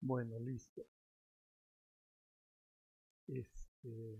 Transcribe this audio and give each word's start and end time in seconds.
Bueno, 0.00 0.38
listo. 0.40 0.86
Este... 3.28 4.18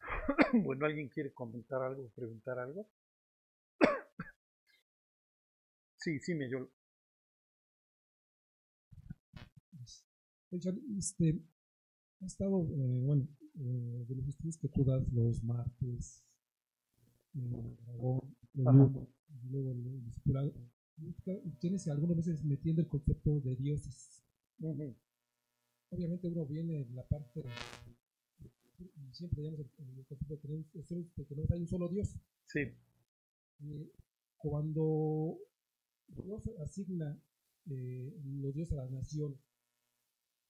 bueno, 0.64 0.86
¿alguien 0.86 1.08
quiere 1.08 1.32
comentar 1.32 1.82
algo, 1.82 2.08
preguntar 2.14 2.58
algo? 2.58 2.88
sí, 5.96 6.18
sí, 6.20 6.34
me 6.34 6.48
yo. 6.50 6.68
Este, 10.96 11.40
ha 12.20 12.26
estado, 12.26 12.62
eh, 12.62 13.00
bueno, 13.04 13.28
eh, 13.58 14.04
de 14.08 14.14
los 14.14 14.28
estudios 14.28 14.58
que 14.58 14.68
tú 14.68 14.84
das 14.84 15.02
los 15.12 15.42
martes, 15.42 16.24
eh, 17.34 17.76
dragón, 17.84 18.36
luego, 18.54 19.08
luego 19.50 19.72
el 19.72 20.02
tienes 21.60 21.86
algunas 21.88 22.16
veces 22.16 22.44
metiendo 22.44 22.82
el 22.82 22.88
concepto 22.88 23.40
de 23.40 23.56
dioses. 23.56 24.24
Obviamente 25.90 26.28
uno 26.28 26.46
viene 26.46 26.82
en 26.82 26.94
la 26.94 27.06
parte 27.06 27.44
siempre 29.12 29.42
digamos 29.42 29.60
el, 29.60 30.04
concepto 30.06 30.34
de 30.34 30.40
que, 31.26 31.34
no 31.34 31.42
hay 31.50 31.60
un 31.60 31.68
solo 31.68 31.88
Dios. 31.88 32.16
Sí. 32.44 32.60
Cuando 34.36 35.38
Dios 36.08 36.42
asigna 36.62 37.18
eh, 37.70 38.14
los 38.24 38.54
dioses 38.54 38.78
a 38.78 38.84
la 38.84 38.90
nación, 38.90 39.38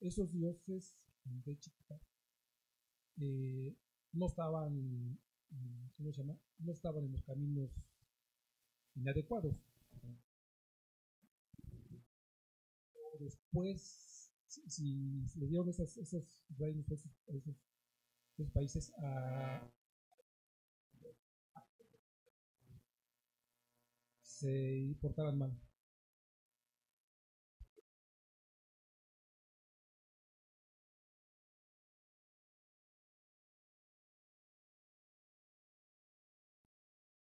esos 0.01 0.33
dioses 0.33 0.99
de 1.25 1.59
eh, 3.19 3.77
no 4.13 4.27
estaban, 4.27 5.19
¿cómo 5.97 6.13
se 6.13 6.23
llama? 6.23 6.39
No 6.59 6.73
estaban 6.73 7.05
en 7.05 7.13
los 7.13 7.23
caminos 7.23 7.71
inadecuados. 8.95 9.57
Después, 13.21 14.31
si, 14.47 14.71
si, 14.71 15.39
le 15.39 15.47
dieron 15.47 15.69
esos, 15.69 15.97
esos 15.97 16.25
reinos, 16.59 16.91
esos, 16.91 17.13
esos, 17.29 17.57
países 18.53 18.93
a, 19.03 19.63
se 24.23 24.95
portaran 25.01 25.39
mal. 25.39 25.53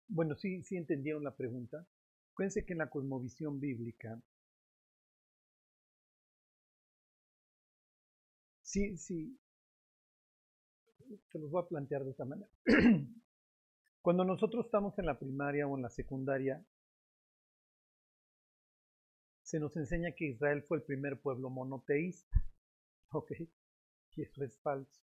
Bueno, 0.08 0.36
sí, 0.36 0.62
sí 0.62 0.76
entendieron 0.76 1.24
la 1.24 1.34
pregunta. 1.34 1.86
Acuérdense 2.32 2.64
que 2.64 2.72
en 2.74 2.78
la 2.80 2.90
cosmovisión 2.90 3.60
bíblica, 3.60 4.20
sí, 8.72 8.96
sí, 8.96 9.38
se 11.30 11.38
los 11.38 11.50
voy 11.50 11.62
a 11.62 11.68
plantear 11.68 12.04
de 12.04 12.10
esta 12.10 12.24
manera. 12.24 12.50
Cuando 14.00 14.24
nosotros 14.24 14.64
estamos 14.64 14.98
en 14.98 15.04
la 15.04 15.18
primaria 15.18 15.66
o 15.66 15.76
en 15.76 15.82
la 15.82 15.90
secundaria, 15.90 16.64
se 19.42 19.60
nos 19.60 19.76
enseña 19.76 20.12
que 20.12 20.24
Israel 20.24 20.62
fue 20.62 20.78
el 20.78 20.84
primer 20.84 21.20
pueblo 21.20 21.50
monoteísta. 21.50 22.42
¿Ok? 23.12 23.32
Y 24.16 24.22
eso 24.22 24.42
es 24.42 24.58
falso. 24.60 25.02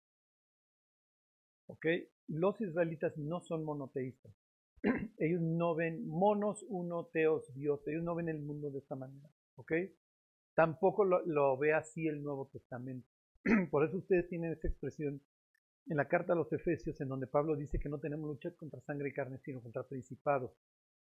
¿Ok? 1.67 1.87
Los 2.29 2.61
israelitas 2.61 3.17
no 3.17 3.41
son 3.41 3.65
monoteístas. 3.65 4.35
ellos 5.17 5.41
no 5.41 5.75
ven 5.75 6.07
monos, 6.07 6.63
uno, 6.69 7.07
teos, 7.07 7.42
Dios. 7.55 7.80
Ellos 7.89 8.05
no 8.05 8.14
ven 8.14 8.29
el 8.29 8.41
mundo 8.41 8.70
de 8.70 8.80
esta 8.80 8.95
manera. 8.95 9.30
¿Ok? 9.57 9.73
Tampoco 10.55 11.05
lo, 11.05 11.57
ve 11.57 11.73
así 11.73 12.07
el 12.07 12.23
Nuevo 12.23 12.51
Testamento. 12.53 13.14
Por 13.70 13.84
eso 13.84 13.98
ustedes 13.98 14.28
tienen 14.28 14.52
esa 14.52 14.68
expresión 14.68 15.20
en 15.86 15.96
la 15.96 16.08
carta 16.08 16.32
a 16.32 16.36
los 16.36 16.52
Efesios, 16.52 17.00
en 17.00 17.08
donde 17.08 17.27
Pablo 17.27 17.56
dice 17.56 17.78
que 17.78 17.88
no 17.88 18.00
tenemos 18.00 18.28
lucha 18.28 18.50
contra 18.56 18.80
sangre 18.80 19.10
y 19.10 19.12
carne, 19.12 19.38
sino 19.44 19.62
contra 19.62 19.86
principados. 19.86 20.52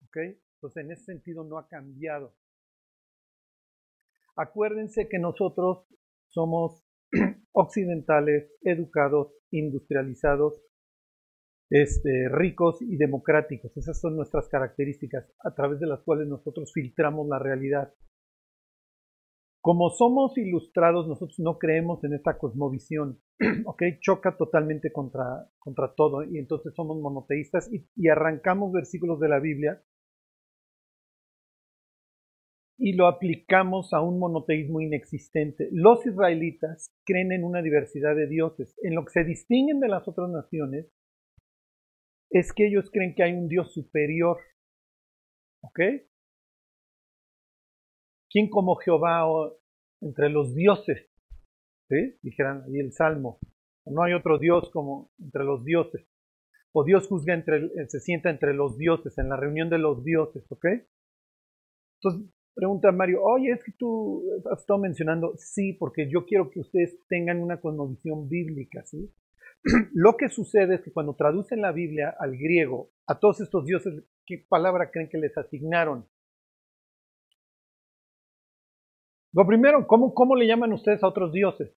¿Ok? 0.05 0.17
Entonces, 0.55 0.85
en 0.85 0.93
ese 0.93 1.05
sentido 1.05 1.45
no 1.45 1.59
ha 1.59 1.67
cambiado. 1.67 2.37
Acuérdense 4.37 5.09
que 5.09 5.19
nosotros 5.19 5.89
somos 6.29 6.85
occidentales, 7.53 8.53
educados, 8.63 9.35
industrializados, 9.51 10.63
este, 11.71 12.29
ricos 12.31 12.81
y 12.81 12.97
democráticos. 12.97 13.77
Esas 13.77 14.01
son 14.01 14.17
nuestras 14.17 14.49
características 14.49 15.29
a 15.41 15.55
través 15.55 15.81
de 15.81 15.87
las 15.87 16.03
cuales 16.03 16.29
nosotros 16.29 16.73
filtramos 16.73 17.29
la 17.29 17.41
realidad. 17.41 17.93
Como 19.69 19.91
somos 19.91 20.39
ilustrados, 20.39 21.07
nosotros 21.07 21.39
no 21.41 21.59
creemos 21.59 22.03
en 22.03 22.15
esta 22.15 22.39
cosmovisión, 22.39 23.21
¿ok? 23.67 23.83
Choca 24.01 24.35
totalmente 24.35 24.91
contra, 24.91 25.47
contra 25.59 25.95
todo 25.95 26.25
y 26.25 26.39
entonces 26.39 26.73
somos 26.75 26.99
monoteístas 26.99 27.71
y, 27.71 27.87
y 27.95 28.09
arrancamos 28.09 28.73
versículos 28.73 29.21
de 29.21 29.29
la 29.29 29.41
Biblia 29.41 29.83
y 32.79 32.95
lo 32.95 33.09
aplicamos 33.09 33.93
a 33.93 34.01
un 34.01 34.19
monoteísmo 34.19 34.81
inexistente. 34.81 35.69
Los 35.71 36.07
israelitas 36.07 36.91
creen 37.05 37.33
en 37.33 37.45
una 37.45 37.61
diversidad 37.61 38.17
de 38.17 38.27
dioses. 38.27 38.75
En 38.83 38.95
lo 38.95 39.05
que 39.05 39.11
se 39.11 39.25
distinguen 39.25 39.81
de 39.81 39.89
las 39.89 40.09
otras 40.09 40.31
naciones 40.31 40.91
es 42.31 42.55
que 42.55 42.69
ellos 42.69 42.89
creen 42.91 43.15
que 43.15 43.23
hay 43.23 43.35
un 43.35 43.49
Dios 43.49 43.75
superior. 43.75 44.39
¿Ok? 45.61 45.81
¿Quién 48.31 48.51
como 48.51 48.77
Jehová 48.77 49.27
entre 50.01 50.31
los 50.31 50.55
dioses? 50.55 51.09
¿Sí? 51.89 52.19
Dijeran 52.23 52.65
ahí 52.65 52.79
el 52.79 52.93
Salmo. 52.93 53.39
No 53.87 54.03
hay 54.03 54.13
otro 54.13 54.39
Dios 54.39 54.71
como 54.71 55.11
entre 55.19 55.45
los 55.45 55.65
dioses. 55.65 56.07
O 56.73 56.85
Dios 56.85 57.09
juzga 57.09 57.35
entre, 57.35 57.71
se 57.89 58.01
sienta 58.01 58.31
entre 58.31 58.55
los 58.55 58.77
dioses, 58.77 59.17
en 59.19 59.31
la 59.31 59.37
reunión 59.37 59.71
de 59.71 59.79
los 59.79 60.05
dioses, 60.05 60.45
¿ok? 60.51 60.67
Entonces, 62.01 62.31
pregunta 62.55 62.93
Mario, 62.93 63.23
oye, 63.23 63.53
es 63.53 63.65
que 63.65 63.73
tú 63.73 64.23
has 64.53 64.61
estado 64.61 64.79
mencionando, 64.79 65.33
sí, 65.37 65.73
porque 65.73 66.11
yo 66.11 66.27
quiero 66.27 66.51
que 66.51 66.61
ustedes 66.61 66.99
tengan 67.09 67.41
una 67.41 67.61
cosmovisión 67.61 68.29
bíblica, 68.29 68.85
¿sí? 68.85 69.11
Lo 69.95 70.17
que 70.17 70.29
sucede 70.29 70.77
es 70.77 70.83
que 70.83 70.93
cuando 70.93 71.17
traducen 71.17 71.63
la 71.63 71.73
Biblia 71.73 72.15
al 72.19 72.37
griego, 72.37 72.91
a 73.07 73.19
todos 73.19 73.41
estos 73.41 73.65
dioses, 73.65 74.05
¿qué 74.27 74.45
palabra 74.49 74.91
creen 74.91 75.09
que 75.09 75.19
les 75.19 75.37
asignaron? 75.37 76.07
Lo 79.33 79.47
primero, 79.47 79.87
¿cómo, 79.87 80.37
le 80.37 80.47
llaman 80.47 80.73
ustedes 80.73 81.03
a 81.03 81.09
otros 81.09 81.33
dioses? 81.33 81.75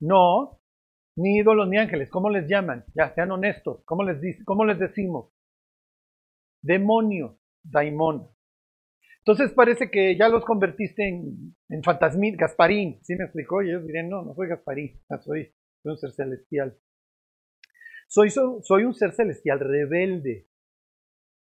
No, 0.00 0.60
ni 1.16 1.38
ídolos 1.38 1.68
ni 1.68 1.78
ángeles. 1.78 2.10
¿Cómo 2.10 2.28
les 2.28 2.48
llaman? 2.48 2.84
Ya, 2.94 3.14
sean 3.14 3.30
honestos. 3.30 3.82
¿Cómo 3.84 4.02
les, 4.02 4.44
cómo 4.44 4.64
les 4.64 4.78
decimos? 4.78 5.32
Demonios, 6.60 7.36
daimon. 7.62 8.28
Entonces 9.24 9.52
parece 9.52 9.88
que 9.90 10.16
ya 10.16 10.28
los 10.28 10.44
convertiste 10.44 11.08
en, 11.08 11.54
en 11.68 11.82
fantasmín, 11.84 12.36
Gasparín. 12.36 12.98
¿Sí 13.04 13.14
me 13.14 13.24
explicó? 13.24 13.62
Y 13.62 13.68
ellos 13.70 13.86
dirían, 13.86 14.08
no, 14.08 14.22
no 14.22 14.34
soy 14.34 14.48
Gasparín, 14.48 15.00
soy, 15.20 15.54
un 15.84 15.96
ser 15.96 16.10
celestial. 16.10 16.76
Soy, 18.08 18.30
soy 18.30 18.84
un 18.84 18.94
ser 18.94 19.12
celestial 19.12 19.60
rebelde. 19.60 20.48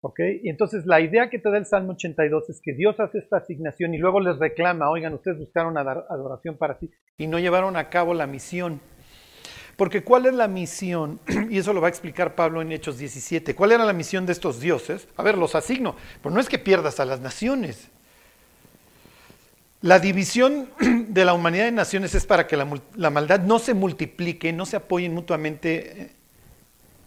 ¿Ok? 0.01 0.19
Entonces 0.45 0.85
la 0.85 1.01
idea 1.01 1.29
que 1.29 1.39
te 1.39 1.49
da 1.51 1.57
el 1.57 1.65
Salmo 1.65 1.91
82 1.91 2.49
es 2.49 2.61
que 2.63 2.73
Dios 2.73 2.99
hace 2.99 3.17
esta 3.17 3.37
asignación 3.37 3.93
y 3.93 3.97
luego 3.97 4.19
les 4.19 4.37
reclama, 4.39 4.89
oigan, 4.89 5.13
ustedes 5.13 5.39
buscaron 5.39 5.77
adoración 5.77 6.57
para 6.57 6.79
sí 6.79 6.89
y 7.19 7.27
no 7.27 7.37
llevaron 7.37 7.75
a 7.75 7.89
cabo 7.89 8.15
la 8.15 8.25
misión. 8.25 8.79
Porque 9.75 10.03
¿cuál 10.03 10.25
es 10.25 10.33
la 10.33 10.47
misión? 10.47 11.19
Y 11.49 11.57
eso 11.59 11.73
lo 11.73 11.81
va 11.81 11.87
a 11.87 11.89
explicar 11.89 12.33
Pablo 12.33 12.61
en 12.61 12.71
Hechos 12.71 12.97
17. 12.97 13.55
¿Cuál 13.55 13.73
era 13.73 13.85
la 13.85 13.93
misión 13.93 14.25
de 14.25 14.31
estos 14.31 14.59
dioses? 14.59 15.07
A 15.15 15.23
ver, 15.23 15.37
los 15.37 15.53
asigno. 15.53 15.95
Pero 16.21 16.33
no 16.33 16.41
es 16.41 16.49
que 16.49 16.59
pierdas 16.59 16.99
a 16.99 17.05
las 17.05 17.21
naciones. 17.21 17.89
La 19.81 19.99
división 19.99 20.69
de 20.79 21.25
la 21.25 21.33
humanidad 21.33 21.67
en 21.67 21.75
naciones 21.75 22.15
es 22.15 22.25
para 22.25 22.47
que 22.47 22.57
la, 22.57 23.09
maldad 23.09 23.41
no 23.41 23.59
se 23.59 23.73
multiplique, 23.73 24.51
no 24.51 24.65
se 24.65 24.77
apoyen 24.77 25.13
mutuamente 25.13 26.01
eh, 26.01 26.11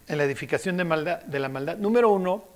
en 0.07 0.17
la 0.17 0.23
edificación 0.23 0.77
de, 0.77 0.83
maldad, 0.83 1.23
de 1.23 1.39
la 1.39 1.49
maldad. 1.49 1.77
Número 1.77 2.11
uno. 2.11 2.52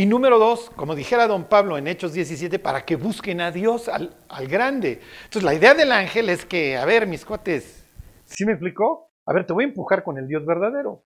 Y 0.00 0.06
número 0.06 0.38
dos, 0.38 0.70
como 0.70 0.94
dijera 0.94 1.26
don 1.26 1.44
Pablo 1.44 1.76
en 1.76 1.86
Hechos 1.86 2.14
17, 2.14 2.58
para 2.58 2.86
que 2.86 2.96
busquen 2.96 3.42
a 3.42 3.52
Dios, 3.52 3.86
al, 3.86 4.16
grande. 4.48 4.98
Entonces 5.24 5.42
la 5.42 5.52
idea 5.52 5.74
del 5.74 5.92
ángel 5.92 6.30
es 6.30 6.46
que, 6.46 6.78
a 6.78 6.86
ver, 6.86 7.06
mis 7.06 7.22
cuates, 7.22 7.86
¿sí 8.24 8.46
me 8.46 8.52
explicó? 8.52 9.10
A 9.26 9.34
ver, 9.34 9.46
te 9.46 9.52
voy 9.52 9.64
a 9.64 9.66
empujar 9.66 10.02
con 10.02 10.16
el 10.16 10.26
Dios 10.26 10.46
verdadero. 10.46 11.04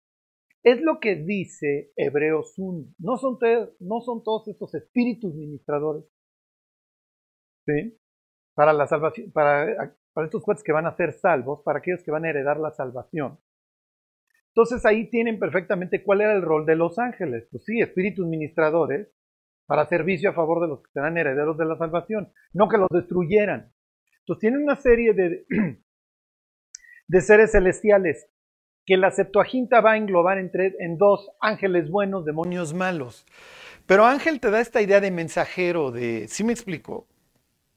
Es 0.62 0.80
lo 0.80 1.00
que 1.00 1.16
dice 1.16 1.90
Hebreos 1.96 2.54
1. 2.56 2.94
No 2.98 3.16
son, 3.16 3.36
no 3.80 4.00
son 4.00 4.22
todos 4.22 4.46
estos 4.46 4.72
espíritus 4.76 5.34
ministradores. 5.34 6.04
¿Sí? 7.66 7.98
Para 8.54 8.72
la 8.72 8.86
salvación, 8.86 9.32
para, 9.32 9.96
para 10.12 10.26
estos 10.28 10.44
cuates 10.44 10.62
que 10.62 10.72
van 10.72 10.86
a 10.86 10.94
ser 10.94 11.14
salvos, 11.14 11.62
para 11.64 11.80
aquellos 11.80 12.04
que 12.04 12.12
van 12.12 12.26
a 12.26 12.30
heredar 12.30 12.60
la 12.60 12.70
salvación. 12.70 13.40
Entonces 14.54 14.86
ahí 14.86 15.10
tienen 15.10 15.40
perfectamente 15.40 16.04
cuál 16.04 16.20
era 16.20 16.32
el 16.32 16.42
rol 16.42 16.64
de 16.64 16.76
los 16.76 17.00
ángeles. 17.00 17.48
Pues 17.50 17.64
sí, 17.64 17.80
espíritus 17.80 18.24
ministradores 18.24 19.08
para 19.66 19.86
servicio 19.86 20.30
a 20.30 20.34
favor 20.34 20.60
de 20.60 20.68
los 20.68 20.80
que 20.80 20.92
serán 20.92 21.18
herederos 21.18 21.58
de 21.58 21.64
la 21.64 21.76
salvación, 21.76 22.32
no 22.52 22.68
que 22.68 22.78
los 22.78 22.88
destruyeran. 22.88 23.72
Entonces 24.20 24.40
tienen 24.40 24.62
una 24.62 24.76
serie 24.76 25.12
de, 25.12 25.44
de 27.08 27.20
seres 27.20 27.50
celestiales 27.50 28.28
que 28.86 28.96
la 28.96 29.10
Septuaginta 29.10 29.80
va 29.80 29.92
a 29.92 29.96
englobar 29.96 30.38
entre, 30.38 30.76
en 30.78 30.98
dos 30.98 31.30
ángeles 31.40 31.90
buenos, 31.90 32.24
demonios 32.24 32.74
malos. 32.74 33.26
Pero 33.86 34.04
ángel 34.04 34.38
te 34.38 34.50
da 34.50 34.60
esta 34.60 34.82
idea 34.82 35.00
de 35.00 35.10
mensajero, 35.10 35.90
de, 35.90 36.28
¿sí 36.28 36.44
me 36.44 36.52
explico? 36.52 37.08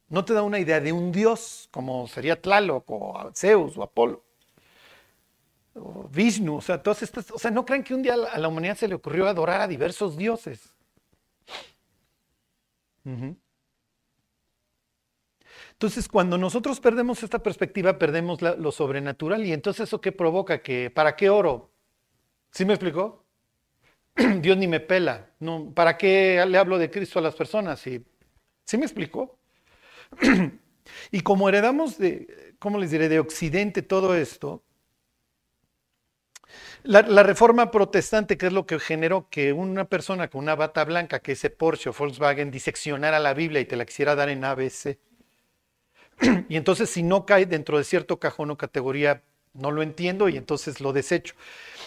No 0.10 0.26
te 0.26 0.34
da 0.34 0.44
una 0.44 0.60
idea 0.60 0.80
de 0.80 0.92
un 0.92 1.12
dios, 1.12 1.70
como 1.72 2.08
sería 2.08 2.40
Tlaloc 2.40 2.86
o 2.88 3.32
Zeus 3.34 3.78
o 3.78 3.84
Apolo. 3.84 4.27
Vishnu, 6.12 6.58
o 6.58 6.62
sea, 6.62 6.82
todas 6.82 7.04
estas, 7.04 7.30
o 7.32 7.40
sea, 7.40 7.52
no 7.52 7.66
crean 7.66 7.84
que 7.84 7.94
un 7.94 8.02
día 8.02 8.14
a 8.14 8.38
la 8.38 8.48
humanidad 8.48 8.78
se 8.78 8.88
le 8.88 8.96
ocurrió 8.96 9.28
adorar 9.28 9.62
a 9.62 9.68
diversos 9.68 10.18
dioses. 10.18 10.74
Entonces, 15.72 16.08
cuando 16.08 16.38
nosotros 16.38 16.80
perdemos 16.80 17.24
esta 17.24 17.40
perspectiva, 17.40 17.98
perdemos 17.98 18.42
lo 18.42 18.72
sobrenatural. 18.72 19.46
Y 19.46 19.54
entonces, 19.54 19.88
¿eso 19.88 20.02
qué 20.02 20.12
provoca? 20.12 20.62
Que, 20.62 20.90
¿Para 20.90 21.16
qué 21.16 21.30
oro? 21.30 21.72
¿Sí 22.52 22.66
me 22.66 22.74
explicó? 22.74 23.26
Dios 24.42 24.58
ni 24.58 24.68
me 24.68 24.80
pela. 24.80 25.32
No, 25.40 25.72
¿Para 25.74 25.98
qué 25.98 26.44
le 26.48 26.58
hablo 26.58 26.78
de 26.78 26.90
Cristo 26.90 27.20
a 27.20 27.22
las 27.22 27.36
personas? 27.36 27.80
¿Sí, 27.80 28.04
¿Sí 28.66 28.78
me 28.78 28.86
explicó? 28.86 29.38
y 31.12 31.22
como 31.22 31.48
heredamos 31.48 31.98
de, 31.98 32.56
¿cómo 32.60 32.80
les 32.80 32.92
diré?, 32.92 33.08
de 33.08 33.20
Occidente 33.20 33.82
todo 33.82 34.16
esto, 34.16 34.64
la, 36.84 37.24
reforma 37.24 37.72
protestante, 37.72 38.38
que 38.38 38.48
es 38.48 38.54
lo 38.54 38.66
que 38.66 38.80
generó 38.80 39.30
que 39.30 39.54
una 39.54 39.86
persona 39.86 40.30
con 40.30 40.42
una 40.42 40.56
bata 40.56 40.84
blanca, 40.86 41.20
que 41.20 41.34
ese 41.34 41.50
Porsche 41.50 41.90
o 41.90 41.94
Volkswagen, 41.94 42.52
diseccionara 42.52 43.20
la 43.20 43.34
Biblia 43.34 43.62
y 43.62 43.66
te 43.66 43.76
la 43.76 43.86
quisiera 43.86 44.16
dar 44.16 44.30
en 44.30 44.44
ABC, 44.44 44.98
y 46.50 46.56
entonces 46.56 46.90
si 46.90 47.04
no 47.04 47.26
cae 47.26 47.46
dentro 47.46 47.78
de 47.78 47.84
cierto 47.84 48.20
cajón 48.20 48.52
o 48.52 48.58
categoría, 48.58 49.24
no 49.54 49.72
lo 49.72 49.82
entiendo 49.82 50.30
y 50.30 50.38
entonces 50.38 50.80
lo 50.80 50.94
desecho. 50.94 51.36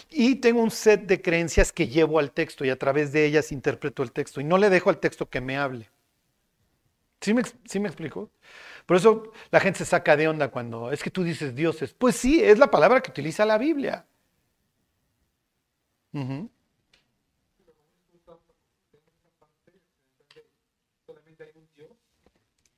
Y 0.09 0.35
tengo 0.35 0.61
un 0.61 0.71
set 0.71 1.05
de 1.07 1.21
creencias 1.21 1.71
que 1.71 1.87
llevo 1.87 2.19
al 2.19 2.31
texto 2.31 2.65
y 2.65 2.69
a 2.69 2.77
través 2.77 3.11
de 3.11 3.25
ellas 3.25 3.51
interpreto 3.51 4.03
el 4.03 4.11
texto 4.11 4.41
y 4.41 4.43
no 4.43 4.57
le 4.57 4.69
dejo 4.69 4.89
al 4.89 4.99
texto 4.99 5.29
que 5.29 5.41
me 5.41 5.57
hable. 5.57 5.89
¿Sí 7.21 7.33
me, 7.33 7.43
sí 7.65 7.79
me 7.79 7.87
explico? 7.87 8.29
Por 8.85 8.97
eso 8.97 9.31
la 9.51 9.59
gente 9.59 9.79
se 9.79 9.85
saca 9.85 10.17
de 10.17 10.27
onda 10.27 10.49
cuando 10.49 10.91
es 10.91 11.01
que 11.03 11.11
tú 11.11 11.23
dices 11.23 11.55
dioses. 11.55 11.93
Pues 11.93 12.15
sí, 12.15 12.43
es 12.43 12.59
la 12.59 12.69
palabra 12.69 13.01
que 13.01 13.11
utiliza 13.11 13.45
la 13.45 13.57
Biblia. 13.57 14.05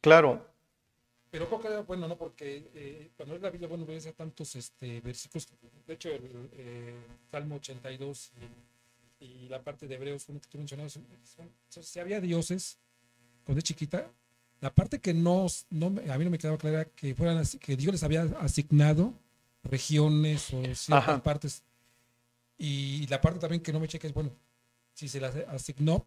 Claro, 0.02 0.46
pero 1.34 1.50
creo 1.50 1.84
bueno, 1.86 2.08
no, 2.08 2.16
porque 2.16 2.70
eh, 2.76 3.10
cuando 3.18 3.36
es 3.36 3.42
la 3.42 3.50
Biblia, 3.50 3.68
bueno, 3.68 3.88
ves 3.88 4.06
a 4.06 4.12
tantos 4.12 4.56
este, 4.56 5.02
versículos. 5.02 5.48
De 5.88 5.94
hecho, 5.96 6.10
el 6.10 6.50
eh, 6.52 6.94
Salmo 7.32 7.56
82 7.56 8.34
y, 9.20 9.26
y, 9.26 9.50
la 9.50 9.64
parte 9.64 9.88
de 9.88 9.96
Hebreos, 9.96 10.26
que 10.26 10.48
tú 10.48 10.60
mencionabas, 10.60 11.00
si 11.70 12.00
había 12.00 12.22
dioses, 12.22 12.78
cuando 13.46 13.58
es 13.58 13.64
chiquita, 13.64 14.12
la 14.62 14.76
parte 14.76 15.00
que 15.00 15.16
no, 15.16 15.48
no, 15.72 15.88
a 15.88 16.18
mí 16.20 16.24
no 16.24 16.30
me 16.30 16.38
quedaba 16.38 16.60
clara 16.60 16.86
que 16.86 17.16
fueran 17.16 17.44
que 17.60 17.76
Dios 17.76 17.94
les 17.94 18.04
había 18.04 18.22
asignado 18.40 19.14
regiones 19.64 20.54
o 20.54 20.76
ciertas 20.76 21.22
partes. 21.22 21.64
Y 22.58 23.08
la 23.08 23.20
parte 23.20 23.40
también 23.40 23.62
que 23.62 23.74
no 23.74 23.80
me 23.80 23.88
checa 23.88 24.08
es, 24.08 24.14
bueno, 24.14 24.32
si 24.94 25.08
se 25.08 25.20
las 25.20 25.36
asignó, 25.36 26.06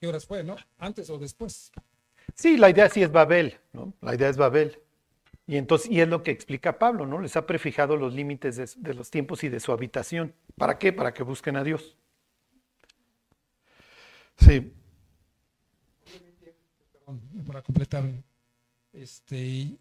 ¿qué 0.00 0.06
horas 0.06 0.24
fue, 0.26 0.44
no? 0.44 0.56
¿Antes 0.78 1.10
o 1.10 1.18
después? 1.18 1.72
Sí, 2.34 2.56
la 2.56 2.70
idea 2.70 2.88
sí 2.88 3.02
es 3.02 3.10
Babel, 3.10 3.58
¿no? 3.72 3.92
La 4.00 4.14
idea 4.14 4.28
es 4.28 4.36
Babel. 4.36 4.78
Y 5.48 5.56
entonces, 5.56 5.90
y 5.90 6.00
es 6.00 6.08
lo 6.08 6.22
que 6.22 6.30
explica 6.30 6.78
Pablo, 6.78 7.06
¿no? 7.06 7.20
Les 7.20 7.34
ha 7.36 7.46
prefijado 7.46 7.96
los 7.96 8.12
límites 8.12 8.76
de, 8.76 8.94
los 8.94 9.10
tiempos 9.10 9.42
y 9.44 9.48
de 9.48 9.60
su 9.60 9.72
habitación. 9.72 10.34
¿Para 10.56 10.78
qué? 10.78 10.92
Para 10.92 11.14
que 11.14 11.22
busquen 11.22 11.56
a 11.56 11.64
Dios. 11.64 11.96
Sí. 14.36 14.72
Para 17.46 17.62
completar, 17.62 18.04
este, 18.92 19.78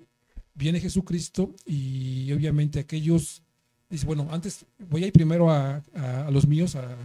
viene 0.54 0.80
Jesucristo 0.80 1.54
y 1.66 2.32
obviamente 2.32 2.80
aquellos, 2.80 3.44
dice, 3.90 4.06
bueno, 4.06 4.28
antes 4.32 4.66
voy 4.78 5.04
a 5.04 5.08
ir 5.08 5.14
primero 5.14 5.50
a, 5.50 5.82
a 5.96 6.32
los 6.32 6.48
míos, 6.48 6.76
a 6.76 6.96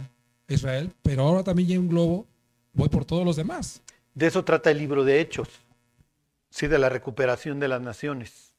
Israel, 0.47 0.91
pero 1.01 1.23
ahora 1.23 1.43
también 1.43 1.69
ya 1.69 1.79
un 1.79 1.89
globo, 1.89 2.25
voy 2.73 2.89
por 2.89 3.05
todos 3.05 3.25
los 3.25 3.35
demás. 3.35 3.81
De 4.13 4.27
eso 4.27 4.43
trata 4.43 4.71
el 4.71 4.77
libro 4.77 5.03
de 5.03 5.19
Hechos, 5.19 5.49
sí, 6.49 6.67
de 6.67 6.79
la 6.79 6.89
recuperación 6.89 7.59
de 7.59 7.67
las 7.67 7.81
naciones. 7.81 8.53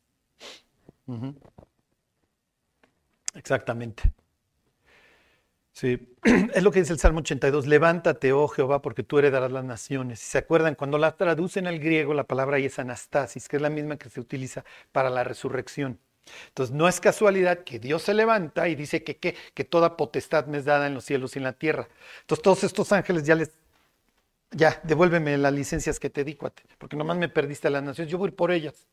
Exactamente. 3.35 4.13
Sí, 5.73 6.15
es 6.55 6.63
lo 6.63 6.71
que 6.71 6.81
dice 6.81 6.93
el 6.93 7.01
Salmo 7.01 7.19
82, 7.21 7.67
levántate, 7.67 8.33
oh 8.33 8.47
Jehová, 8.49 8.81
porque 8.81 9.03
tú 9.03 9.19
heredarás 9.19 9.51
las 9.51 9.65
naciones. 9.65 10.21
Si 10.21 10.27
se 10.31 10.39
acuerdan, 10.39 10.77
cuando 10.77 10.99
la 10.99 11.17
traducen 11.17 11.67
al 11.67 11.81
griego, 11.81 12.15
la 12.15 12.25
palabra 12.25 12.57
ahí 12.57 12.67
es 12.67 12.79
anastasis, 12.79 13.49
que 13.49 13.57
es 13.57 13.63
la 13.63 13.71
misma 13.71 13.97
que 13.97 14.09
se 14.09 14.21
utiliza 14.21 14.65
para 14.93 15.11
la 15.11 15.25
resurrección. 15.25 15.99
Entonces, 16.49 16.75
no 16.75 16.89
es 16.89 17.01
casualidad 17.01 17.65
que 17.65 17.79
Dios 17.79 18.03
se 18.03 18.15
levanta 18.15 18.69
y 18.69 18.75
dice 18.75 19.05
que, 19.05 19.17
que, 19.17 19.35
que 19.55 19.65
toda 19.65 19.97
potestad 19.97 20.47
me 20.47 20.59
es 20.59 20.65
dada 20.65 20.87
en 20.87 20.95
los 20.95 21.05
cielos 21.05 21.37
y 21.37 21.39
en 21.39 21.45
la 21.45 21.53
tierra. 21.53 21.89
Entonces, 22.23 22.43
todos 22.43 22.65
estos 22.65 22.93
ángeles 22.93 23.25
ya 23.25 23.35
les 23.35 23.51
ya, 24.51 24.81
devuélveme 24.85 25.37
las 25.39 25.53
licencias 25.53 25.99
que 25.99 26.11
te 26.11 26.25
di, 26.25 26.35
cuate, 26.37 26.63
porque 26.79 26.97
nomás 26.97 27.17
me 27.17 27.29
perdiste 27.29 27.69
a 27.69 27.71
las 27.71 27.83
naciones, 27.83 28.11
yo 28.11 28.19
voy 28.19 28.31
por 28.31 28.53
ellas. 28.53 28.87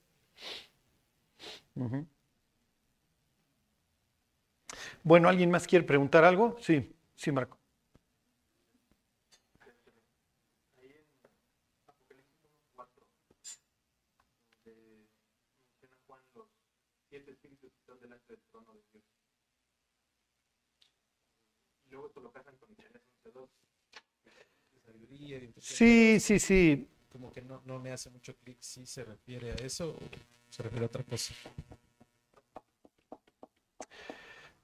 Bueno, 5.04 5.30
¿alguien 5.30 5.52
más 5.52 5.68
quiere 5.68 5.86
preguntar 5.86 6.24
algo? 6.24 6.58
Sí, 6.62 6.94
sí, 7.16 7.32
Marco. 7.32 7.62
luego 21.90 22.10
te 22.10 22.22
lo 22.22 22.32
casan 22.32 22.56
con 22.58 22.72
Isaías 22.72 22.94
11.2 23.26 23.50
Sí, 25.60 26.20
sí, 26.20 26.40
sí. 26.40 26.88
Como 27.12 27.32
que 27.32 27.42
no, 27.42 27.80
me 27.80 27.92
hace 27.92 28.10
mucho 28.10 28.36
clic 28.38 28.58
si 28.60 28.86
se 28.86 29.04
refiere 29.04 29.52
a 29.52 29.56
eso 29.56 29.90
o 29.90 30.00
se 30.50 30.64
refiere 30.64 30.86
a 30.86 30.88
otra 30.88 31.04
cosa. 31.04 31.34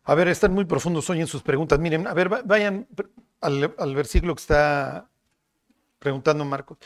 A 0.03 0.15
ver, 0.15 0.29
están 0.29 0.53
muy 0.53 0.65
profundos 0.65 1.09
hoy 1.09 1.19
en 1.19 1.27
sus 1.27 1.43
preguntas. 1.43 1.79
Miren, 1.79 2.07
a 2.07 2.13
ver, 2.13 2.29
vayan 2.29 2.88
al, 3.41 3.75
al 3.77 3.95
versículo 3.95 4.33
que 4.36 4.41
está 4.41 5.09
preguntando 6.00 6.45
Marcos. 6.45 6.77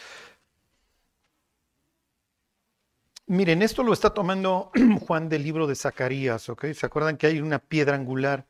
Miren, 3.27 3.61
esto 3.61 3.83
lo 3.83 3.93
está 3.93 4.09
tomando 4.09 4.71
Juan 5.07 5.29
del 5.29 5.43
libro 5.43 5.65
de 5.65 5.75
Zacarías, 5.75 6.49
¿ok? 6.49 6.73
¿Se 6.73 6.85
acuerdan 6.85 7.15
que 7.15 7.27
hay 7.27 7.39
una 7.39 7.59
piedra 7.59 7.95
angular? 7.95 8.45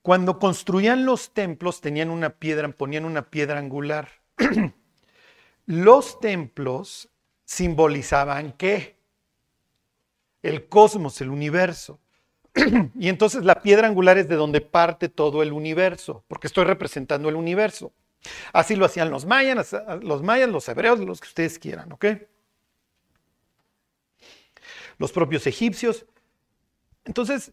Cuando 0.00 0.38
construían 0.38 1.04
los 1.04 1.34
templos 1.34 1.80
tenían 1.80 2.10
una 2.10 2.30
piedra, 2.30 2.68
ponían 2.68 3.04
una 3.04 3.28
piedra 3.28 3.58
angular. 3.58 4.08
Los 5.66 6.20
templos 6.20 7.08
simbolizaban 7.44 8.52
qué? 8.52 8.96
El 10.42 10.68
cosmos, 10.68 11.20
el 11.20 11.30
universo. 11.30 11.98
y 12.98 13.08
entonces 13.08 13.44
la 13.44 13.62
piedra 13.62 13.88
angular 13.88 14.16
es 14.18 14.28
de 14.28 14.36
donde 14.36 14.60
parte 14.60 15.08
todo 15.08 15.42
el 15.42 15.52
universo, 15.52 16.24
porque 16.28 16.46
estoy 16.46 16.64
representando 16.64 17.28
el 17.28 17.36
universo. 17.36 17.92
Así 18.52 18.76
lo 18.76 18.86
hacían 18.86 19.10
los 19.10 19.26
mayas, 19.26 19.74
los 20.02 20.22
mayas, 20.22 20.48
los 20.48 20.68
hebreos, 20.68 20.98
los 21.00 21.20
que 21.20 21.28
ustedes 21.28 21.58
quieran, 21.58 21.92
¿ok? 21.92 22.06
Los 24.98 25.12
propios 25.12 25.46
egipcios. 25.46 26.06
Entonces, 27.04 27.52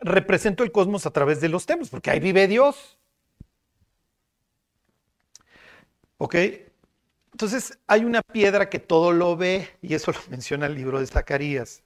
represento 0.00 0.64
el 0.64 0.72
cosmos 0.72 1.06
a 1.06 1.10
través 1.10 1.40
de 1.40 1.48
los 1.48 1.66
templos, 1.66 1.90
porque 1.90 2.10
ahí 2.10 2.20
vive 2.20 2.46
Dios. 2.46 2.98
¿Ok? 6.18 6.36
Entonces 7.32 7.78
hay 7.86 8.04
una 8.04 8.22
piedra 8.22 8.70
que 8.70 8.78
todo 8.78 9.12
lo 9.12 9.36
ve 9.36 9.68
y 9.82 9.94
eso 9.94 10.12
lo 10.12 10.18
menciona 10.30 10.66
el 10.66 10.74
libro 10.74 11.00
de 11.00 11.06
Zacarías. 11.06 11.82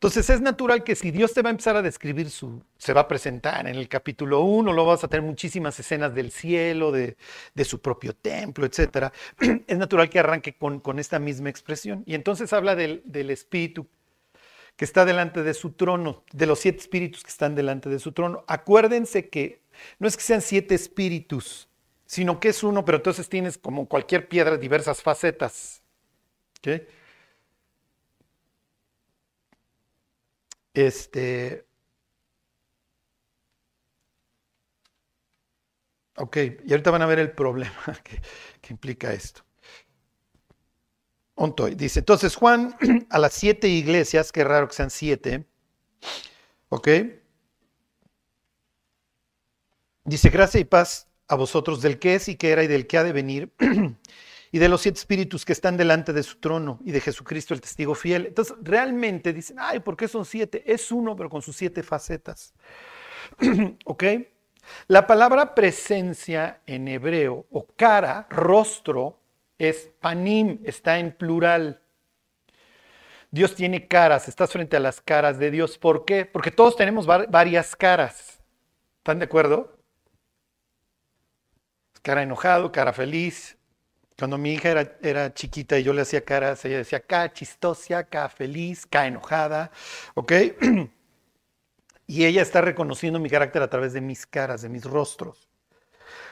Entonces 0.00 0.30
es 0.30 0.40
natural 0.40 0.82
que 0.82 0.96
si 0.96 1.10
Dios 1.10 1.34
te 1.34 1.42
va 1.42 1.50
a 1.50 1.52
empezar 1.52 1.76
a 1.76 1.82
describir 1.82 2.30
su, 2.30 2.62
se 2.78 2.94
va 2.94 3.02
a 3.02 3.06
presentar 3.06 3.68
en 3.68 3.76
el 3.76 3.86
capítulo 3.86 4.40
1, 4.40 4.72
lo 4.72 4.86
vas 4.86 5.04
a 5.04 5.08
tener 5.08 5.24
muchísimas 5.24 5.78
escenas 5.78 6.14
del 6.14 6.32
cielo, 6.32 6.90
de, 6.90 7.16
su 7.64 7.82
propio 7.82 8.14
templo, 8.14 8.64
etc. 8.64 9.12
Es 9.66 9.78
natural 9.78 10.08
que 10.08 10.18
arranque 10.18 10.56
con, 10.56 10.98
esta 10.98 11.18
misma 11.18 11.50
expresión. 11.50 12.02
Y 12.06 12.14
entonces 12.14 12.52
habla 12.54 12.74
del, 12.74 13.02
del 13.04 13.30
espíritu 13.30 13.86
que 14.74 14.86
está 14.86 15.04
delante 15.04 15.42
de 15.42 15.54
su 15.54 15.72
trono, 15.72 16.24
de 16.32 16.46
los 16.46 16.58
siete 16.58 16.78
espíritus 16.78 17.22
que 17.22 17.30
están 17.30 17.54
delante 17.54 17.88
de 17.88 18.00
su 18.00 18.12
trono. 18.12 18.42
Acuérdense 18.48 19.28
que 19.28 19.60
no 20.00 20.08
es 20.08 20.16
que 20.16 20.22
sean 20.22 20.40
siete 20.40 20.74
espíritus, 20.74 21.69
sino 22.10 22.40
que 22.40 22.48
es 22.48 22.64
uno, 22.64 22.84
pero 22.84 22.96
entonces 22.96 23.28
tienes 23.28 23.56
como 23.56 23.86
cualquier 23.86 24.28
piedra 24.28 24.56
diversas 24.56 25.00
facetas. 25.00 25.80
¿Ok? 26.58 26.82
Este. 30.74 31.66
Ok, 36.16 36.36
y 36.64 36.70
ahorita 36.72 36.90
van 36.90 37.02
a 37.02 37.06
ver 37.06 37.18
el 37.18 37.32
problema 37.32 37.72
que, 38.04 38.20
que 38.60 38.72
implica 38.72 39.12
esto. 39.12 39.42
Ontoy 41.34 41.74
dice: 41.74 42.00
Entonces, 42.00 42.36
Juan, 42.36 42.76
a 43.10 43.18
las 43.18 43.32
siete 43.32 43.68
iglesias, 43.68 44.30
qué 44.32 44.44
raro 44.44 44.68
que 44.68 44.74
sean 44.74 44.90
siete, 44.90 45.46
ok, 46.68 46.88
dice: 50.04 50.30
Gracia 50.30 50.60
y 50.60 50.64
paz 50.64 51.09
a 51.30 51.36
vosotros 51.36 51.80
del 51.80 52.00
que 52.00 52.16
es 52.16 52.28
y 52.28 52.34
que 52.34 52.50
era 52.50 52.64
y 52.64 52.66
del 52.66 52.88
que 52.88 52.98
ha 52.98 53.04
de 53.04 53.12
venir, 53.12 53.52
y 54.52 54.58
de 54.58 54.68
los 54.68 54.80
siete 54.80 54.98
espíritus 54.98 55.44
que 55.44 55.52
están 55.52 55.76
delante 55.76 56.12
de 56.12 56.24
su 56.24 56.38
trono 56.38 56.80
y 56.84 56.90
de 56.90 57.00
Jesucristo 57.00 57.54
el 57.54 57.60
testigo 57.60 57.94
fiel. 57.94 58.26
Entonces, 58.26 58.56
realmente 58.60 59.32
dicen, 59.32 59.56
ay, 59.60 59.78
¿por 59.78 59.96
qué 59.96 60.08
son 60.08 60.24
siete? 60.24 60.64
Es 60.66 60.90
uno, 60.90 61.14
pero 61.14 61.30
con 61.30 61.40
sus 61.40 61.56
siete 61.56 61.84
facetas. 61.84 62.52
¿Ok? 63.84 64.04
La 64.88 65.06
palabra 65.06 65.54
presencia 65.54 66.62
en 66.66 66.88
hebreo 66.88 67.46
o 67.52 67.64
cara, 67.76 68.26
rostro, 68.28 69.20
es 69.56 69.88
panim, 70.00 70.58
está 70.64 70.98
en 70.98 71.12
plural. 71.12 71.80
Dios 73.30 73.54
tiene 73.54 73.86
caras, 73.86 74.26
estás 74.26 74.50
frente 74.50 74.76
a 74.76 74.80
las 74.80 75.00
caras 75.00 75.38
de 75.38 75.52
Dios. 75.52 75.78
¿Por 75.78 76.04
qué? 76.04 76.26
Porque 76.26 76.50
todos 76.50 76.74
tenemos 76.74 77.06
varias 77.06 77.76
caras. 77.76 78.40
¿Están 78.98 79.20
de 79.20 79.26
acuerdo? 79.26 79.79
Cara 82.02 82.22
enojado, 82.22 82.72
cara 82.72 82.92
feliz. 82.92 83.56
Cuando 84.18 84.36
mi 84.36 84.52
hija 84.52 84.70
era, 84.70 84.98
era, 85.02 85.32
chiquita 85.32 85.78
y 85.78 85.82
yo 85.82 85.92
le 85.92 86.02
hacía 86.02 86.24
caras, 86.24 86.64
ella 86.64 86.78
decía 86.78 87.00
cara 87.00 87.32
chistosa, 87.32 88.04
cara 88.04 88.28
feliz, 88.28 88.86
cara 88.86 89.06
enojada, 89.06 89.70
¿ok? 90.14 90.32
Y 92.06 92.24
ella 92.24 92.42
está 92.42 92.60
reconociendo 92.60 93.20
mi 93.20 93.30
carácter 93.30 93.62
a 93.62 93.70
través 93.70 93.92
de 93.92 94.00
mis 94.00 94.26
caras, 94.26 94.62
de 94.62 94.68
mis 94.68 94.84
rostros. 94.84 95.48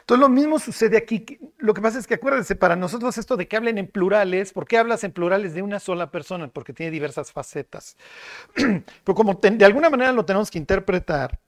Entonces 0.00 0.20
lo 0.20 0.28
mismo 0.28 0.58
sucede 0.58 0.96
aquí. 0.96 1.38
Lo 1.58 1.72
que 1.72 1.80
pasa 1.80 1.98
es 1.98 2.06
que 2.06 2.14
acuérdense, 2.14 2.56
para 2.56 2.74
nosotros 2.74 3.16
esto 3.16 3.36
de 3.36 3.46
que 3.46 3.56
hablen 3.56 3.78
en 3.78 3.86
plurales, 3.86 4.52
¿por 4.52 4.66
qué 4.66 4.78
hablas 4.78 5.04
en 5.04 5.12
plurales 5.12 5.54
de 5.54 5.62
una 5.62 5.78
sola 5.78 6.10
persona? 6.10 6.48
Porque 6.48 6.72
tiene 6.72 6.90
diversas 6.90 7.30
facetas. 7.30 7.96
Pero 8.54 9.14
como 9.14 9.34
de 9.34 9.64
alguna 9.64 9.88
manera 9.88 10.10
lo 10.10 10.24
tenemos 10.24 10.50
que 10.50 10.58
interpretar, 10.58 11.38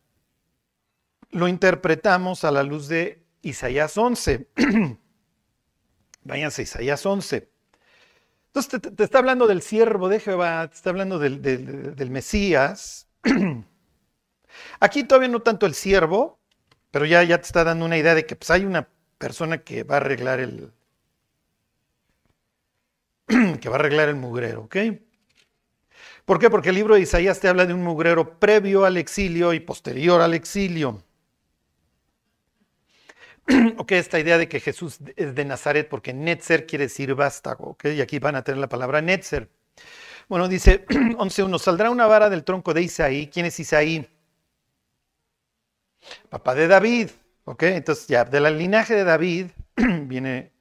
lo 1.30 1.48
interpretamos 1.48 2.44
a 2.44 2.50
la 2.50 2.62
luz 2.62 2.86
de 2.86 3.24
Isaías 3.42 3.96
11. 3.96 4.48
Váyanse, 6.24 6.62
Isaías 6.62 7.04
11. 7.04 7.50
Entonces 8.46 8.80
te, 8.80 9.04
está 9.04 9.18
hablando 9.18 9.46
del 9.46 9.62
siervo 9.62 10.08
de 10.08 10.20
Jehová, 10.20 10.68
te 10.68 10.74
está 10.74 10.90
hablando 10.90 11.18
del, 11.18 11.40
del 11.42 12.10
Mesías. 12.10 13.08
Aquí 14.80 15.04
todavía 15.04 15.28
no 15.28 15.40
tanto 15.40 15.66
el 15.66 15.74
siervo, 15.74 16.40
pero 16.90 17.06
ya, 17.06 17.22
ya 17.22 17.38
te 17.38 17.46
está 17.46 17.64
dando 17.64 17.84
una 17.84 17.96
idea 17.96 18.14
de 18.14 18.26
que 18.26 18.36
pues, 18.36 18.50
hay 18.50 18.64
una 18.64 18.88
persona 19.18 19.58
que 19.58 19.84
va 19.84 19.94
a 19.94 19.98
arreglar 19.98 20.40
el 20.40 20.72
que 23.60 23.68
va 23.68 23.76
a 23.76 23.78
arreglar 23.78 24.08
el 24.08 24.16
mugrero, 24.16 24.62
¿ok? 24.62 24.76
¿Por 26.24 26.38
qué? 26.38 26.50
Porque 26.50 26.70
el 26.70 26.74
libro 26.74 26.94
de 26.94 27.02
Isaías 27.02 27.40
te 27.40 27.48
habla 27.48 27.66
de 27.66 27.74
un 27.74 27.82
mugrero 27.82 28.38
previo 28.38 28.84
al 28.84 28.96
exilio 28.96 29.52
y 29.52 29.60
posterior 29.60 30.20
al 30.20 30.34
exilio. 30.34 31.02
ok, 33.78 33.92
esta 33.92 34.18
idea 34.18 34.38
de 34.38 34.48
que 34.48 34.60
Jesús 34.60 34.98
es 35.16 35.34
de 35.34 35.44
Nazaret 35.44 35.88
porque 35.88 36.12
Netzer 36.12 36.66
quiere 36.66 36.84
decir 36.84 37.14
vástago, 37.14 37.70
ok, 37.70 37.86
y 37.86 38.00
aquí 38.00 38.18
van 38.18 38.36
a 38.36 38.44
tener 38.44 38.58
la 38.58 38.68
palabra 38.68 39.00
Netzer. 39.00 39.48
Bueno, 40.28 40.48
dice 40.48 40.86
11.1, 40.88 41.58
saldrá 41.58 41.90
una 41.90 42.06
vara 42.06 42.30
del 42.30 42.44
tronco 42.44 42.72
de 42.74 42.82
Isaí. 42.82 43.28
¿Quién 43.28 43.46
es 43.46 43.58
Isaí? 43.58 44.08
Papá 46.28 46.54
de 46.54 46.68
David, 46.68 47.10
ok, 47.44 47.62
entonces 47.64 48.06
ya, 48.06 48.24
de 48.24 48.40
la 48.40 48.50
linaje 48.50 48.94
de 48.94 49.04
David 49.04 49.46
viene 49.76 50.52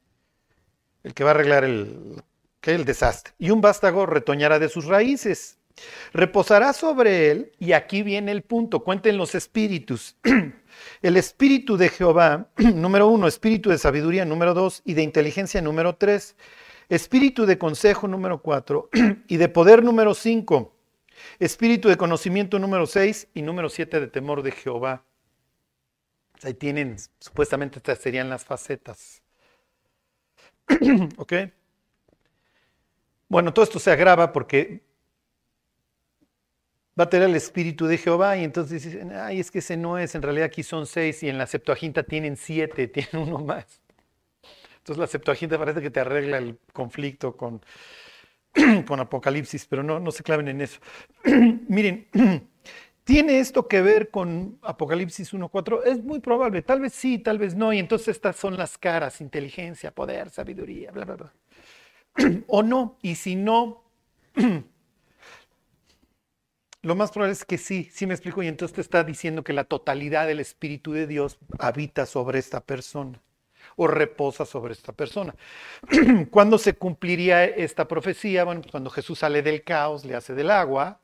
el 1.03 1.13
que 1.13 1.23
va 1.23 1.31
a 1.31 1.33
arreglar 1.33 1.63
el, 1.63 2.21
el 2.63 2.85
desastre. 2.85 3.33
Y 3.37 3.51
un 3.51 3.61
vástago 3.61 4.05
retoñará 4.05 4.59
de 4.59 4.69
sus 4.69 4.85
raíces. 4.85 5.57
Reposará 6.11 6.73
sobre 6.73 7.31
él, 7.31 7.51
y 7.57 7.71
aquí 7.71 8.03
viene 8.03 8.31
el 8.31 8.41
punto, 8.41 8.83
cuenten 8.83 9.17
los 9.17 9.33
espíritus. 9.35 10.17
El 11.01 11.15
espíritu 11.15 11.77
de 11.77 11.89
Jehová, 11.89 12.49
número 12.57 13.07
uno, 13.07 13.27
espíritu 13.27 13.69
de 13.69 13.77
sabiduría, 13.77 14.25
número 14.25 14.53
dos, 14.53 14.81
y 14.83 14.95
de 14.95 15.03
inteligencia, 15.03 15.61
número 15.61 15.95
tres, 15.95 16.35
espíritu 16.89 17.45
de 17.45 17.57
consejo, 17.57 18.07
número 18.07 18.41
cuatro, 18.41 18.89
y 19.27 19.37
de 19.37 19.47
poder, 19.47 19.83
número 19.83 20.13
cinco, 20.13 20.75
espíritu 21.39 21.87
de 21.87 21.95
conocimiento, 21.95 22.59
número 22.59 22.85
seis, 22.85 23.27
y 23.33 23.41
número 23.41 23.69
siete, 23.69 23.99
de 24.01 24.07
temor 24.07 24.43
de 24.43 24.51
Jehová. 24.51 25.05
Ahí 26.43 26.53
tienen, 26.53 26.97
supuestamente 27.19 27.79
estas 27.79 27.99
serían 27.99 28.29
las 28.29 28.43
facetas. 28.43 29.21
¿Ok? 31.17 31.33
Bueno, 33.29 33.53
todo 33.53 33.63
esto 33.63 33.79
se 33.79 33.91
agrava 33.91 34.33
porque 34.33 34.81
va 36.99 37.05
a 37.05 37.09
tener 37.09 37.29
el 37.29 37.35
espíritu 37.35 37.87
de 37.87 37.97
Jehová 37.97 38.35
y 38.35 38.43
entonces 38.43 38.83
dicen, 38.83 39.13
ay, 39.13 39.39
es 39.39 39.49
que 39.51 39.59
ese 39.59 39.77
no 39.77 39.97
es, 39.97 40.15
en 40.15 40.21
realidad 40.21 40.47
aquí 40.47 40.63
son 40.63 40.85
seis 40.85 41.23
y 41.23 41.29
en 41.29 41.37
la 41.37 41.47
Septuaginta 41.47 42.03
tienen 42.03 42.35
siete, 42.35 42.87
tienen 42.89 43.29
uno 43.29 43.39
más. 43.39 43.81
Entonces 44.79 44.97
la 44.97 45.07
Septuaginta 45.07 45.57
parece 45.57 45.81
que 45.81 45.89
te 45.89 46.01
arregla 46.01 46.37
el 46.37 46.57
conflicto 46.73 47.37
con, 47.37 47.61
con 48.85 48.99
Apocalipsis, 48.99 49.65
pero 49.65 49.81
no, 49.81 49.99
no 49.99 50.11
se 50.11 50.23
claven 50.23 50.49
en 50.49 50.61
eso. 50.61 50.81
Miren, 51.23 52.07
¿tiene 53.05 53.39
esto 53.39 53.67
que 53.67 53.81
ver 53.81 54.09
con 54.09 54.59
Apocalipsis 54.61 55.33
1.4? 55.33 55.83
Es 55.85 56.03
muy 56.03 56.19
probable, 56.19 56.61
tal 56.63 56.81
vez 56.81 56.93
sí, 56.93 57.17
tal 57.17 57.37
vez 57.37 57.55
no, 57.55 57.71
y 57.71 57.79
entonces 57.79 58.09
estas 58.09 58.35
son 58.35 58.57
las 58.57 58.77
caras, 58.77 59.21
inteligencia, 59.21 59.91
poder, 59.91 60.31
sabiduría, 60.31 60.91
bla, 60.91 61.05
bla, 61.05 61.15
bla. 61.15 61.33
o 62.47 62.61
no, 62.61 62.97
y 63.01 63.15
si 63.15 63.35
no... 63.35 63.85
Lo 66.81 66.95
más 66.95 67.11
probable 67.11 67.33
es 67.33 67.43
que 67.43 67.57
sí, 67.57 67.89
sí 67.91 68.07
me 68.07 68.13
explico, 68.13 68.41
y 68.41 68.47
entonces 68.47 68.75
te 68.75 68.81
está 68.81 69.03
diciendo 69.03 69.43
que 69.43 69.51
la 69.51 69.65
totalidad 69.65 70.27
del 70.27 70.39
Espíritu 70.39 70.93
de 70.93 71.07
Dios 71.07 71.37
habita 71.59 72.05
sobre 72.05 72.39
esta 72.39 72.61
persona 72.61 73.21
o 73.75 73.87
reposa 73.87 74.45
sobre 74.45 74.73
esta 74.73 74.93
persona. 74.93 75.35
¿Cuándo 76.31 76.57
se 76.57 76.75
cumpliría 76.75 77.43
esta 77.45 77.87
profecía? 77.87 78.45
Bueno, 78.45 78.61
pues 78.61 78.71
cuando 78.71 78.89
Jesús 78.89 79.19
sale 79.19 79.41
del 79.41 79.63
caos, 79.63 80.05
le 80.05 80.15
hace 80.15 80.33
del 80.33 80.51
agua, 80.51 81.01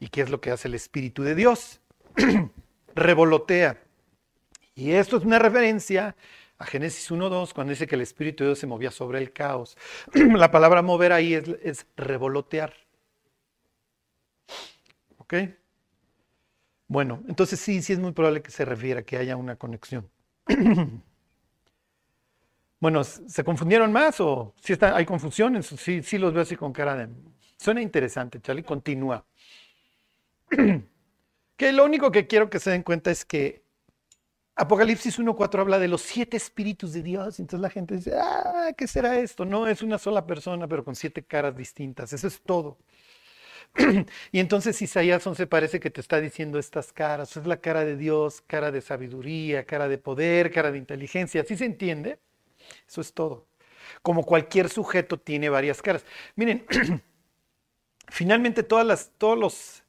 ¿y 0.00 0.08
qué 0.08 0.22
es 0.22 0.30
lo 0.30 0.40
que 0.40 0.50
hace 0.50 0.68
el 0.68 0.74
Espíritu 0.74 1.22
de 1.22 1.34
Dios? 1.34 1.80
Revolotea. 2.94 3.78
Y 4.74 4.92
esto 4.92 5.18
es 5.18 5.24
una 5.24 5.38
referencia 5.38 6.16
a 6.58 6.64
Génesis 6.64 7.10
1.2, 7.10 7.52
cuando 7.52 7.70
dice 7.70 7.86
que 7.86 7.96
el 7.96 8.00
Espíritu 8.00 8.44
de 8.44 8.48
Dios 8.50 8.58
se 8.58 8.66
movía 8.66 8.90
sobre 8.90 9.18
el 9.18 9.32
caos. 9.32 9.76
La 10.14 10.50
palabra 10.50 10.80
mover 10.80 11.12
ahí 11.12 11.34
es, 11.34 11.48
es 11.62 11.86
revolotear. 11.96 12.85
¿Ok? 15.26 15.34
Bueno, 16.88 17.22
entonces 17.28 17.58
sí, 17.58 17.82
sí 17.82 17.92
es 17.92 17.98
muy 17.98 18.12
probable 18.12 18.42
que 18.42 18.50
se 18.50 18.64
refiera 18.64 19.02
que 19.02 19.16
haya 19.16 19.36
una 19.36 19.56
conexión. 19.56 20.08
bueno, 22.80 23.02
¿se 23.02 23.42
confundieron 23.44 23.92
más 23.92 24.20
o 24.20 24.54
si 24.60 24.72
está, 24.72 24.96
hay 24.96 25.04
confusión? 25.04 25.60
Sí, 25.62 26.02
sí 26.02 26.18
los 26.18 26.32
veo 26.32 26.42
así 26.42 26.56
con 26.56 26.72
cara 26.72 26.94
de... 26.94 27.08
Suena 27.58 27.82
interesante, 27.82 28.40
Charlie, 28.40 28.62
continúa. 28.62 29.26
que 31.56 31.72
lo 31.72 31.84
único 31.84 32.12
que 32.12 32.28
quiero 32.28 32.48
que 32.48 32.60
se 32.60 32.70
den 32.70 32.84
cuenta 32.84 33.10
es 33.10 33.24
que 33.24 33.64
Apocalipsis 34.54 35.18
1.4 35.18 35.60
habla 35.60 35.78
de 35.78 35.88
los 35.88 36.02
siete 36.02 36.36
espíritus 36.36 36.92
de 36.92 37.02
Dios. 37.02 37.40
Entonces 37.40 37.60
la 37.60 37.70
gente 37.70 37.96
dice, 37.96 38.12
ah, 38.16 38.72
¿qué 38.76 38.86
será 38.86 39.18
esto? 39.18 39.44
No, 39.44 39.66
es 39.66 39.82
una 39.82 39.98
sola 39.98 40.24
persona, 40.26 40.68
pero 40.68 40.84
con 40.84 40.94
siete 40.94 41.24
caras 41.24 41.56
distintas. 41.56 42.12
Eso 42.12 42.28
es 42.28 42.40
todo. 42.42 42.78
y 44.32 44.40
entonces 44.40 44.80
Isaías 44.80 45.26
11 45.26 45.46
parece 45.46 45.80
que 45.80 45.90
te 45.90 46.00
está 46.00 46.20
diciendo 46.20 46.58
estas 46.58 46.92
caras. 46.92 47.36
Es 47.36 47.46
la 47.46 47.58
cara 47.58 47.84
de 47.84 47.96
Dios, 47.96 48.42
cara 48.46 48.70
de 48.70 48.80
sabiduría, 48.80 49.64
cara 49.64 49.88
de 49.88 49.98
poder, 49.98 50.50
cara 50.50 50.70
de 50.70 50.78
inteligencia. 50.78 51.44
¿Sí 51.44 51.56
se 51.56 51.64
entiende? 51.64 52.18
Eso 52.88 53.00
es 53.00 53.12
todo. 53.12 53.46
Como 54.02 54.24
cualquier 54.24 54.68
sujeto 54.68 55.18
tiene 55.18 55.48
varias 55.48 55.82
caras. 55.82 56.04
Miren, 56.34 56.66
finalmente 58.08 58.62
todas 58.62 58.86
las, 58.86 59.10
todos 59.18 59.38
los, 59.38 59.82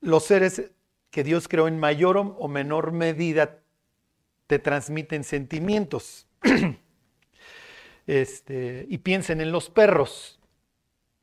los 0.00 0.24
seres 0.24 0.70
que 1.10 1.24
Dios 1.24 1.48
creó 1.48 1.68
en 1.68 1.78
mayor 1.78 2.16
o 2.18 2.48
menor 2.48 2.92
medida 2.92 3.60
te 4.46 4.58
transmiten 4.58 5.24
sentimientos. 5.24 6.26
Este, 8.08 8.86
y 8.88 8.98
piensen 8.98 9.40
en 9.40 9.50
los 9.50 9.68
perros. 9.68 10.35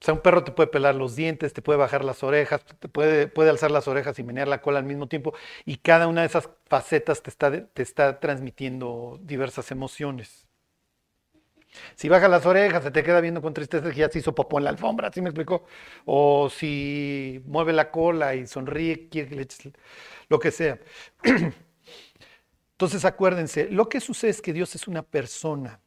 O 0.04 0.06
sea, 0.06 0.14
un 0.16 0.20
perro 0.20 0.44
te 0.44 0.52
puede 0.52 0.68
pelar 0.68 0.96
los 0.96 1.16
dientes, 1.16 1.54
te 1.54 1.62
puede 1.62 1.80
bajar 1.80 2.04
las 2.04 2.24
orejas, 2.24 2.66
te 2.66 2.90
puede, 2.90 3.28
puede 3.28 3.50
alzar 3.50 3.72
las 3.72 3.88
orejas 3.88 4.20
y 4.20 4.24
menear 4.24 4.50
la 4.50 4.62
cola 4.62 4.80
al 4.80 4.84
mismo 4.84 5.08
tiempo. 5.08 5.34
Y 5.64 5.78
cada 5.78 6.08
una 6.08 6.20
de 6.22 6.28
esas 6.28 6.50
facetas 6.68 7.24
te 7.24 7.30
está, 7.30 7.68
te 7.68 7.82
está 7.82 8.20
transmitiendo 8.20 9.18
diversas 9.22 9.72
emociones. 9.72 10.46
Si 11.96 12.10
baja 12.10 12.28
las 12.28 12.46
orejas, 12.46 12.84
se 12.84 12.92
te 12.92 13.02
queda 13.02 13.22
viendo 13.22 13.42
con 13.42 13.54
tristeza 13.54 13.92
que 13.92 13.96
ya 13.96 14.10
se 14.10 14.20
hizo 14.20 14.36
popó 14.36 14.58
en 14.58 14.66
la 14.66 14.72
alfombra, 14.72 15.10
¿sí 15.10 15.22
me 15.22 15.30
explicó? 15.30 15.64
O 16.04 16.50
si 16.50 17.42
mueve 17.46 17.72
la 17.72 17.90
cola 17.90 18.36
y 18.36 18.46
sonríe, 18.46 19.08
quiere 19.08 19.30
que 19.30 19.36
le 19.36 19.44
eches 19.44 19.72
lo 20.28 20.38
que 20.38 20.52
sea. 20.52 20.80
Entonces 22.74 23.06
acuérdense, 23.06 23.70
lo 23.70 23.88
que 23.88 24.02
sucede 24.02 24.32
es 24.32 24.42
que 24.42 24.52
Dios 24.52 24.76
es 24.76 24.86
una 24.86 25.02
persona. 25.02 25.80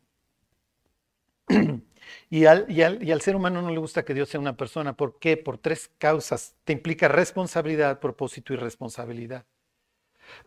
Y 2.30 2.44
al, 2.46 3.20
ser 3.20 3.36
humano 3.36 3.62
no 3.62 3.70
le 3.70 3.78
gusta 3.78 4.04
que 4.04 4.14
Dios 4.14 4.28
sea 4.28 4.40
una 4.40 4.56
persona. 4.56 4.96
¿Por 4.96 5.18
qué? 5.18 5.36
Por 5.36 5.58
tres 5.58 5.90
causas. 5.98 6.54
Te 6.64 6.72
implica 6.72 7.08
responsabilidad, 7.08 8.00
propósito 8.00 8.52
y 8.52 8.56
responsabilidad. 8.56 9.44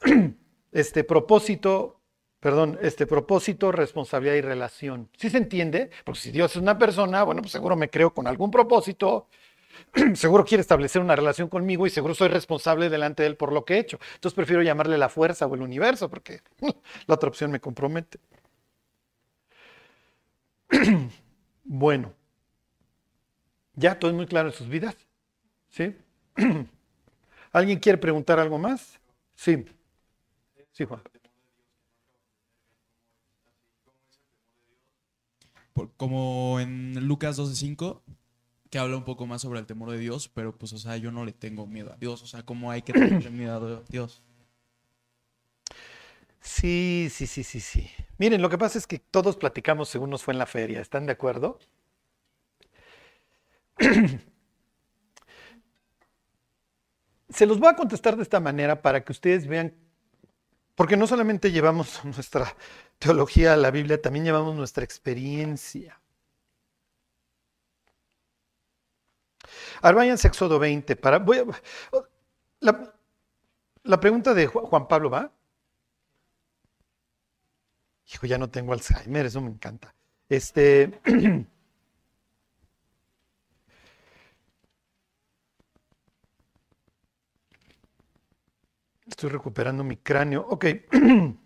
Este 0.71 1.03
propósito, 1.03 1.99
perdón, 2.39 2.77
este 2.83 3.07
propósito, 3.07 3.71
responsabilidad 3.71 4.35
y 4.35 4.41
relación. 4.41 5.09
¿Sí 5.17 5.31
se 5.31 5.39
entiende? 5.39 5.89
Porque 6.05 6.19
si 6.19 6.29
Dios 6.29 6.51
es 6.51 6.57
una 6.57 6.77
persona, 6.77 7.23
bueno, 7.23 7.41
pues 7.41 7.51
seguro 7.51 7.75
me 7.75 7.89
creo 7.89 8.13
con 8.13 8.27
algún 8.27 8.51
propósito, 8.51 9.29
seguro 10.13 10.45
quiere 10.45 10.61
establecer 10.61 11.01
una 11.01 11.15
relación 11.15 11.49
conmigo 11.49 11.87
y 11.87 11.89
seguro 11.89 12.13
soy 12.13 12.27
responsable 12.27 12.89
delante 12.89 13.23
de 13.23 13.29
él 13.29 13.35
por 13.35 13.51
lo 13.51 13.65
que 13.65 13.75
he 13.75 13.79
hecho. 13.79 13.99
Entonces 14.13 14.35
prefiero 14.35 14.61
llamarle 14.61 14.99
la 14.99 15.09
fuerza 15.09 15.47
o 15.47 15.55
el 15.55 15.63
universo 15.63 16.07
porque 16.07 16.41
la 17.07 17.15
otra 17.15 17.29
opción 17.29 17.49
me 17.49 17.59
compromete. 17.59 18.19
bueno. 21.69 22.13
¿Ya 23.75 23.97
todo 23.99 24.11
es 24.11 24.17
muy 24.17 24.25
claro 24.27 24.49
en 24.49 24.55
sus 24.55 24.67
vidas? 24.67 24.95
¿Sí? 25.69 25.95
¿Alguien 27.51 27.79
quiere 27.79 27.97
preguntar 27.97 28.39
algo 28.39 28.57
más? 28.57 28.99
Sí. 29.35 29.65
Sí, 30.71 30.85
Juan. 30.85 31.01
Como 35.97 36.59
en 36.59 37.07
Lucas 37.07 37.37
12:5, 37.37 38.01
que 38.69 38.79
habla 38.79 38.97
un 38.97 39.05
poco 39.05 39.25
más 39.27 39.41
sobre 39.41 39.59
el 39.59 39.65
temor 39.65 39.91
de 39.91 39.97
Dios, 39.97 40.29
pero 40.33 40.57
pues, 40.57 40.73
o 40.73 40.77
sea, 40.77 40.97
yo 40.97 41.11
no 41.11 41.25
le 41.25 41.31
tengo 41.33 41.67
miedo 41.67 41.93
a 41.93 41.97
Dios. 41.97 42.21
O 42.23 42.27
sea, 42.27 42.43
¿cómo 42.45 42.71
hay 42.71 42.81
que 42.81 42.93
tener 42.93 43.31
miedo 43.31 43.77
a 43.79 43.83
Dios? 43.89 44.21
Sí, 46.41 47.09
sí, 47.11 47.27
sí, 47.27 47.43
sí, 47.43 47.59
sí. 47.59 47.89
Miren, 48.17 48.41
lo 48.41 48.49
que 48.49 48.57
pasa 48.57 48.77
es 48.77 48.87
que 48.87 48.99
todos 48.99 49.37
platicamos 49.37 49.89
según 49.89 50.09
nos 50.09 50.23
fue 50.23 50.33
en 50.33 50.39
la 50.39 50.45
feria, 50.45 50.81
¿están 50.81 51.05
de 51.05 51.13
acuerdo? 51.13 51.59
Se 57.29 57.45
los 57.45 57.59
voy 57.59 57.69
a 57.69 57.75
contestar 57.75 58.15
de 58.15 58.23
esta 58.23 58.39
manera 58.39 58.81
para 58.81 59.03
que 59.03 59.11
ustedes 59.11 59.47
vean, 59.47 59.73
porque 60.75 60.97
no 60.97 61.07
solamente 61.07 61.51
llevamos 61.51 62.03
nuestra 62.05 62.55
teología 62.99 63.53
a 63.53 63.57
la 63.57 63.71
Biblia, 63.71 64.01
también 64.01 64.25
llevamos 64.25 64.55
nuestra 64.55 64.83
experiencia. 64.83 65.99
Ahora 69.81 69.97
vayan 69.97 70.17
a 70.21 70.27
Éxodo 70.27 70.59
20. 70.59 70.95
Para, 70.95 71.23
la 73.83 73.99
pregunta 73.99 74.33
de 74.33 74.47
Juan 74.47 74.87
Pablo 74.87 75.09
va. 75.09 75.31
Hijo, 78.11 78.25
ya 78.27 78.37
no 78.37 78.49
tengo 78.49 78.73
Alzheimer, 78.73 79.25
eso 79.25 79.41
me 79.41 79.49
encanta. 79.49 79.93
Este. 80.29 80.99
Estoy 89.07 89.29
recuperando 89.29 89.83
mi 89.83 89.97
cráneo. 89.97 90.45
Ok. 90.49 90.65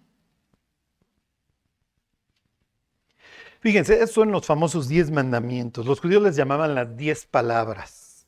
Fíjense, 3.59 3.95
esos 3.95 4.11
son 4.11 4.31
los 4.31 4.45
famosos 4.45 4.87
diez 4.87 5.09
mandamientos. 5.11 5.85
Los 5.85 5.99
judíos 6.01 6.21
les 6.21 6.35
llamaban 6.35 6.75
las 6.75 6.95
diez 6.97 7.25
palabras. 7.25 8.27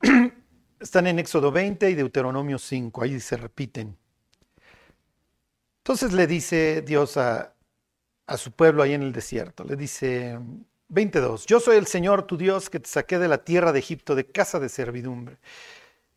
Están 0.80 1.06
en 1.06 1.18
Éxodo 1.18 1.52
20 1.52 1.90
y 1.90 1.94
Deuteronomio 1.94 2.58
5, 2.58 3.02
ahí 3.02 3.20
se 3.20 3.36
repiten. 3.36 3.98
Entonces 5.86 6.12
le 6.14 6.26
dice 6.26 6.82
Dios 6.82 7.16
a, 7.16 7.54
su 8.36 8.50
pueblo 8.50 8.82
ahí 8.82 8.94
en 8.94 9.04
el 9.04 9.12
desierto, 9.12 9.62
le 9.62 9.76
dice 9.76 10.36
22, 10.88 11.46
yo 11.46 11.60
soy 11.60 11.76
el 11.76 11.86
Señor 11.86 12.24
tu 12.24 12.36
Dios 12.36 12.68
que 12.68 12.80
te 12.80 12.88
saqué 12.88 13.20
de 13.20 13.28
la 13.28 13.44
tierra 13.44 13.70
de 13.70 13.78
Egipto, 13.78 14.16
de 14.16 14.26
casa 14.26 14.58
de 14.58 14.68
servidumbre. 14.68 15.38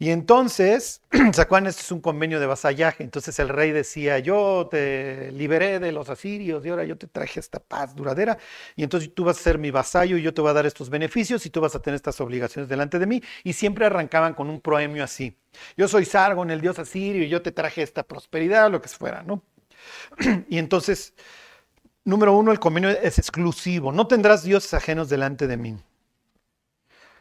Y 0.02 0.12
entonces, 0.12 1.02
Sacuán, 1.34 1.68
este 1.68 1.82
es 1.82 1.92
un 1.92 2.00
convenio 2.00 2.40
de 2.40 2.46
vasallaje. 2.46 3.04
Entonces 3.04 3.38
el 3.38 3.50
rey 3.50 3.72
decía, 3.72 4.18
yo 4.18 4.70
te 4.72 5.32
liberé 5.34 5.80
de 5.80 5.92
los 5.92 6.10
asirios 6.10 6.66
y 6.66 6.70
ahora 6.70 6.86
yo 6.86 6.98
te 6.98 7.06
traje 7.06 7.42
esta 7.42 7.60
paz 7.60 7.96
duradera. 7.96 8.38
Y 8.78 8.84
entonces 8.84 9.14
tú 9.14 9.26
vas 9.26 9.38
a 9.38 9.44
ser 9.44 9.58
mi 9.58 9.72
vasallo 9.72 10.18
y 10.18 10.22
yo 10.22 10.34
te 10.34 10.40
voy 10.40 10.52
a 10.52 10.54
dar 10.54 10.66
estos 10.66 10.90
beneficios 10.90 11.46
y 11.46 11.50
tú 11.50 11.60
vas 11.60 11.76
a 11.76 11.82
tener 11.82 11.96
estas 11.96 12.20
obligaciones 12.22 12.70
delante 12.70 12.98
de 12.98 13.06
mí. 13.08 13.22
Y 13.44 13.54
siempre 13.54 13.86
arrancaban 13.86 14.34
con 14.34 14.50
un 14.50 14.62
proemio 14.62 15.04
así. 15.04 15.38
Yo 15.76 15.88
soy 15.88 16.06
Sargon, 16.06 16.50
el 16.50 16.62
dios 16.62 16.80
asirio, 16.80 17.24
y 17.24 17.30
yo 17.30 17.42
te 17.42 17.52
traje 17.52 17.82
esta 17.82 18.04
prosperidad, 18.04 18.72
lo 18.72 18.82
que 18.82 18.88
fuera, 18.88 19.24
¿no? 19.24 19.44
y 20.50 20.58
entonces, 20.58 21.14
número 22.04 22.34
uno, 22.34 22.52
el 22.52 22.60
convenio 22.60 22.90
es 22.90 23.18
exclusivo. 23.18 23.92
No 23.92 24.08
tendrás 24.08 24.44
dioses 24.44 24.74
ajenos 24.74 25.10
delante 25.10 25.48
de 25.48 25.58
mí. 25.58 25.78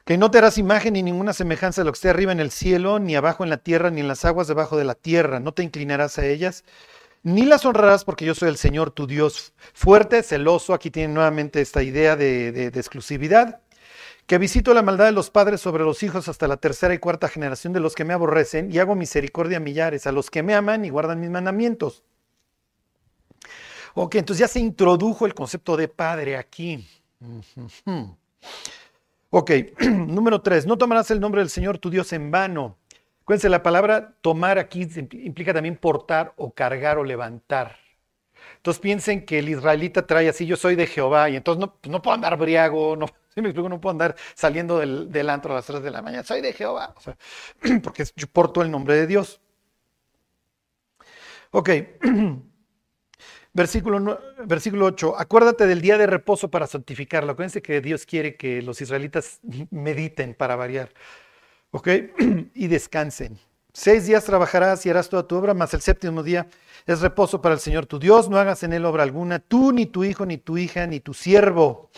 Que 0.04 0.16
no 0.16 0.30
te 0.30 0.38
harás 0.38 0.56
imagen 0.56 0.94
ni 0.94 1.02
ninguna 1.02 1.32
semejanza 1.32 1.82
de 1.82 1.84
lo 1.84 1.92
que 1.92 1.96
esté 1.96 2.08
arriba 2.08 2.32
en 2.32 2.40
el 2.40 2.50
cielo, 2.50 2.98
ni 2.98 3.14
abajo 3.14 3.44
en 3.44 3.50
la 3.50 3.58
tierra, 3.58 3.90
ni 3.90 4.00
en 4.00 4.08
las 4.08 4.24
aguas 4.24 4.48
debajo 4.48 4.76
de 4.76 4.84
la 4.84 4.94
tierra. 4.94 5.38
No 5.38 5.52
te 5.52 5.62
inclinarás 5.62 6.18
a 6.18 6.24
ellas, 6.24 6.64
ni 7.22 7.44
las 7.44 7.66
honrarás 7.66 8.04
porque 8.04 8.24
yo 8.24 8.34
soy 8.34 8.48
el 8.48 8.56
Señor 8.56 8.90
tu 8.90 9.06
Dios 9.06 9.52
fuerte, 9.74 10.22
celoso. 10.22 10.72
Aquí 10.72 10.90
tiene 10.90 11.12
nuevamente 11.12 11.60
esta 11.60 11.82
idea 11.82 12.16
de, 12.16 12.52
de 12.52 12.80
exclusividad 12.80 13.60
que 14.28 14.36
visito 14.36 14.74
la 14.74 14.82
maldad 14.82 15.06
de 15.06 15.12
los 15.12 15.30
padres 15.30 15.62
sobre 15.62 15.84
los 15.84 16.02
hijos 16.02 16.28
hasta 16.28 16.46
la 16.46 16.58
tercera 16.58 16.92
y 16.92 16.98
cuarta 16.98 17.28
generación 17.28 17.72
de 17.72 17.80
los 17.80 17.94
que 17.94 18.04
me 18.04 18.12
aborrecen 18.12 18.70
y 18.70 18.78
hago 18.78 18.94
misericordia 18.94 19.56
a 19.56 19.60
millares, 19.60 20.06
a 20.06 20.12
los 20.12 20.30
que 20.30 20.42
me 20.42 20.54
aman 20.54 20.84
y 20.84 20.90
guardan 20.90 21.18
mis 21.18 21.30
mandamientos. 21.30 22.04
Ok, 24.00 24.14
entonces 24.14 24.38
ya 24.38 24.46
se 24.46 24.60
introdujo 24.60 25.26
el 25.26 25.34
concepto 25.34 25.76
de 25.76 25.88
padre 25.88 26.36
aquí. 26.36 26.86
Ok, 29.28 29.50
número 29.80 30.40
tres, 30.40 30.66
no 30.66 30.78
tomarás 30.78 31.10
el 31.10 31.18
nombre 31.18 31.40
del 31.40 31.50
Señor 31.50 31.78
tu 31.78 31.90
Dios 31.90 32.12
en 32.12 32.30
vano. 32.30 32.78
Acuérdense, 33.22 33.48
la 33.48 33.60
palabra 33.60 34.14
tomar 34.20 34.56
aquí 34.60 34.86
implica 35.14 35.52
también 35.52 35.76
portar 35.76 36.32
o 36.36 36.52
cargar 36.52 36.98
o 36.98 37.02
levantar. 37.02 37.76
Entonces 38.58 38.80
piensen 38.80 39.26
que 39.26 39.40
el 39.40 39.48
israelita 39.48 40.06
trae 40.06 40.28
así, 40.28 40.46
yo 40.46 40.56
soy 40.56 40.76
de 40.76 40.86
Jehová, 40.86 41.28
y 41.28 41.34
entonces 41.34 41.58
no, 41.58 41.74
pues 41.74 41.90
no 41.90 42.00
puedo 42.00 42.14
andar 42.14 42.36
briago, 42.38 42.94
no, 42.94 43.06
¿sí 43.34 43.42
me 43.42 43.48
explico? 43.48 43.68
No 43.68 43.80
puedo 43.80 43.90
andar 43.90 44.14
saliendo 44.34 44.78
del, 44.78 45.10
del, 45.10 45.28
antro 45.28 45.52
a 45.52 45.56
las 45.56 45.66
3 45.66 45.82
de 45.82 45.90
la 45.90 46.02
mañana, 46.02 46.22
soy 46.22 46.40
de 46.40 46.52
Jehová, 46.52 46.94
o 46.96 47.00
sea, 47.00 47.16
porque 47.82 48.04
yo 48.14 48.28
porto 48.28 48.62
el 48.62 48.70
nombre 48.70 48.94
de 48.94 49.08
Dios. 49.08 49.40
Ok, 51.50 51.70
Versículo, 53.54 54.20
versículo 54.46 54.86
8, 54.86 55.14
acuérdate 55.18 55.66
del 55.66 55.80
día 55.80 55.98
de 55.98 56.06
reposo 56.06 56.50
para 56.50 56.66
santificarlo. 56.66 57.32
Acuérdense 57.32 57.62
que 57.62 57.80
Dios 57.80 58.04
quiere 58.04 58.36
que 58.36 58.62
los 58.62 58.80
israelitas 58.80 59.40
mediten 59.70 60.34
para 60.34 60.56
variar, 60.56 60.90
¿ok? 61.70 61.88
Y 62.54 62.68
descansen. 62.68 63.38
Seis 63.72 64.06
días 64.06 64.24
trabajarás 64.24 64.84
y 64.86 64.90
harás 64.90 65.08
toda 65.08 65.26
tu 65.26 65.36
obra, 65.36 65.54
más 65.54 65.72
el 65.72 65.80
séptimo 65.80 66.22
día 66.22 66.48
es 66.86 67.00
reposo 67.00 67.40
para 67.40 67.54
el 67.54 67.60
Señor 67.60 67.86
tu 67.86 67.98
Dios. 67.98 68.28
No 68.28 68.38
hagas 68.38 68.62
en 68.62 68.72
él 68.72 68.84
obra 68.84 69.02
alguna, 69.02 69.38
tú, 69.38 69.72
ni 69.72 69.86
tu 69.86 70.04
hijo, 70.04 70.26
ni 70.26 70.38
tu 70.38 70.58
hija, 70.58 70.86
ni 70.86 71.00
tu 71.00 71.14
siervo. 71.14 71.90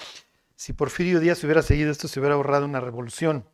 Si 0.57 0.73
Porfirio 0.73 1.21
Díaz 1.21 1.43
hubiera 1.43 1.63
seguido 1.63 1.91
esto, 1.91 2.07
se 2.07 2.21
hubiera 2.21 2.35
ahorrado 2.35 2.67
una 2.67 2.81
revolución. 2.81 3.45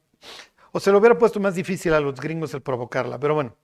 O 0.72 0.80
se 0.80 0.90
lo 0.90 0.98
hubiera 0.98 1.16
puesto 1.18 1.40
más 1.40 1.54
difícil 1.54 1.94
a 1.94 2.00
los 2.00 2.20
gringos 2.20 2.52
el 2.52 2.62
provocarla, 2.62 3.18
pero 3.18 3.34
bueno 3.34 3.56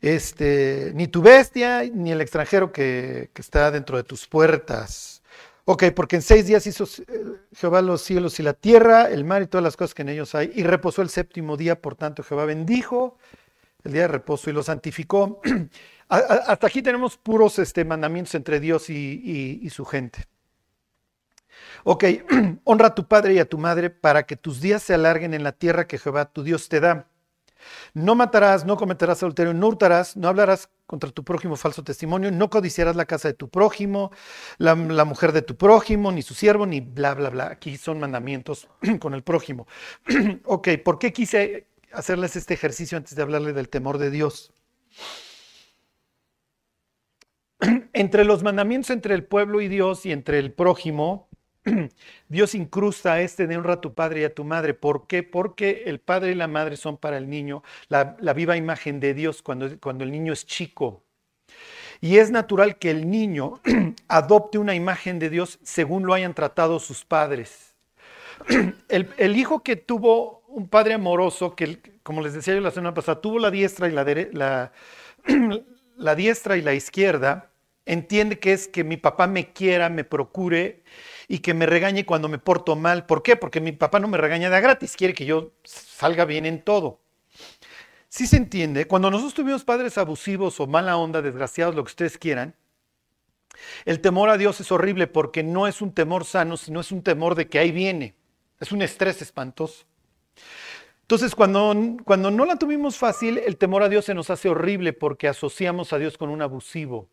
este, 0.00 0.92
ni 0.94 1.08
tu 1.08 1.22
bestia, 1.22 1.84
ni 1.92 2.12
el 2.12 2.20
extranjero 2.20 2.72
que, 2.72 3.30
está 3.34 3.70
dentro 3.70 3.96
de 3.96 4.04
tus 4.04 4.26
puertas. 4.26 5.22
Ok, 5.64 5.84
porque 5.94 6.16
en 6.16 6.22
seis 6.22 6.46
días 6.46 6.66
hizo 6.66 6.84
eh, 6.84 7.24
Jehová 7.54 7.82
los 7.82 8.02
cielos 8.02 8.38
y 8.38 8.42
la 8.42 8.52
tierra, 8.52 9.10
el 9.10 9.24
mar 9.24 9.42
y 9.42 9.46
todas 9.46 9.64
las 9.64 9.76
cosas 9.76 9.94
que 9.94 10.02
en 10.02 10.10
ellos 10.10 10.34
hay, 10.34 10.52
y 10.54 10.62
reposó 10.62 11.02
el 11.02 11.08
séptimo 11.08 11.56
día, 11.56 11.80
por 11.80 11.96
tanto 11.96 12.22
Jehová 12.22 12.44
bendijo 12.44 13.18
el 13.82 13.92
día 13.92 14.02
de 14.02 14.08
reposo 14.08 14.50
y 14.50 14.52
lo 14.52 14.62
santificó. 14.62 15.40
Hasta 16.08 16.66
aquí 16.66 16.82
tenemos 16.82 17.16
puros 17.16 17.58
este, 17.58 17.84
mandamientos 17.84 18.34
entre 18.36 18.60
Dios 18.60 18.90
y, 18.90 19.60
y 19.62 19.70
su 19.70 19.84
gente. 19.84 20.26
Ok, 21.84 22.04
honra 22.64 22.88
a 22.88 22.94
tu 22.94 23.06
padre 23.06 23.34
y 23.34 23.38
a 23.38 23.48
tu 23.48 23.58
madre 23.58 23.90
para 23.90 24.24
que 24.24 24.36
tus 24.36 24.60
días 24.60 24.82
se 24.82 24.94
alarguen 24.94 25.34
en 25.34 25.42
la 25.42 25.52
tierra 25.52 25.86
que 25.86 25.98
Jehová 25.98 26.26
tu 26.26 26.42
Dios 26.42 26.68
te 26.68 26.80
da. 26.80 27.08
No 27.94 28.14
matarás, 28.14 28.64
no 28.64 28.76
cometerás 28.76 29.22
adulterio, 29.22 29.54
no 29.54 29.68
hurtarás, 29.68 30.16
no 30.16 30.28
hablarás 30.28 30.70
contra 30.86 31.10
tu 31.10 31.24
prójimo 31.24 31.56
falso 31.56 31.82
testimonio, 31.82 32.30
no 32.30 32.50
codiciarás 32.50 32.96
la 32.96 33.06
casa 33.06 33.28
de 33.28 33.34
tu 33.34 33.48
prójimo, 33.48 34.10
la, 34.58 34.74
la, 34.74 35.04
mujer 35.04 35.32
de 35.32 35.42
tu 35.42 35.56
prójimo, 35.56 36.12
ni 36.12 36.22
su 36.22 36.34
siervo, 36.34 36.66
ni 36.66 36.80
bla, 36.80 37.14
bla, 37.14 37.30
bla. 37.30 37.46
Aquí 37.46 37.76
son 37.76 37.98
mandamientos 37.98 38.68
con 39.00 39.14
el 39.14 39.22
prójimo. 39.22 39.66
ok, 40.44 40.68
¿por 40.84 40.98
qué 40.98 41.12
quise 41.12 41.68
hacerles 41.92 42.36
este 42.36 42.54
ejercicio 42.54 42.98
antes 42.98 43.14
de 43.16 43.22
hablarle 43.22 43.52
del 43.52 43.68
temor 43.68 43.98
de 43.98 44.10
Dios? 44.10 44.52
entre 47.92 48.24
los 48.24 48.42
mandamientos 48.42 48.90
entre 48.90 49.14
el 49.14 49.24
pueblo 49.24 49.60
y 49.60 49.68
Dios 49.68 50.06
y 50.06 50.12
entre 50.12 50.38
el 50.38 50.52
prójimo, 50.52 51.28
Dios 52.28 52.54
incrusta 52.54 53.20
este 53.20 53.46
de 53.46 53.56
honra 53.56 53.74
a 53.74 53.80
tu 53.80 53.94
padre 53.94 54.20
y 54.20 54.24
a 54.24 54.34
tu 54.34 54.44
madre. 54.44 54.74
¿Por 54.74 55.06
qué? 55.06 55.22
Porque 55.22 55.84
el 55.86 56.00
padre 56.00 56.32
y 56.32 56.34
la 56.34 56.46
madre 56.46 56.76
son 56.76 56.96
para 56.96 57.18
el 57.18 57.28
niño 57.28 57.62
la, 57.88 58.16
viva 58.34 58.56
imagen 58.56 59.00
de 59.00 59.14
Dios 59.14 59.42
cuando, 59.42 59.78
cuando 59.80 60.04
el 60.04 60.12
niño 60.12 60.32
es 60.32 60.46
chico. 60.46 61.02
Y 62.00 62.18
es 62.18 62.30
natural 62.30 62.76
que 62.78 62.90
el 62.90 63.10
niño 63.10 63.60
adopte 64.08 64.58
una 64.58 64.74
imagen 64.74 65.18
de 65.18 65.30
Dios 65.30 65.58
según 65.62 66.06
lo 66.06 66.14
hayan 66.14 66.34
tratado 66.34 66.78
sus 66.78 67.04
padres. 67.04 67.74
El, 68.88 69.36
hijo 69.36 69.62
que 69.62 69.76
tuvo 69.76 70.42
un 70.48 70.68
padre 70.68 70.94
amoroso, 70.94 71.56
que 71.56 71.80
como 72.02 72.22
les 72.22 72.34
decía 72.34 72.54
yo 72.54 72.60
la 72.60 72.70
semana 72.70 72.94
pasada, 72.94 73.20
tuvo 73.20 73.38
la 73.38 73.50
diestra 73.50 73.88
y 73.88 73.92
la, 73.92 74.04
la, 74.32 74.72
la 75.96 76.14
diestra 76.14 76.56
y 76.56 76.62
la 76.62 76.74
izquierda, 76.74 77.50
entiende 77.86 78.38
que 78.38 78.52
es 78.52 78.68
que 78.68 78.84
mi 78.84 78.98
papá 78.98 79.26
me 79.26 79.52
quiera, 79.52 79.88
me 79.88 80.04
procure 80.04 80.82
y 81.28 81.40
que 81.40 81.54
me 81.54 81.66
regañe 81.66 82.06
cuando 82.06 82.28
me 82.28 82.38
porto 82.38 82.76
mal. 82.76 83.06
¿Por 83.06 83.22
qué? 83.22 83.36
Porque 83.36 83.60
mi 83.60 83.72
papá 83.72 83.98
no 83.98 84.08
me 84.08 84.18
regaña 84.18 84.50
de 84.50 84.60
gratis, 84.60 84.96
quiere 84.96 85.14
que 85.14 85.26
yo 85.26 85.52
salga 85.64 86.24
bien 86.24 86.46
en 86.46 86.62
todo. 86.62 87.00
Sí 88.08 88.26
se 88.26 88.36
entiende, 88.36 88.86
cuando 88.86 89.10
nosotros 89.10 89.34
tuvimos 89.34 89.64
padres 89.64 89.98
abusivos 89.98 90.58
o 90.60 90.66
mala 90.66 90.96
onda, 90.96 91.20
desgraciados, 91.20 91.74
lo 91.74 91.84
que 91.84 91.90
ustedes 91.90 92.16
quieran, 92.16 92.54
el 93.84 94.00
temor 94.00 94.30
a 94.30 94.36
Dios 94.36 94.60
es 94.60 94.70
horrible 94.70 95.06
porque 95.06 95.42
no 95.42 95.66
es 95.66 95.82
un 95.82 95.92
temor 95.92 96.24
sano, 96.24 96.56
sino 96.56 96.80
es 96.80 96.92
un 96.92 97.02
temor 97.02 97.34
de 97.34 97.48
que 97.48 97.58
ahí 97.58 97.72
viene. 97.72 98.14
Es 98.60 98.72
un 98.72 98.82
estrés 98.82 99.20
espantoso. 99.20 99.84
Entonces, 101.02 101.34
cuando, 101.34 101.74
cuando 102.04 102.30
no 102.30 102.44
la 102.44 102.56
tuvimos 102.56 102.96
fácil, 102.96 103.38
el 103.38 103.56
temor 103.56 103.82
a 103.82 103.88
Dios 103.88 104.04
se 104.04 104.14
nos 104.14 104.30
hace 104.30 104.48
horrible 104.48 104.92
porque 104.92 105.28
asociamos 105.28 105.92
a 105.92 105.98
Dios 105.98 106.18
con 106.18 106.30
un 106.30 106.42
abusivo 106.42 107.08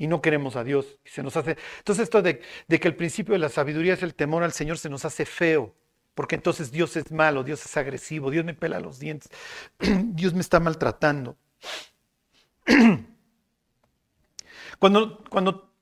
y 0.00 0.06
no 0.06 0.22
queremos 0.22 0.56
a 0.56 0.64
Dios. 0.64 0.98
Y 1.04 1.10
se 1.10 1.22
nos 1.22 1.36
hace... 1.36 1.58
Entonces 1.76 2.04
esto 2.04 2.22
de, 2.22 2.40
de, 2.66 2.80
que 2.80 2.88
el 2.88 2.96
principio 2.96 3.34
de 3.34 3.38
la 3.38 3.50
sabiduría 3.50 3.92
es 3.92 4.02
el 4.02 4.14
temor 4.14 4.42
al 4.42 4.52
Señor 4.52 4.78
se 4.78 4.88
nos 4.88 5.04
hace 5.04 5.26
feo, 5.26 5.74
porque 6.14 6.36
entonces 6.36 6.72
Dios 6.72 6.96
es 6.96 7.12
malo, 7.12 7.44
Dios 7.44 7.62
es 7.66 7.76
agresivo, 7.76 8.30
Dios 8.30 8.42
me 8.46 8.54
pela 8.54 8.80
los 8.80 8.98
dientes, 8.98 9.28
Dios 9.78 10.32
me 10.32 10.40
está 10.40 10.58
maltratando. 10.58 11.36
Cuando, 14.78 15.22
cuando 15.28 15.74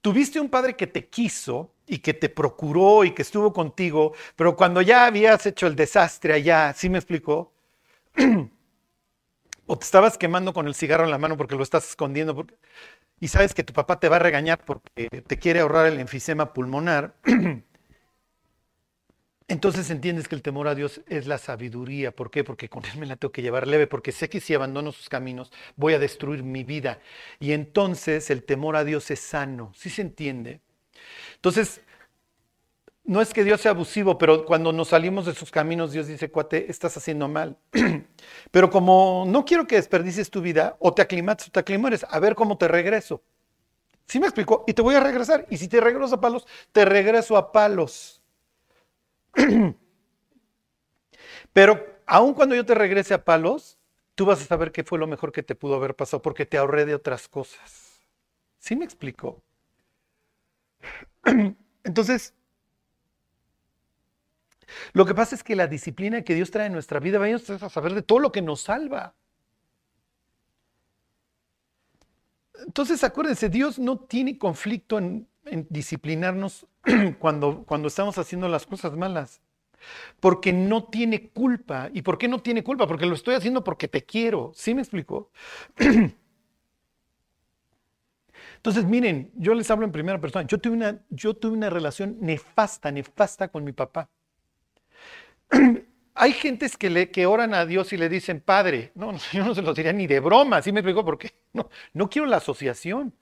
tuviste 0.00 0.40
un 0.40 0.48
padre 0.48 0.74
que 0.74 0.88
te 0.88 1.06
quiso 1.08 1.72
y 1.86 1.98
que 1.98 2.12
te 2.12 2.28
procuró 2.28 3.04
y 3.04 3.12
que 3.12 3.22
estuvo 3.22 3.52
contigo, 3.52 4.14
pero 4.34 4.56
cuando 4.56 4.82
ya 4.82 5.06
habías 5.06 5.46
hecho 5.46 5.68
el 5.68 5.76
desastre 5.76 6.32
allá, 6.32 6.74
¿sí 6.74 6.88
me 6.90 6.98
explicó? 6.98 7.52
o 9.70 9.78
te 9.78 9.84
estabas 9.84 10.18
quemando 10.18 10.52
con 10.52 10.66
el 10.66 10.74
cigarro 10.74 11.04
en 11.04 11.12
la 11.12 11.18
mano 11.18 11.36
porque 11.36 11.54
lo 11.54 11.62
estás 11.62 11.88
escondiendo, 11.88 12.34
porque 12.34 12.56
y 13.20 13.28
sabes 13.28 13.54
que 13.54 13.62
tu 13.62 13.72
papá 13.74 14.00
te 14.00 14.08
va 14.08 14.16
a 14.16 14.20
regañar 14.20 14.64
porque 14.64 15.08
te 15.08 15.38
quiere 15.38 15.60
ahorrar 15.60 15.86
el 15.86 16.00
enfisema 16.00 16.52
pulmonar, 16.54 17.14
entonces 19.48 19.90
entiendes 19.90 20.26
que 20.26 20.34
el 20.34 20.42
temor 20.42 20.68
a 20.68 20.74
Dios 20.74 21.02
es 21.06 21.26
la 21.26 21.36
sabiduría. 21.36 22.12
¿Por 22.12 22.30
qué? 22.30 22.44
Porque 22.44 22.70
con 22.70 22.84
Él 22.86 22.98
me 22.98 23.06
la 23.06 23.16
tengo 23.16 23.30
que 23.30 23.42
llevar 23.42 23.66
leve, 23.66 23.86
porque 23.86 24.10
sé 24.10 24.30
que 24.30 24.40
si 24.40 24.54
abandono 24.54 24.90
sus 24.90 25.10
caminos 25.10 25.52
voy 25.76 25.92
a 25.92 25.98
destruir 25.98 26.42
mi 26.42 26.64
vida. 26.64 27.00
Y 27.38 27.52
entonces 27.52 28.30
el 28.30 28.42
temor 28.42 28.76
a 28.76 28.84
Dios 28.84 29.10
es 29.10 29.20
sano. 29.20 29.72
¿Sí 29.76 29.90
se 29.90 30.02
entiende? 30.02 30.60
Entonces, 31.34 31.82
no 33.04 33.20
es 33.20 33.32
que 33.32 33.44
Dios 33.44 33.60
sea 33.60 33.72
abusivo, 33.72 34.18
pero 34.18 34.44
cuando 34.44 34.72
nos 34.72 34.88
salimos 34.88 35.26
de 35.26 35.34
sus 35.34 35.50
caminos, 35.50 35.92
Dios 35.92 36.06
dice, 36.06 36.30
cuate, 36.30 36.70
estás 36.70 36.96
haciendo 36.96 37.28
mal. 37.28 37.58
pero 38.50 38.70
como 38.70 39.24
no 39.26 39.44
quiero 39.44 39.66
que 39.66 39.76
desperdicies 39.76 40.30
tu 40.30 40.40
vida, 40.40 40.76
o 40.78 40.94
te 40.94 41.02
aclimates 41.02 41.48
o 41.48 41.50
te 41.50 41.60
aclimores, 41.60 42.06
a 42.08 42.18
ver 42.20 42.34
cómo 42.34 42.56
te 42.58 42.68
regreso. 42.68 43.22
¿Sí 44.06 44.18
me 44.20 44.26
explico? 44.26 44.64
Y 44.66 44.74
te 44.74 44.82
voy 44.82 44.94
a 44.96 45.00
regresar. 45.00 45.46
Y 45.50 45.56
si 45.56 45.68
te 45.68 45.80
regreso 45.80 46.16
a 46.16 46.20
palos, 46.20 46.46
te 46.72 46.84
regreso 46.84 47.36
a 47.36 47.52
palos. 47.52 48.20
pero 51.52 51.86
aun 52.06 52.34
cuando 52.34 52.54
yo 52.54 52.66
te 52.66 52.74
regrese 52.74 53.14
a 53.14 53.24
palos, 53.24 53.78
tú 54.16 54.26
vas 54.26 54.42
a 54.42 54.46
saber 54.46 54.72
qué 54.72 54.84
fue 54.84 54.98
lo 54.98 55.06
mejor 55.06 55.32
que 55.32 55.42
te 55.42 55.54
pudo 55.54 55.76
haber 55.76 55.94
pasado, 55.94 56.22
porque 56.22 56.44
te 56.44 56.58
ahorré 56.58 56.86
de 56.86 56.94
otras 56.94 57.28
cosas. 57.28 58.00
¿Sí 58.58 58.76
me 58.76 58.84
explico? 58.84 59.42
Entonces, 61.84 62.34
lo 64.92 65.06
que 65.06 65.14
pasa 65.14 65.34
es 65.34 65.42
que 65.42 65.56
la 65.56 65.66
disciplina 65.66 66.22
que 66.22 66.34
Dios 66.34 66.50
trae 66.50 66.66
en 66.66 66.72
nuestra 66.72 67.00
vida, 67.00 67.18
vayamos 67.18 67.48
a 67.50 67.68
saber 67.68 67.94
de 67.94 68.02
todo 68.02 68.18
lo 68.18 68.32
que 68.32 68.42
nos 68.42 68.60
salva. 68.62 69.14
Entonces, 72.66 73.02
acuérdense, 73.04 73.48
Dios 73.48 73.78
no 73.78 73.98
tiene 73.98 74.36
conflicto 74.38 74.98
en, 74.98 75.26
en 75.46 75.66
disciplinarnos 75.70 76.66
cuando, 77.18 77.64
cuando 77.64 77.88
estamos 77.88 78.18
haciendo 78.18 78.48
las 78.48 78.66
cosas 78.66 78.96
malas. 78.96 79.40
Porque 80.20 80.52
no 80.52 80.84
tiene 80.84 81.30
culpa. 81.30 81.88
¿Y 81.92 82.02
por 82.02 82.18
qué 82.18 82.28
no 82.28 82.40
tiene 82.40 82.62
culpa? 82.62 82.86
Porque 82.86 83.06
lo 83.06 83.14
estoy 83.14 83.34
haciendo 83.34 83.64
porque 83.64 83.88
te 83.88 84.04
quiero. 84.04 84.52
¿Sí 84.54 84.74
me 84.74 84.82
explico? 84.82 85.30
Entonces, 88.56 88.84
miren, 88.84 89.30
yo 89.34 89.54
les 89.54 89.70
hablo 89.70 89.86
en 89.86 89.92
primera 89.92 90.20
persona. 90.20 90.46
Yo 90.46 90.58
tuve 90.58 90.74
una, 90.74 91.00
yo 91.08 91.34
tuve 91.34 91.56
una 91.56 91.70
relación 91.70 92.18
nefasta, 92.20 92.92
nefasta 92.92 93.48
con 93.48 93.64
mi 93.64 93.72
papá. 93.72 94.10
hay 96.14 96.32
gentes 96.32 96.76
que, 96.76 96.90
le, 96.90 97.26
oran 97.26 97.54
a 97.54 97.66
Dios 97.66 97.92
y 97.92 97.96
le 97.96 98.08
dicen, 98.08 98.40
Padre, 98.40 98.92
no, 98.94 99.16
yo 99.32 99.44
no 99.44 99.54
se 99.54 99.62
lo 99.62 99.74
diría 99.74 99.92
ni 99.92 100.06
de 100.06 100.20
broma, 100.20 100.62
¿sí 100.62 100.72
me 100.72 100.80
explico? 100.80 101.04
Porque 101.04 101.32
no, 101.52 101.68
no 101.92 102.08
quiero 102.08 102.26
la 102.26 102.38
asociación. 102.38 103.14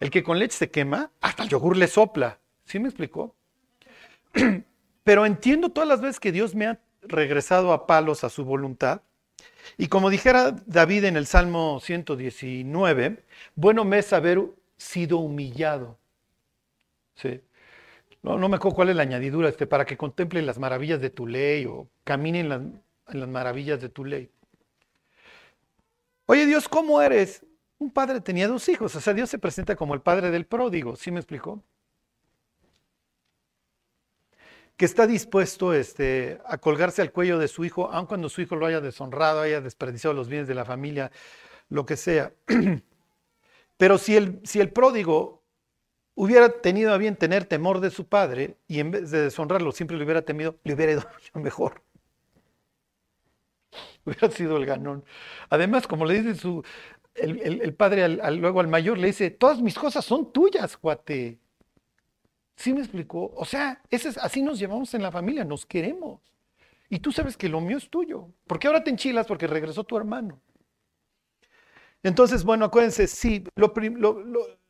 El 0.00 0.10
que 0.10 0.22
con 0.22 0.38
leche 0.38 0.56
se 0.56 0.70
quema, 0.70 1.10
hasta 1.20 1.44
el 1.44 1.48
yogur 1.48 1.76
le 1.76 1.86
sopla, 1.86 2.38
¿sí 2.64 2.78
me 2.78 2.88
explicó? 2.88 3.36
Pero 5.04 5.26
entiendo 5.26 5.68
todas 5.68 5.88
las 5.88 6.00
veces 6.00 6.18
que 6.18 6.32
Dios 6.32 6.54
me 6.54 6.66
ha 6.66 6.80
regresado 7.02 7.72
a 7.72 7.86
palos 7.86 8.24
a 8.24 8.30
su 8.30 8.44
voluntad. 8.44 9.02
Y 9.76 9.88
como 9.88 10.10
dijera 10.10 10.56
David 10.66 11.04
en 11.04 11.16
el 11.16 11.26
Salmo 11.26 11.80
119, 11.80 13.24
bueno 13.54 13.84
me 13.84 13.98
es 13.98 14.12
haber 14.12 14.42
sido 14.76 15.18
humillado. 15.18 15.98
¿Sí? 17.16 17.40
No, 18.24 18.48
me 18.48 18.56
acuerdo 18.56 18.74
cuál 18.74 18.88
es 18.88 18.96
la 18.96 19.02
añadidura, 19.02 19.50
este, 19.50 19.66
para 19.66 19.84
que 19.84 19.98
contemplen 19.98 20.46
las 20.46 20.58
maravillas 20.58 20.98
de 20.98 21.10
tu 21.10 21.26
ley 21.26 21.66
o 21.66 21.88
caminen 22.04 22.50
en 22.50 22.82
las, 23.20 23.28
maravillas 23.28 23.82
de 23.82 23.90
tu 23.90 24.02
ley. 24.02 24.30
Oye 26.24 26.46
Dios, 26.46 26.66
¿cómo 26.66 27.02
eres? 27.02 27.44
Un 27.78 27.90
padre 27.90 28.22
tenía 28.22 28.48
dos 28.48 28.66
hijos, 28.70 28.96
o 28.96 29.00
sea, 29.00 29.12
Dios 29.12 29.28
se 29.28 29.38
presenta 29.38 29.76
como 29.76 29.92
el 29.92 30.00
padre 30.00 30.30
del 30.30 30.46
pródigo, 30.46 30.96
¿sí 30.96 31.10
me 31.10 31.20
explicó? 31.20 31.62
Que 34.78 34.86
está 34.86 35.06
dispuesto 35.06 35.74
este, 35.74 36.40
a 36.46 36.56
colgarse 36.56 37.02
al 37.02 37.12
cuello 37.12 37.38
de 37.38 37.46
su 37.46 37.62
hijo, 37.66 37.90
aun 37.92 38.06
cuando 38.06 38.30
su 38.30 38.40
hijo 38.40 38.56
lo 38.56 38.64
haya 38.64 38.80
deshonrado, 38.80 39.42
haya 39.42 39.60
desperdiciado 39.60 40.14
los 40.14 40.28
bienes 40.28 40.48
de 40.48 40.54
la 40.54 40.64
familia, 40.64 41.12
lo 41.68 41.84
que 41.84 41.98
sea. 41.98 42.32
Pero 43.76 43.98
si 43.98 44.16
el, 44.16 44.40
si 44.44 44.60
el 44.60 44.70
pródigo 44.72 45.43
hubiera 46.14 46.48
tenido 46.48 46.92
a 46.92 46.98
bien 46.98 47.16
tener 47.16 47.44
temor 47.44 47.80
de 47.80 47.90
su 47.90 48.06
padre 48.06 48.56
y 48.68 48.80
en 48.80 48.90
vez 48.90 49.10
de 49.10 49.22
deshonrarlo 49.22 49.72
siempre 49.72 49.96
le 49.96 50.04
hubiera 50.04 50.22
temido, 50.22 50.58
le 50.64 50.74
hubiera 50.74 50.92
ido 50.92 51.02
mejor. 51.34 51.82
Hubiera 54.04 54.30
sido 54.30 54.56
el 54.56 54.66
ganón. 54.66 55.04
Además, 55.50 55.86
como 55.86 56.04
le 56.04 56.22
dice 56.22 56.38
su, 56.38 56.62
el, 57.14 57.74
padre 57.74 58.08
luego 58.32 58.60
al 58.60 58.68
mayor, 58.68 58.98
le 58.98 59.08
dice, 59.08 59.30
todas 59.30 59.60
mis 59.60 59.74
cosas 59.74 60.04
son 60.04 60.32
tuyas, 60.32 60.76
cuate. 60.76 61.38
¿Sí 62.56 62.72
me 62.72 62.80
explicó? 62.80 63.32
O 63.34 63.44
sea, 63.44 63.82
ese 63.90 64.10
es, 64.10 64.18
así 64.18 64.42
nos 64.42 64.58
llevamos 64.58 64.94
en 64.94 65.02
la 65.02 65.10
familia, 65.10 65.44
nos 65.44 65.66
queremos. 65.66 66.20
Y 66.88 67.00
tú 67.00 67.10
sabes 67.10 67.36
que 67.36 67.48
lo 67.48 67.60
mío 67.60 67.78
es 67.78 67.90
tuyo. 67.90 68.28
¿Por 68.46 68.58
qué 68.58 68.68
ahora 68.68 68.84
te 68.84 68.90
enchilas? 68.90 69.26
Porque 69.26 69.46
regresó 69.46 69.82
tu 69.82 69.96
hermano. 69.96 70.40
Entonces, 72.02 72.44
bueno, 72.44 72.66
acuérdense, 72.66 73.06
sí, 73.08 73.42
lo, 73.56 73.72
lo 73.76 74.63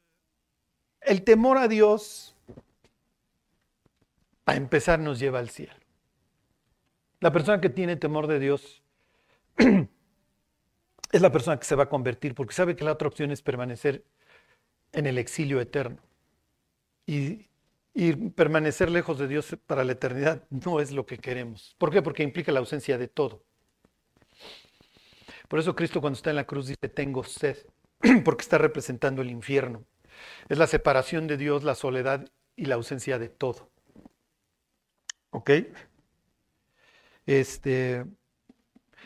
el 1.04 1.22
temor 1.22 1.58
a 1.58 1.68
Dios, 1.68 2.34
a 4.46 4.56
empezar, 4.56 4.98
nos 4.98 5.18
lleva 5.18 5.38
al 5.38 5.50
cielo. 5.50 5.74
La 7.20 7.32
persona 7.32 7.60
que 7.60 7.70
tiene 7.70 7.96
temor 7.96 8.26
de 8.26 8.38
Dios 8.38 8.82
es 9.56 11.20
la 11.22 11.32
persona 11.32 11.58
que 11.58 11.64
se 11.64 11.74
va 11.74 11.84
a 11.84 11.88
convertir 11.88 12.34
porque 12.34 12.54
sabe 12.54 12.76
que 12.76 12.84
la 12.84 12.92
otra 12.92 13.08
opción 13.08 13.30
es 13.30 13.40
permanecer 13.40 14.04
en 14.92 15.06
el 15.06 15.18
exilio 15.18 15.60
eterno. 15.60 15.98
Y, 17.06 17.46
permanecer 18.34 18.90
lejos 18.90 19.18
de 19.20 19.28
Dios 19.28 19.56
para 19.66 19.84
la 19.84 19.92
eternidad 19.92 20.42
no 20.50 20.80
es 20.80 20.90
lo 20.90 21.06
que 21.06 21.16
queremos. 21.18 21.76
¿Por 21.78 21.92
qué? 21.92 22.02
Porque 22.02 22.24
implica 22.24 22.50
la 22.50 22.58
ausencia 22.58 22.98
de 22.98 23.06
todo. 23.06 23.44
Por 25.48 25.60
eso 25.60 25.76
Cristo 25.76 26.00
cuando 26.00 26.16
está 26.16 26.30
en 26.30 26.36
la 26.36 26.46
cruz 26.46 26.66
dice, 26.66 26.88
tengo 26.88 27.22
sed, 27.22 27.56
porque 28.24 28.42
está 28.42 28.58
representando 28.58 29.22
el 29.22 29.30
infierno. 29.30 29.84
Es 30.48 30.58
la 30.58 30.66
separación 30.66 31.26
de 31.26 31.36
Dios, 31.36 31.64
la 31.64 31.74
soledad 31.74 32.28
y 32.56 32.66
la 32.66 32.76
ausencia 32.76 33.18
de 33.18 33.28
todo. 33.28 33.70
¿Ok? 35.30 35.50
Este, 37.26 38.04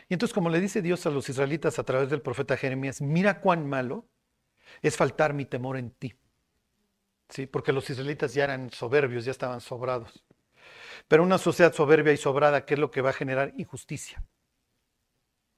y 0.09 0.13
entonces 0.13 0.33
como 0.33 0.49
le 0.49 0.59
dice 0.59 0.81
Dios 0.81 1.05
a 1.05 1.11
los 1.11 1.29
israelitas 1.29 1.79
a 1.79 1.83
través 1.83 2.09
del 2.09 2.21
profeta 2.21 2.57
Jeremías, 2.57 3.01
mira 3.01 3.41
cuán 3.41 3.67
malo 3.67 4.07
es 4.81 4.97
faltar 4.97 5.33
mi 5.33 5.45
temor 5.45 5.77
en 5.77 5.91
ti. 5.91 6.15
¿Sí? 7.29 7.45
Porque 7.45 7.71
los 7.71 7.89
israelitas 7.89 8.33
ya 8.33 8.45
eran 8.45 8.71
soberbios, 8.71 9.23
ya 9.23 9.31
estaban 9.31 9.61
sobrados. 9.61 10.23
Pero 11.07 11.23
una 11.23 11.37
sociedad 11.37 11.73
soberbia 11.73 12.11
y 12.11 12.17
sobrada, 12.17 12.65
¿qué 12.65 12.73
es 12.73 12.79
lo 12.79 12.89
que 12.91 13.01
va 13.01 13.11
a 13.11 13.13
generar? 13.13 13.53
Injusticia. 13.57 14.23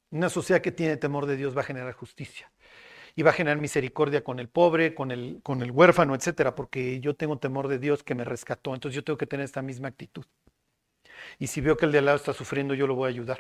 Una 0.10 0.30
sociedad 0.30 0.62
que 0.62 0.74
tiene 0.74 0.97
temor 0.97 1.26
de 1.26 1.38
Dios 1.38 1.56
va 1.56 1.62
a 1.62 1.65
generar 1.65 1.93
justicia. 1.93 2.52
Y 3.15 3.24
va 3.24 3.32
a 3.32 3.34
generar 3.34 3.60
misericordia 3.60 4.24
con 4.24 4.39
el 4.39 4.47
pobre, 4.50 4.95
con 4.95 5.12
el, 5.12 5.39
con 5.43 5.62
el 5.62 5.71
huérfano, 5.71 6.15
etcétera, 6.15 6.56
porque 6.56 7.00
yo 7.00 7.15
tengo 7.15 7.38
temor 7.38 7.67
de 7.67 7.80
Dios 7.80 8.04
que 8.04 8.15
me 8.15 8.24
rescató. 8.24 8.74
Entonces 8.74 8.95
yo 8.95 9.04
tengo 9.04 9.17
que 9.17 9.28
tener 9.28 9.45
esta 9.45 9.62
misma 9.62 9.89
actitud. 9.89 10.26
Y 11.39 11.47
si 11.47 11.62
veo 11.62 11.78
que 11.78 11.86
el 11.86 11.91
de 11.91 12.00
al 12.00 12.06
lado 12.06 12.17
está 12.17 12.34
sufriendo, 12.34 12.74
yo 12.74 12.88
lo 12.88 12.95
voy 12.95 13.08
a 13.08 13.10
ayudar. 13.10 13.39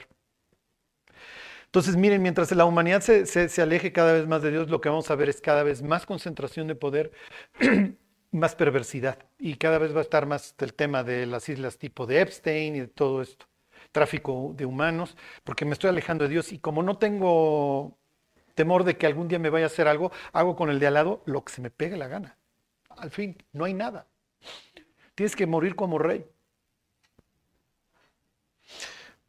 Entonces, 1.71 1.95
miren, 1.95 2.21
mientras 2.21 2.51
la 2.51 2.65
humanidad 2.65 2.99
se, 3.01 3.25
se, 3.25 3.61
aleje 3.61 3.93
cada 3.93 4.11
vez 4.11 4.27
más 4.27 4.41
de 4.41 4.51
Dios, 4.51 4.69
lo 4.69 4.81
que 4.81 4.89
vamos 4.89 5.09
a 5.09 5.15
ver 5.15 5.29
es 5.29 5.39
cada 5.39 5.63
vez 5.63 5.81
más 5.81 6.05
concentración 6.05 6.67
de 6.67 6.75
poder, 6.75 7.11
más 8.31 8.55
perversidad. 8.55 9.19
Y 9.39 9.55
cada 9.55 9.77
vez 9.77 9.95
va 9.95 9.99
a 9.99 10.03
estar 10.03 10.25
más 10.25 10.53
el 10.59 10.73
tema 10.73 11.03
de 11.05 11.25
las 11.25 11.47
islas 11.47 11.77
tipo 11.77 12.05
de 12.05 12.19
Epstein 12.19 12.75
y 12.75 12.79
de 12.81 12.87
todo 12.87 13.21
esto. 13.21 13.45
Tráfico 13.93 14.53
de 14.57 14.65
humanos, 14.65 15.15
porque 15.45 15.63
me 15.63 15.71
estoy 15.71 15.89
alejando 15.89 16.25
de 16.25 16.31
Dios. 16.31 16.51
Y 16.51 16.59
como 16.59 16.83
no 16.83 16.97
tengo 16.97 17.97
temor 18.53 18.83
de 18.83 18.97
que 18.97 19.05
algún 19.05 19.27
día 19.27 19.39
me 19.39 19.49
vaya 19.49 19.65
a 19.65 19.67
hacer 19.67 19.87
algo, 19.87 20.11
hago 20.33 20.55
con 20.55 20.69
el 20.69 20.79
de 20.79 20.87
al 20.87 20.93
lado 20.95 21.23
lo 21.25 21.43
que 21.43 21.53
se 21.53 21.61
me 21.61 21.69
pegue 21.69 21.97
la 21.97 22.07
gana. 22.07 22.37
Al 22.89 23.11
fin, 23.11 23.37
no 23.53 23.65
hay 23.65 23.73
nada. 23.73 24.07
Tienes 25.15 25.35
que 25.35 25.47
morir 25.47 25.75
como 25.75 25.97
rey. 25.97 26.25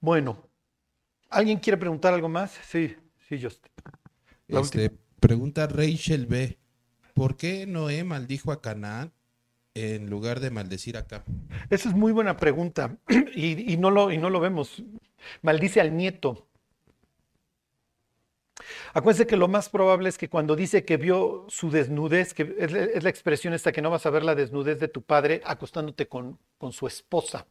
Bueno, 0.01 0.37
¿alguien 1.31 1.59
quiere 1.59 1.77
preguntar 1.77 2.13
algo 2.13 2.29
más? 2.29 2.59
Sí, 2.67 2.97
sí, 3.29 3.39
yo. 3.39 3.49
Este, 4.49 4.91
pregunta 5.21 5.67
Rachel 5.67 6.27
B. 6.27 6.59
¿Por 7.15 7.37
qué 7.37 7.67
Noé 7.67 8.05
maldijo 8.05 8.53
a 8.53 8.61
Canaán 8.61 9.13
en 9.75 10.11
lugar 10.11 10.41
de 10.41 10.51
maldecir 10.51 10.97
acá? 10.97 11.25
Esa 11.71 11.89
es 11.89 11.95
muy 11.95 12.13
buena 12.13 12.37
pregunta 12.37 12.97
y, 13.35 13.77
no 13.77 13.91
lo, 13.91 14.11
y 14.11 14.19
no 14.19 14.31
lo 14.31 14.41
vemos. 14.41 14.83
Maldice 15.43 15.81
al 15.81 15.97
nieto. 15.97 16.49
Acuérdense 18.95 19.27
que 19.27 19.37
lo 19.37 19.49
más 19.49 19.69
probable 19.69 20.09
es 20.09 20.19
que 20.19 20.29
cuando 20.29 20.57
dice 20.57 20.85
que 20.85 20.97
vio 20.97 21.47
su 21.49 21.71
desnudez, 21.71 22.35
que 22.35 22.55
es, 22.59 23.03
la 23.03 23.11
expresión 23.11 23.55
esta 23.55 23.73
que 23.73 23.83
no 23.83 23.91
vas 23.91 24.07
a 24.07 24.11
ver 24.11 24.25
la 24.25 24.35
desnudez 24.35 24.81
de 24.81 24.89
tu 24.89 25.03
padre 25.03 25.41
acostándote 25.45 26.09
con, 26.09 26.39
con 26.59 26.73
su 26.73 26.87
esposa 26.87 27.47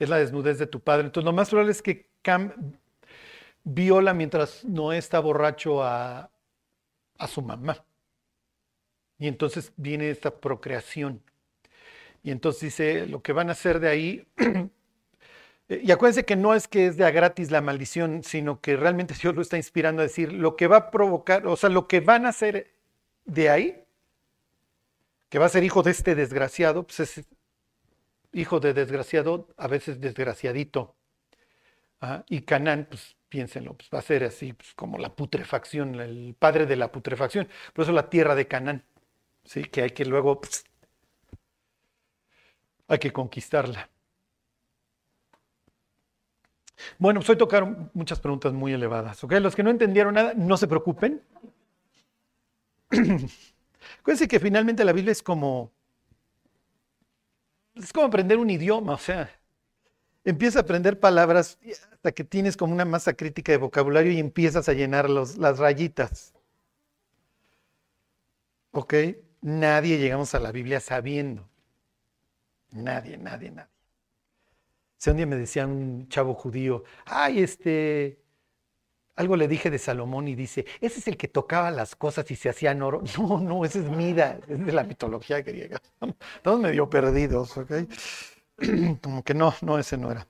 es 0.00 0.08
la 0.08 0.16
desnudez 0.16 0.58
de 0.58 0.66
tu 0.66 0.80
padre. 0.80 1.06
Entonces 1.06 1.26
lo 1.26 1.32
más 1.32 1.50
probable 1.50 1.72
es 1.72 1.82
que 1.82 2.08
Cam 2.22 2.52
viola 3.62 4.14
mientras 4.14 4.64
no 4.64 4.92
está 4.92 5.20
borracho 5.20 5.84
a, 5.84 6.30
su 7.28 7.42
mamá. 7.42 7.84
Y 9.18 9.28
entonces 9.28 9.72
viene 9.76 10.10
esta 10.10 10.34
procreación. 10.34 11.22
Y 12.22 12.30
entonces 12.30 12.62
dice, 12.62 13.06
lo 13.06 13.22
que 13.22 13.34
van 13.34 13.50
a 13.50 13.52
hacer 13.52 13.78
de 13.78 13.88
ahí, 13.88 14.26
y 15.70 15.92
acuérdense 15.92 16.24
que 16.24 16.34
no 16.34 16.54
es 16.54 16.66
que 16.66 16.86
es 16.86 16.96
de 16.96 17.04
a 17.04 17.10
gratis 17.12 17.52
la 17.52 17.60
maldición, 17.60 18.24
sino 18.24 18.60
que 18.60 18.76
realmente 18.76 19.14
Dios 19.22 19.34
lo 19.34 19.42
está 19.42 19.56
inspirando 19.56 20.02
a 20.02 20.06
decir, 20.06 20.32
lo 20.32 20.56
que 20.56 20.66
va 20.66 20.76
a 20.76 20.90
provocar, 20.90 21.46
o 21.46 21.56
sea, 21.56 21.70
lo 21.70 21.86
que 21.86 22.00
van 22.00 22.26
a 22.26 22.30
hacer 22.30 22.74
de 23.24 23.50
ahí, 23.50 23.84
que 25.28 25.38
va 25.38 25.46
a 25.46 25.50
ser 25.50 25.62
hijo 25.64 25.82
de 25.82 25.92
este 25.92 26.14
desgraciado, 26.16 26.84
pues 26.86 27.00
es 27.00 27.24
hijo 28.32 28.60
de 28.60 28.74
desgraciado, 28.74 29.48
a 29.56 29.68
veces 29.68 30.00
desgraciadito. 30.00 30.96
¿ah? 32.00 32.24
Y 32.28 32.42
Canán, 32.42 32.86
pues 32.90 33.16
piénsenlo, 33.28 33.74
pues 33.74 33.88
va 33.94 34.00
a 34.00 34.02
ser 34.02 34.24
así 34.24 34.52
pues, 34.52 34.74
como 34.74 34.98
la 34.98 35.14
putrefacción, 35.14 36.00
el 36.00 36.34
padre 36.38 36.66
de 36.66 36.76
la 36.76 36.90
putrefacción. 36.92 37.48
Por 37.72 37.84
eso 37.84 37.92
la 37.92 38.10
tierra 38.10 38.34
de 38.34 38.48
Canaán, 38.48 38.84
¿sí? 39.44 39.64
que 39.64 39.82
hay 39.82 39.90
que 39.90 40.04
luego, 40.04 40.40
pues, 40.40 40.64
hay 42.88 42.98
que 42.98 43.12
conquistarla. 43.12 43.88
Bueno, 46.98 47.20
pues 47.20 47.30
hoy 47.30 47.36
tocaron 47.36 47.90
muchas 47.94 48.20
preguntas 48.20 48.52
muy 48.52 48.72
elevadas. 48.72 49.22
¿ok? 49.24 49.32
Los 49.34 49.54
que 49.54 49.62
no 49.62 49.70
entendieron 49.70 50.14
nada, 50.14 50.34
no 50.34 50.56
se 50.56 50.66
preocupen. 50.66 51.22
Acuérdense 54.00 54.28
que 54.28 54.40
finalmente 54.40 54.84
la 54.84 54.92
Biblia 54.92 55.12
es 55.12 55.22
como 55.22 55.72
es 57.74 57.92
como 57.92 58.06
aprender 58.06 58.38
un 58.38 58.50
idioma, 58.50 58.94
o 58.94 58.98
sea, 58.98 59.30
empiezas 60.24 60.56
a 60.56 60.60
aprender 60.60 60.98
palabras 60.98 61.58
hasta 61.92 62.12
que 62.12 62.24
tienes 62.24 62.56
como 62.56 62.74
una 62.74 62.84
masa 62.84 63.14
crítica 63.14 63.52
de 63.52 63.58
vocabulario 63.58 64.12
y 64.12 64.18
empiezas 64.18 64.68
a 64.68 64.72
llenar 64.72 65.08
las 65.08 65.58
rayitas. 65.58 66.34
¿Ok? 68.72 68.94
Nadie 69.40 69.98
llegamos 69.98 70.34
a 70.34 70.40
la 70.40 70.52
Biblia 70.52 70.80
sabiendo. 70.80 71.48
Nadie, 72.70 73.16
nadie, 73.16 73.50
nadie. 73.50 73.69
Si 75.00 75.08
un 75.08 75.16
día 75.16 75.24
me 75.24 75.36
decía 75.36 75.66
un 75.66 76.08
chavo 76.08 76.34
judío, 76.34 76.84
ay, 77.06 77.42
este, 77.42 78.20
algo 79.16 79.34
le 79.34 79.48
dije 79.48 79.70
de 79.70 79.78
Salomón 79.78 80.28
y 80.28 80.34
dice, 80.34 80.66
ese 80.82 81.00
es 81.00 81.08
el 81.08 81.16
que 81.16 81.26
tocaba 81.26 81.70
las 81.70 81.96
cosas 81.96 82.30
y 82.30 82.36
se 82.36 82.50
hacían 82.50 82.82
oro. 82.82 83.02
No, 83.18 83.40
no, 83.40 83.64
ese 83.64 83.78
es 83.80 83.90
Mida, 83.90 84.38
es 84.46 84.66
de 84.66 84.72
la 84.72 84.84
mitología 84.84 85.40
griega. 85.40 85.80
Estamos 86.36 86.60
medio 86.60 86.90
perdidos, 86.90 87.56
¿ok? 87.56 87.72
Como 89.02 89.24
que 89.24 89.32
no, 89.32 89.54
no, 89.62 89.78
ese 89.78 89.96
no 89.96 90.10
era. 90.10 90.26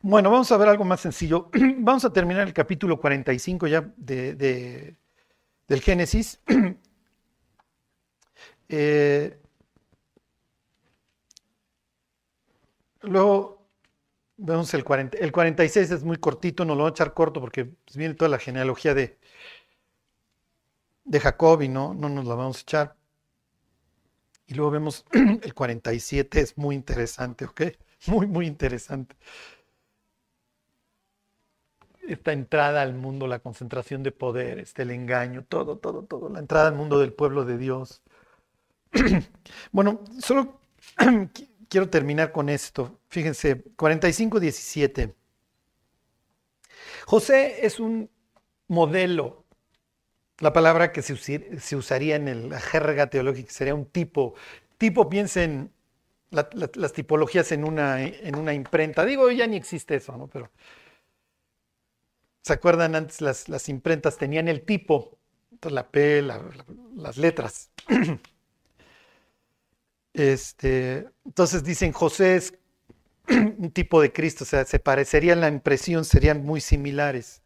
Bueno, 0.00 0.30
vamos 0.30 0.50
a 0.50 0.56
ver 0.56 0.68
algo 0.68 0.84
más 0.84 1.00
sencillo. 1.00 1.50
Vamos 1.78 2.04
a 2.06 2.12
terminar 2.12 2.46
el 2.46 2.54
capítulo 2.54 2.98
45 2.98 3.66
ya 3.66 3.82
de, 3.96 4.96
del 5.68 5.80
Génesis. 5.82 6.40
Eh, 8.68 9.38
luego 13.06 13.56
Vemos 14.38 14.74
el, 14.74 14.84
40, 14.84 15.16
el 15.18 15.32
46 15.32 15.90
es 15.90 16.04
muy 16.04 16.18
cortito, 16.18 16.66
no 16.66 16.74
lo 16.74 16.82
voy 16.82 16.90
a 16.90 16.90
echar 16.90 17.14
corto 17.14 17.40
porque 17.40 17.64
pues, 17.64 17.96
viene 17.96 18.14
toda 18.14 18.28
la 18.28 18.38
genealogía 18.38 18.92
de, 18.92 19.18
de 21.04 21.20
Jacob 21.20 21.62
y 21.62 21.68
no, 21.68 21.94
no 21.94 22.10
nos 22.10 22.26
la 22.26 22.34
vamos 22.34 22.58
a 22.58 22.60
echar. 22.60 22.96
Y 24.46 24.54
luego 24.54 24.70
vemos 24.72 25.06
el 25.42 25.54
47, 25.54 26.40
es 26.40 26.58
muy 26.58 26.74
interesante, 26.74 27.46
¿ok? 27.46 27.62
Muy, 28.08 28.26
muy 28.26 28.46
interesante. 28.46 29.16
Esta 32.06 32.32
entrada 32.32 32.82
al 32.82 32.94
mundo, 32.94 33.26
la 33.26 33.38
concentración 33.40 34.02
de 34.02 34.12
poder, 34.12 34.58
este, 34.58 34.82
el 34.82 34.90
engaño, 34.90 35.44
todo, 35.44 35.78
todo, 35.78 36.04
todo, 36.04 36.28
la 36.28 36.38
entrada 36.38 36.68
al 36.68 36.74
mundo 36.74 37.00
del 37.00 37.12
pueblo 37.14 37.44
de 37.46 37.56
Dios. 37.56 38.02
bueno, 39.72 40.00
solo 40.20 40.60
quiero 41.68 41.88
terminar 41.90 42.32
con 42.32 42.48
esto. 42.48 43.00
Fíjense, 43.08 43.64
45-17. 43.76 45.14
José 47.06 47.66
es 47.66 47.80
un 47.80 48.10
modelo. 48.68 49.44
La 50.38 50.52
palabra 50.52 50.92
que 50.92 51.02
se, 51.02 51.76
usaría 51.76 52.16
en 52.16 52.50
la 52.50 52.60
jerga 52.60 53.08
teológica 53.08 53.50
sería 53.50 53.74
un 53.74 53.86
tipo. 53.86 54.34
Tipo, 54.78 55.08
piensen 55.08 55.72
las 56.30 56.92
tipologías 56.92 57.52
en 57.52 57.64
una, 57.64 58.02
en 58.02 58.36
una 58.36 58.52
imprenta. 58.52 59.04
Digo, 59.04 59.30
ya 59.30 59.46
ni 59.46 59.56
existe 59.56 59.96
eso, 59.96 60.16
¿no? 60.16 60.28
Pero. 60.28 60.50
¿Se 62.42 62.52
acuerdan 62.52 62.94
antes 62.94 63.20
las, 63.20 63.48
las 63.48 63.68
imprentas 63.68 64.18
tenían 64.18 64.46
el 64.48 64.62
tipo? 64.62 65.18
Entonces 65.50 65.74
la 65.74 65.90
P, 65.90 66.22
las 66.22 67.16
letras. 67.16 67.70
Este, 70.16 71.06
entonces 71.26 71.62
dicen, 71.62 71.92
José 71.92 72.36
es 72.36 72.54
un 73.28 73.70
tipo 73.70 74.00
de 74.00 74.12
Cristo, 74.12 74.44
o 74.44 74.46
sea, 74.46 74.64
se 74.64 74.78
parecerían 74.78 75.42
la 75.42 75.48
impresión, 75.48 76.06
serían 76.06 76.42
muy 76.42 76.62
similares. 76.62 77.42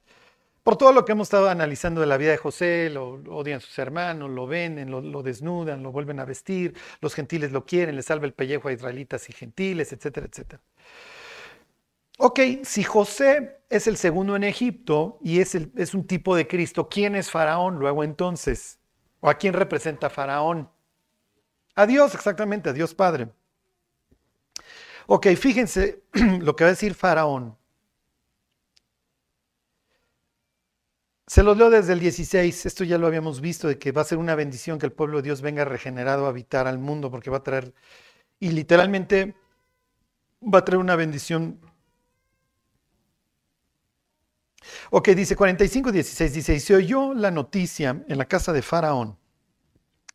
Por 0.63 0.77
todo 0.77 0.93
lo 0.93 1.05
que 1.05 1.13
hemos 1.13 1.27
estado 1.27 1.49
analizando 1.49 2.01
de 2.01 2.07
la 2.07 2.17
vida 2.17 2.31
de 2.31 2.37
José, 2.37 2.89
lo, 2.91 3.15
odian 3.29 3.61
sus 3.61 3.77
hermanos, 3.81 4.31
lo 4.31 4.47
venden, 4.47 4.91
lo, 4.91 5.23
desnudan, 5.25 5.83
lo 5.83 5.91
vuelven 5.91 6.21
a 6.21 6.25
vestir, 6.25 6.75
los 7.01 7.13
gentiles 7.13 7.51
lo 7.51 7.65
quieren, 7.67 7.97
le 7.97 8.03
salva 8.03 8.27
el 8.27 8.35
pellejo 8.35 8.69
a 8.69 8.73
israelitas 8.73 9.29
y 9.29 9.33
gentiles, 9.33 9.93
etcétera, 9.93 10.29
etcétera. 10.31 10.63
Ok, 12.19 12.39
si 12.63 12.85
José 12.85 13.63
es 13.69 13.89
el 13.89 13.97
segundo 13.97 14.37
en 14.37 14.45
Egipto 14.45 15.19
y 15.23 15.41
es, 15.41 15.57
es 15.57 15.95
un 15.95 16.07
tipo 16.07 16.37
de 16.37 16.47
Cristo, 16.47 16.89
¿quién 16.89 17.17
es 17.17 17.31
Faraón 17.31 17.81
luego 17.81 18.05
entonces? 18.05 18.79
¿O 19.19 19.29
a 19.29 19.35
quién 19.35 19.55
representa 19.55 20.09
Faraón? 20.09 20.69
A 21.81 21.87
Dios, 21.87 22.14
exactamente, 22.14 22.69
a 22.69 22.75
Dios 22.75 22.95
Padre. 22.95 23.31
Ok, 25.07 25.29
fíjense 25.29 26.03
lo 26.40 26.55
que 26.55 26.64
va 26.64 26.69
a 26.69 26.73
decir 26.73 26.95
Faraón. 26.95 27.57
Se 31.27 31.43
los 31.43 31.57
leo 31.57 31.71
desde 31.71 31.95
el 31.95 32.01
16, 32.01 32.66
esto 32.66 32.85
ya 32.85 32.99
lo 32.99 33.07
habíamos 33.07 33.40
visto, 33.40 33.66
de 33.66 33.79
que 33.79 33.93
va 33.93 34.03
a 34.03 34.05
ser 34.05 34.19
una 34.19 34.35
bendición 34.35 34.79
que 34.79 34.85
el 34.85 34.93
pueblo 34.93 35.19
de 35.19 35.23
Dios 35.23 35.40
venga 35.40 35.64
regenerado 35.64 36.27
a 36.27 36.29
habitar 36.29 36.66
al 36.66 36.79
mundo, 36.79 37.11
porque 37.11 37.31
va 37.31 37.38
a 37.38 37.43
traer, 37.43 37.73
y 38.38 38.51
literalmente 38.51 39.35
va 40.43 40.59
a 40.59 40.64
traer 40.66 40.81
una 40.81 40.97
bendición. 40.97 41.61
Ok, 44.90 45.09
dice 45.11 45.35
45, 45.35 45.93
16, 45.93 46.35
dice, 46.35 46.55
y 46.55 46.61
se 46.61 46.75
oyó 46.75 47.14
la 47.14 47.31
noticia 47.31 48.05
en 48.07 48.19
la 48.19 48.27
casa 48.27 48.53
de 48.53 48.61
Faraón, 48.61 49.20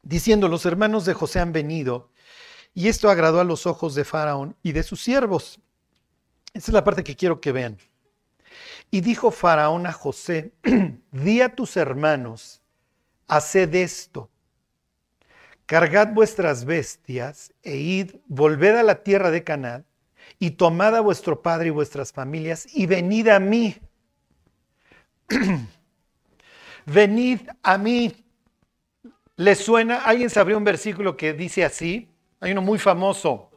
diciendo, 0.05 0.47
los 0.47 0.65
hermanos 0.65 1.03
de 1.03 1.13
José 1.13 1.39
han 1.39 1.51
venido, 1.51 2.09
y 2.73 2.87
esto 2.87 3.09
agradó 3.09 3.41
a 3.41 3.43
los 3.43 3.65
ojos 3.65 3.95
de 3.95 4.05
Faraón 4.05 4.55
y 4.63 4.71
de 4.71 4.83
sus 4.83 5.01
siervos. 5.01 5.59
Esa 6.53 6.71
es 6.71 6.73
la 6.73 6.83
parte 6.83 7.03
que 7.03 7.15
quiero 7.15 7.41
que 7.41 7.51
vean. 7.51 7.77
Y 8.91 9.01
dijo 9.01 9.31
Faraón 9.31 9.87
a 9.87 9.91
José, 9.91 10.53
di 11.11 11.41
a 11.41 11.55
tus 11.55 11.75
hermanos, 11.75 12.61
haced 13.27 13.73
esto, 13.73 14.29
cargad 15.65 16.13
vuestras 16.13 16.63
bestias 16.63 17.53
e 17.63 17.75
id, 17.75 18.15
volved 18.27 18.75
a 18.75 18.83
la 18.83 19.03
tierra 19.03 19.31
de 19.31 19.43
Canaán 19.43 19.85
y 20.37 20.51
tomad 20.51 20.95
a 20.95 21.01
vuestro 21.01 21.41
padre 21.41 21.67
y 21.67 21.71
vuestras 21.71 22.11
familias 22.13 22.67
y 22.73 22.85
venid 22.85 23.29
a 23.29 23.39
mí. 23.39 23.75
venid 26.85 27.41
a 27.63 27.77
mí. 27.77 28.24
¿Les 29.37 29.59
suena? 29.59 29.97
¿Alguien 30.05 30.29
sabe 30.29 30.55
un 30.55 30.63
versículo 30.63 31.17
que 31.17 31.33
dice 31.33 31.65
así? 31.65 32.09
Hay 32.39 32.51
uno 32.51 32.61
muy 32.61 32.79
famoso. 32.79 33.51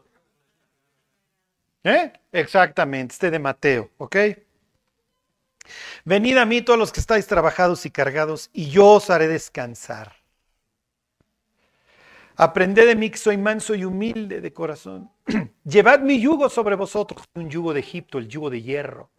¿Eh? 1.85 2.13
Exactamente, 2.33 3.13
este 3.13 3.31
de 3.31 3.39
Mateo, 3.39 3.91
¿ok? 3.99 4.17
Venid 6.05 6.37
a 6.39 6.45
mí 6.45 6.63
todos 6.63 6.79
los 6.79 6.93
que 6.93 7.01
estáis 7.01 7.27
trabajados 7.27 7.87
y 7.87 7.91
cargados, 7.91 8.51
y 8.53 8.71
yo 8.71 8.87
os 8.95 9.11
haré 9.11 9.29
descansar. 9.29 10.17
Aprended 12.37 12.87
de 12.87 12.97
mí 12.97 13.11
que 13.11 13.19
soy 13.19 13.37
manso 13.37 13.75
y 13.75 13.85
humilde 13.85 14.41
de 14.41 14.53
corazón. 14.53 15.11
Llevad 15.65 16.01
mi 16.01 16.21
yugo 16.21 16.49
sobre 16.49 16.77
vosotros, 16.77 17.25
un 17.35 17.51
yugo 17.51 17.73
de 17.73 17.81
Egipto, 17.81 18.19
el 18.19 18.29
yugo 18.29 18.51
de 18.51 18.63
hierro. 18.63 19.11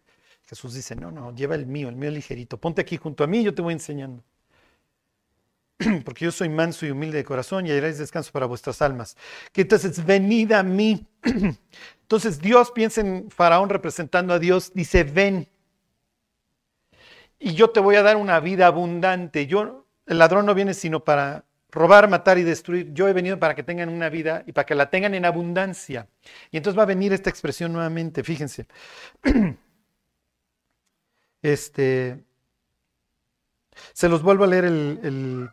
Jesús 0.46 0.74
dice, 0.74 0.96
no, 0.96 1.10
no, 1.10 1.34
lleva 1.34 1.54
el 1.54 1.66
mío, 1.66 1.88
el 1.88 1.96
mío 1.96 2.10
ligerito. 2.10 2.58
Ponte 2.58 2.80
aquí 2.80 2.96
junto 2.96 3.22
a 3.22 3.26
mí, 3.26 3.42
yo 3.44 3.54
te 3.54 3.62
voy 3.62 3.74
enseñando. 3.74 4.24
Porque 6.04 6.26
yo 6.26 6.32
soy 6.32 6.48
manso 6.48 6.86
y 6.86 6.90
humilde 6.90 7.18
de 7.18 7.24
corazón 7.24 7.66
y 7.66 7.70
haréis 7.70 7.98
descanso 7.98 8.32
para 8.32 8.46
vuestras 8.46 8.82
almas. 8.82 9.16
Que 9.52 9.62
entonces, 9.62 10.04
venid 10.04 10.52
a 10.52 10.62
mí. 10.62 11.06
Entonces 12.02 12.40
Dios, 12.40 12.72
piensa 12.72 13.00
en 13.00 13.30
Faraón 13.30 13.68
representando 13.68 14.34
a 14.34 14.40
Dios, 14.40 14.72
dice, 14.74 15.04
ven, 15.04 15.48
y 17.38 17.54
yo 17.54 17.70
te 17.70 17.78
voy 17.80 17.96
a 17.96 18.02
dar 18.02 18.16
una 18.16 18.40
vida 18.40 18.66
abundante. 18.66 19.46
Yo, 19.46 19.86
el 20.06 20.18
ladrón 20.18 20.44
no 20.44 20.54
viene 20.54 20.74
sino 20.74 21.04
para 21.04 21.44
robar, 21.70 22.08
matar 22.08 22.36
y 22.36 22.42
destruir. 22.42 22.92
Yo 22.92 23.08
he 23.08 23.12
venido 23.12 23.38
para 23.38 23.54
que 23.54 23.62
tengan 23.62 23.88
una 23.88 24.08
vida 24.08 24.42
y 24.46 24.52
para 24.52 24.66
que 24.66 24.74
la 24.74 24.90
tengan 24.90 25.14
en 25.14 25.24
abundancia. 25.24 26.08
Y 26.50 26.56
entonces 26.56 26.76
va 26.76 26.82
a 26.82 26.86
venir 26.86 27.12
esta 27.12 27.30
expresión 27.30 27.72
nuevamente, 27.72 28.22
fíjense. 28.22 28.66
Este, 31.42 32.22
se 33.94 34.10
los 34.10 34.22
vuelvo 34.22 34.44
a 34.44 34.46
leer 34.46 34.66
el, 34.66 35.00
el 35.02 35.50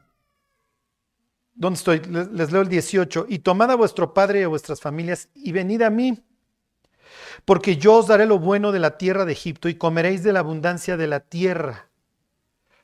¿Dónde 1.57 1.77
estoy? 1.77 1.99
Les, 1.99 2.51
leo 2.51 2.61
el 2.61 2.69
18. 2.69 3.25
Y 3.29 3.39
tomad 3.39 3.71
a 3.71 3.75
vuestro 3.75 4.13
padre 4.13 4.41
y 4.41 4.43
a 4.43 4.47
vuestras 4.47 4.79
familias 4.79 5.27
y 5.33 5.51
venid 5.51 5.81
a 5.81 5.89
mí, 5.89 6.23
porque 7.45 7.77
yo 7.77 7.95
os 7.95 8.07
daré 8.07 8.27
lo 8.27 8.37
bueno 8.37 8.71
de 8.71 8.79
la 8.79 8.97
tierra 8.97 9.25
de 9.25 9.31
Egipto 9.31 9.67
y 9.67 9.73
comeréis 9.73 10.21
de 10.23 10.33
la 10.33 10.39
abundancia 10.39 10.97
de 10.97 11.07
la 11.07 11.19
tierra. 11.19 11.89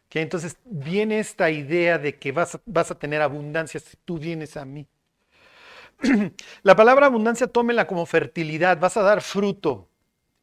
Que 0.10 0.22
entonces 0.22 0.58
viene 0.66 1.20
esta 1.20 1.52
idea 1.52 2.00
de 2.00 2.18
que 2.18 2.32
vas 2.32 2.56
a, 2.56 2.96
tener 2.96 3.22
abundancia 3.22 3.80
si 3.80 3.96
tú 4.06 4.18
vienes 4.18 4.58
a 4.58 4.66
mí. 4.66 4.88
la 6.64 6.76
palabra 6.76 7.06
abundancia 7.06 7.46
tómela 7.46 7.86
como 7.86 8.08
fertilidad, 8.08 8.80
vas 8.80 8.98
a 8.98 9.04
dar 9.04 9.22
fruto. 9.22 9.88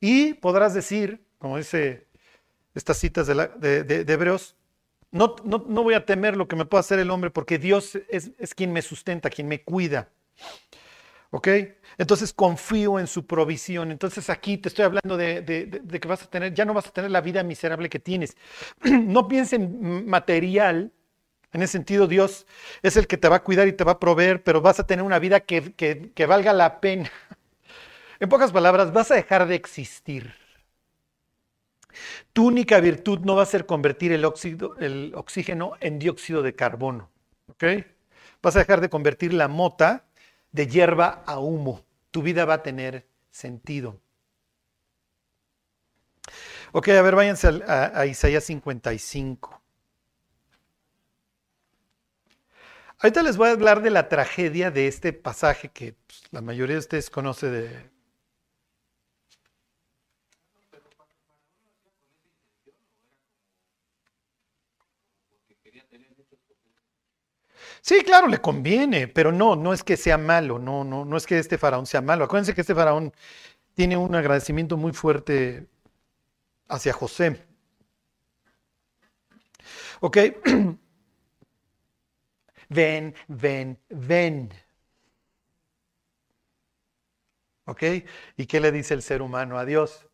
Y 0.01 0.35
podrás 0.35 0.73
decir, 0.73 1.25
como 1.39 1.57
dice 1.57 2.07
estas 2.77 2.97
citas 2.97 3.27
de, 3.27 3.51
de, 3.59 3.83
de, 3.83 4.05
de 4.05 4.13
Hebreos, 4.13 4.55
no, 5.13 5.35
no, 5.45 5.65
no, 5.67 5.83
voy 5.83 5.95
a 5.95 6.05
temer 6.07 6.37
lo 6.37 6.47
que 6.47 6.57
me 6.57 6.65
pueda 6.65 6.81
hacer 6.81 6.99
el 7.01 7.11
hombre 7.11 7.31
porque 7.31 7.59
Dios 7.59 7.99
es, 8.09 8.55
quien 8.55 8.73
me 8.73 8.83
sustenta, 8.83 9.29
quien 9.29 9.49
me 9.49 9.63
cuida. 9.63 10.09
¿Ok? 11.31 11.49
Entonces 11.99 12.33
confío 12.33 12.99
en 12.99 13.07
su 13.07 13.27
provisión. 13.27 13.91
Entonces 13.91 14.31
aquí 14.31 14.57
te 14.59 14.69
estoy 14.69 14.85
hablando 14.85 15.17
de, 15.17 15.83
que 16.01 16.09
vas 16.09 16.23
a 16.23 16.27
tener, 16.27 16.55
ya 16.55 16.65
no 16.65 16.75
vas 16.75 16.87
a 16.87 16.93
tener 16.93 17.11
la 17.11 17.21
vida 17.21 17.43
miserable 17.43 17.89
que 17.89 17.99
tienes. 17.99 18.37
No 18.85 19.29
pienses 19.29 19.55
en 19.55 20.07
material. 20.07 20.93
En 21.53 21.63
ese 21.63 21.73
sentido, 21.73 22.07
Dios 22.07 22.47
es 22.83 22.97
el 22.97 23.09
que 23.09 23.17
te 23.17 23.29
va 23.29 23.37
a 23.37 23.43
cuidar 23.43 23.67
y 23.67 23.73
te 23.73 23.83
va 23.83 23.93
a 23.93 24.01
proveer, 24.01 24.45
pero 24.45 24.61
vas 24.61 24.79
a 24.79 24.87
tener 24.87 25.05
una 25.05 25.19
vida 25.19 25.41
que, 25.41 25.73
que 25.73 26.27
valga 26.27 26.53
la 26.53 26.81
pena. 26.81 27.11
En 28.21 28.29
pocas 28.29 28.53
palabras, 28.53 28.93
vas 28.93 29.11
a 29.11 29.15
dejar 29.15 29.49
de 29.49 29.55
existir. 29.55 30.40
Tu 32.33 32.47
única 32.47 32.81
virtud 32.81 33.21
no 33.21 33.37
va 33.37 33.43
a 33.43 33.47
ser 33.47 33.67
convertir 33.67 34.13
el, 34.13 34.25
óxido, 34.25 34.77
el 34.79 35.13
oxígeno 35.15 35.73
en 35.81 35.99
dióxido 35.99 36.43
de 36.43 36.55
carbono. 36.55 37.11
¿Ok? 37.49 37.65
Vas 38.43 38.57
a 38.57 38.61
dejar 38.61 38.81
de 38.81 38.89
convertir 38.89 39.35
la 39.35 39.49
mota 39.49 40.05
de 40.53 40.67
hierba 40.67 41.23
a 41.27 41.39
humo. 41.39 41.85
Tu 42.11 42.23
vida 42.23 42.45
va 42.45 42.55
a 42.55 42.63
tener 42.63 43.07
sentido. 43.31 44.01
Ok, 46.73 46.89
a 46.89 47.03
ver, 47.03 47.17
váyanse 47.17 47.49
a, 47.49 47.61
a, 47.67 48.01
a 48.01 48.07
Isaías 48.07 48.45
55. 48.45 49.61
Ahorita 53.03 53.23
les 53.23 53.39
voy 53.39 53.49
a 53.49 53.53
hablar 53.53 53.81
de 53.81 53.89
la 53.89 54.11
tragedia 54.11 54.71
de 54.71 54.87
este 54.87 55.15
pasaje 55.15 55.71
que 55.71 55.95
pues, 56.07 56.23
la 56.33 56.43
mayoría 56.43 56.75
de 56.75 56.81
ustedes 56.81 57.09
conoce 57.09 57.49
de... 57.49 57.91
Sí, 67.83 68.03
claro, 68.05 68.27
le 68.29 68.41
conviene, 68.41 69.09
pero 69.09 69.33
no, 69.33 69.57
no 69.57 69.73
es 69.73 69.83
que 69.83 69.97
sea 69.97 70.19
malo, 70.19 70.59
no, 70.59 70.85
no, 70.85 71.05
no 71.05 71.17
es 71.17 71.27
que 71.27 71.39
este 71.39 71.59
faraón 71.59 71.87
sea 71.87 72.01
malo. 72.03 72.25
Acuérdense 72.25 72.55
que 72.55 72.61
este 72.61 72.75
faraón 72.75 73.13
tiene 73.75 73.97
un 73.97 74.15
agradecimiento 74.15 74.77
muy 74.77 74.93
fuerte 74.93 75.69
hacia 76.69 76.93
José. 76.95 77.47
Ok, 80.01 80.17
ven, 82.71 83.15
ven, 83.29 83.77
ven. 83.91 84.49
¿Ok? 87.67 87.83
¿Y 88.37 88.47
qué 88.47 88.61
le 88.61 88.73
dice 88.73 88.95
el 88.95 89.03
ser 89.03 89.23
humano 89.23 89.59
a 89.59 89.65
Dios? 89.65 90.07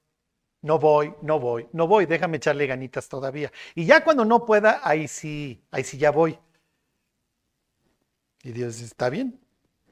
No 0.63 0.79
voy, 0.79 1.15
no 1.23 1.41
voy, 1.41 1.69
no 1.73 1.89
voy, 1.89 2.07
déjame 2.07 2.39
echarle 2.39 2.67
ganitas 2.67 3.09
todavía. 3.09 3.53
Y 3.75 3.87
ya 3.87 4.05
cuando 4.05 4.25
no 4.25 4.47
pueda, 4.47 4.81
ahí 4.85 5.09
sí, 5.09 5.65
ahí 5.73 5.85
sí 5.85 5.99
ya 5.99 6.11
voy. 6.13 6.39
Y 8.47 8.53
Dios 8.53 8.75
dice, 8.75 8.87
está 8.87 9.11
bien, 9.11 9.41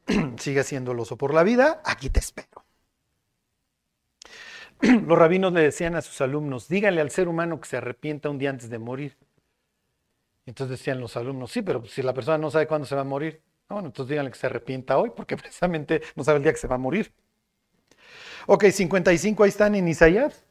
sigue 0.38 0.61
haciendo 0.61 0.93
el 0.93 1.01
oso 1.01 1.17
por 1.19 1.35
la 1.35 1.43
vida, 1.43 1.83
aquí 1.85 2.09
te 2.09 2.21
espero. 2.21 2.64
Los 4.81 5.19
rabinos 5.19 5.53
le 5.53 5.61
decían 5.61 5.97
a 5.97 6.03
sus 6.03 6.21
alumnos, 6.21 6.69
díganle 6.69 7.01
al 7.01 7.11
ser 7.11 7.27
humano 7.27 7.61
que 7.61 7.69
se 7.69 7.79
arrepienta 7.79 8.31
un 8.31 8.38
día 8.38 8.51
antes 8.51 8.71
de 8.71 8.79
morir. 8.79 9.17
Entonces 10.47 10.79
decían 10.79 11.01
los 11.01 11.17
alumnos, 11.17 11.51
sí, 11.51 11.62
pero 11.62 11.85
si 11.87 12.01
la 12.03 12.14
persona 12.14 12.38
no 12.38 12.49
sabe 12.49 12.69
cuándo 12.69 12.87
se 12.87 12.95
va 12.95 13.01
a 13.01 13.05
morir, 13.05 13.43
no, 13.69 13.77
bueno, 13.77 13.88
entonces 13.88 14.11
díganle 14.11 14.31
que 14.31 14.38
se 14.38 14.47
arrepienta 14.47 14.99
hoy, 14.99 15.11
porque 15.11 15.37
precisamente 15.38 16.01
no 16.14 16.23
sabe 16.23 16.37
el 16.37 16.45
día 16.45 16.53
que 16.53 16.59
se 16.59 16.69
va 16.69 16.77
a 16.77 16.79
morir. 16.79 17.12
Ok, 18.47 18.67
55, 18.67 19.43
ahí 19.43 19.49
están 19.49 19.75
en 19.75 19.88
Isaías. 19.88 20.45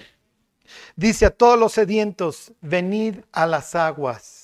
Dice 0.98 1.28
a 1.28 1.30
todos 1.30 1.58
los 1.58 1.72
sedientos, 1.72 2.52
venid 2.60 3.20
a 3.32 3.46
las 3.46 3.76
aguas. 3.76 4.43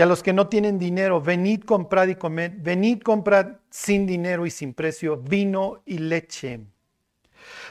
Y 0.00 0.02
a 0.02 0.06
los 0.06 0.22
que 0.22 0.32
no 0.32 0.48
tienen 0.48 0.78
dinero, 0.78 1.20
venid, 1.20 1.64
comprad 1.64 2.08
y 2.08 2.14
comed. 2.14 2.52
Venid, 2.56 3.02
comprad 3.02 3.58
sin 3.68 4.06
dinero 4.06 4.46
y 4.46 4.50
sin 4.50 4.72
precio 4.72 5.18
vino 5.18 5.82
y 5.84 5.98
leche. 5.98 6.60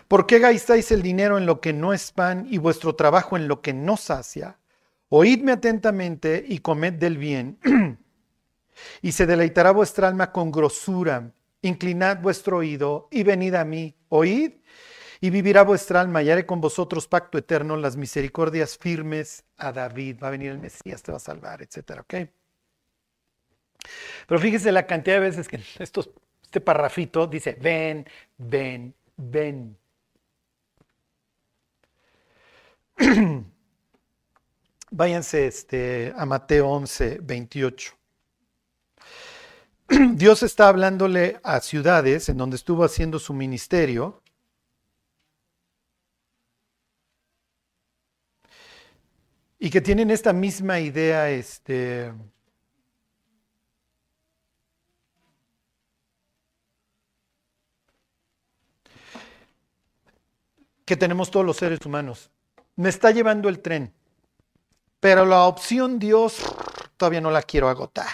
¿Por 0.07 0.27
qué 0.27 0.37
gastáis 0.37 0.91
el 0.91 1.01
dinero 1.01 1.39
en 1.39 1.47
lo 1.47 1.59
que 1.59 1.73
no 1.73 1.91
es 1.91 2.11
pan 2.11 2.45
y 2.47 2.59
vuestro 2.59 2.93
trabajo 2.93 3.35
en 3.35 3.47
lo 3.47 3.63
que 3.63 3.73
no 3.73 3.97
sacia? 3.97 4.59
Oídme 5.09 5.53
atentamente 5.53 6.45
y 6.47 6.59
comed 6.59 6.93
del 6.93 7.17
bien. 7.17 7.57
y 9.01 9.11
se 9.11 9.25
deleitará 9.25 9.71
vuestra 9.71 10.07
alma 10.07 10.31
con 10.31 10.51
grosura. 10.51 11.33
Inclinad 11.63 12.21
vuestro 12.21 12.57
oído 12.57 13.07
y 13.09 13.23
venid 13.23 13.55
a 13.55 13.65
mí. 13.65 13.95
Oíd 14.09 14.51
y 15.21 15.29
vivirá 15.29 15.63
vuestra 15.63 16.01
alma 16.01 16.23
y 16.23 16.29
haré 16.29 16.45
con 16.45 16.61
vosotros 16.61 17.07
pacto 17.07 17.37
eterno, 17.37 17.75
las 17.75 17.97
misericordias 17.97 18.77
firmes 18.77 19.43
a 19.57 19.71
David. 19.71 20.17
Va 20.23 20.29
a 20.29 20.31
venir 20.31 20.51
el 20.51 20.59
Mesías, 20.59 21.03
te 21.03 21.11
va 21.11 21.17
a 21.17 21.21
salvar, 21.21 21.61
etcétera, 21.61 22.01
¿ok? 22.01 22.15
Pero 24.27 24.39
fíjese 24.39 24.71
la 24.71 24.85
cantidad 24.85 25.15
de 25.15 25.21
veces 25.21 25.47
que 25.47 25.59
este 25.79 26.61
parrafito 26.61 27.27
dice, 27.27 27.57
ven, 27.59 28.05
ven, 28.37 28.93
ven. 29.17 29.77
Váyanse 34.91 35.47
este, 35.47 36.13
a 36.15 36.25
Mateo 36.25 36.67
11, 36.67 37.19
28. 37.21 37.93
Dios 40.13 40.43
está 40.43 40.67
hablándole 40.67 41.39
a 41.43 41.59
ciudades 41.61 42.29
en 42.29 42.37
donde 42.37 42.55
estuvo 42.55 42.83
haciendo 42.83 43.19
su 43.19 43.33
ministerio. 43.33 44.21
Y 49.59 49.69
que 49.69 49.81
tienen 49.81 50.09
esta 50.09 50.31
misma 50.33 50.79
idea, 50.79 51.29
este, 51.29 52.13
que 60.85 60.95
tenemos 60.95 61.29
todos 61.29 61.45
los 61.45 61.57
seres 61.57 61.85
humanos. 61.85 62.31
Me 62.77 62.89
está 62.89 63.11
llevando 63.11 63.49
el 63.49 63.59
tren, 63.59 63.93
pero 64.99 65.25
la 65.25 65.43
opción 65.43 65.99
Dios 65.99 66.41
todavía 66.97 67.21
no 67.21 67.29
la 67.29 67.43
quiero 67.43 67.67
agotar 67.67 68.07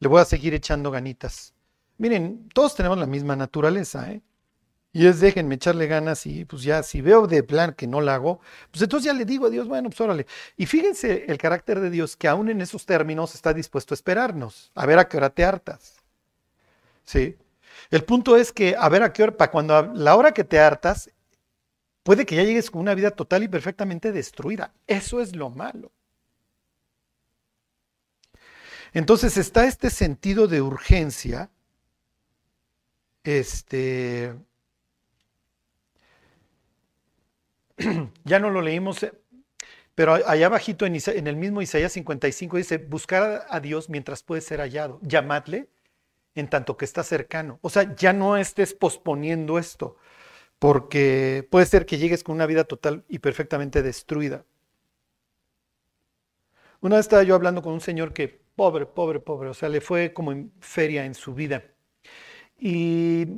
le 0.00 0.08
voy 0.08 0.20
a 0.20 0.24
seguir 0.24 0.54
echando 0.54 0.90
ganitas. 0.90 1.54
Miren, 1.98 2.48
todos 2.54 2.74
tenemos 2.76 2.98
la 2.98 3.06
misma 3.06 3.34
naturaleza, 3.34 4.12
¿eh? 4.12 4.22
Y 4.92 5.06
es 5.06 5.20
déjenme 5.20 5.56
echarle 5.56 5.86
ganas 5.86 6.26
y 6.26 6.44
pues 6.44 6.62
ya, 6.62 6.82
si 6.82 7.02
veo 7.02 7.26
de 7.26 7.42
plan 7.42 7.74
que 7.74 7.86
no 7.86 8.00
la 8.00 8.14
hago, 8.14 8.40
pues 8.70 8.82
entonces 8.82 9.04
ya 9.06 9.12
le 9.12 9.24
digo 9.24 9.46
a 9.46 9.50
Dios, 9.50 9.68
bueno, 9.68 9.90
pues 9.90 10.00
órale. 10.00 10.26
Y 10.56 10.66
fíjense 10.66 11.26
el 11.28 11.36
carácter 11.38 11.80
de 11.80 11.90
Dios 11.90 12.16
que 12.16 12.26
aún 12.26 12.48
en 12.48 12.60
esos 12.60 12.86
términos 12.86 13.34
está 13.34 13.52
dispuesto 13.52 13.92
a 13.92 13.96
esperarnos, 13.96 14.72
a 14.74 14.86
ver 14.86 14.98
a 14.98 15.08
qué 15.08 15.18
hora 15.18 15.30
te 15.30 15.44
hartas. 15.44 15.96
¿Sí? 17.04 17.36
El 17.90 18.04
punto 18.04 18.36
es 18.36 18.52
que 18.52 18.76
a 18.78 18.88
ver 18.88 19.02
a 19.02 19.12
qué 19.12 19.24
hora, 19.24 19.36
para 19.36 19.50
cuando 19.50 19.82
la 19.94 20.16
hora 20.16 20.32
que 20.32 20.44
te 20.44 20.58
hartas, 20.58 21.10
puede 22.02 22.24
que 22.26 22.36
ya 22.36 22.42
llegues 22.42 22.70
con 22.70 22.80
una 22.80 22.94
vida 22.94 23.10
total 23.10 23.42
y 23.42 23.48
perfectamente 23.48 24.12
destruida. 24.12 24.72
Eso 24.86 25.20
es 25.20 25.36
lo 25.36 25.50
malo. 25.50 25.92
Entonces 28.92 29.36
está 29.36 29.66
este 29.66 29.90
sentido 29.90 30.48
de 30.48 30.62
urgencia, 30.62 31.50
este, 33.22 34.34
ya 38.24 38.38
no 38.38 38.50
lo 38.50 38.60
leímos, 38.60 39.02
eh, 39.02 39.12
pero 39.94 40.14
allá 40.14 40.46
abajito 40.46 40.86
en, 40.86 40.94
en, 40.94 41.26
el 41.26 41.36
mismo 41.36 41.62
Isaías 41.62 41.92
55 41.92 42.56
dice, 42.56 42.78
buscar 42.78 43.46
a 43.48 43.60
Dios 43.60 43.88
mientras 43.88 44.22
puede 44.22 44.40
ser 44.40 44.60
hallado, 44.60 45.00
llamadle 45.02 45.68
en 46.34 46.48
tanto 46.48 46.76
que 46.76 46.84
está 46.84 47.02
cercano. 47.02 47.58
O 47.62 47.70
sea, 47.70 47.94
ya 47.96 48.12
no 48.12 48.36
estés 48.36 48.74
posponiendo 48.74 49.58
esto, 49.58 49.96
porque 50.58 51.46
puede 51.50 51.66
ser 51.66 51.86
que 51.86 51.98
llegues 51.98 52.22
con 52.22 52.36
una 52.36 52.46
vida 52.46 52.64
total 52.64 53.04
y 53.08 53.18
perfectamente 53.18 53.82
destruida. 53.82 54.44
Una 56.80 56.96
vez 56.96 57.06
estaba 57.06 57.24
yo 57.24 57.34
hablando 57.34 57.60
con 57.60 57.72
un 57.72 57.80
señor 57.80 58.12
que 58.12 58.40
Pobre, 58.58 58.86
pobre, 58.86 59.20
pobre. 59.20 59.50
O 59.50 59.54
sea, 59.54 59.68
le 59.68 59.80
fue 59.80 60.12
como 60.12 60.32
en 60.32 60.52
feria 60.58 61.04
en 61.04 61.14
su 61.14 61.32
vida. 61.32 61.62
Y 62.58 63.28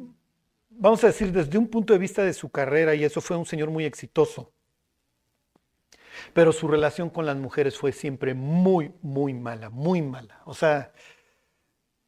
vamos 0.81 1.05
a 1.05 1.09
decir, 1.09 1.31
desde 1.31 1.59
un 1.59 1.69
punto 1.69 1.93
de 1.93 1.99
vista 1.99 2.25
de 2.25 2.33
su 2.33 2.49
carrera, 2.51 2.95
y 2.95 3.05
eso 3.05 3.21
fue 3.21 3.37
un 3.37 3.47
señor 3.47 3.71
muy 3.71 3.85
exitoso. 3.85 4.51
Pero 6.33 6.53
su 6.53 6.69
relación 6.69 7.11
con 7.11 7.27
las 7.27 7.37
mujeres 7.37 7.77
fue 7.79 7.93
siempre 7.93 8.35
muy, 8.35 8.93
muy 9.03 9.35
mala, 9.35 9.71
muy 9.71 10.03
mala. 10.03 10.41
O 10.45 10.55
sea, 10.55 10.93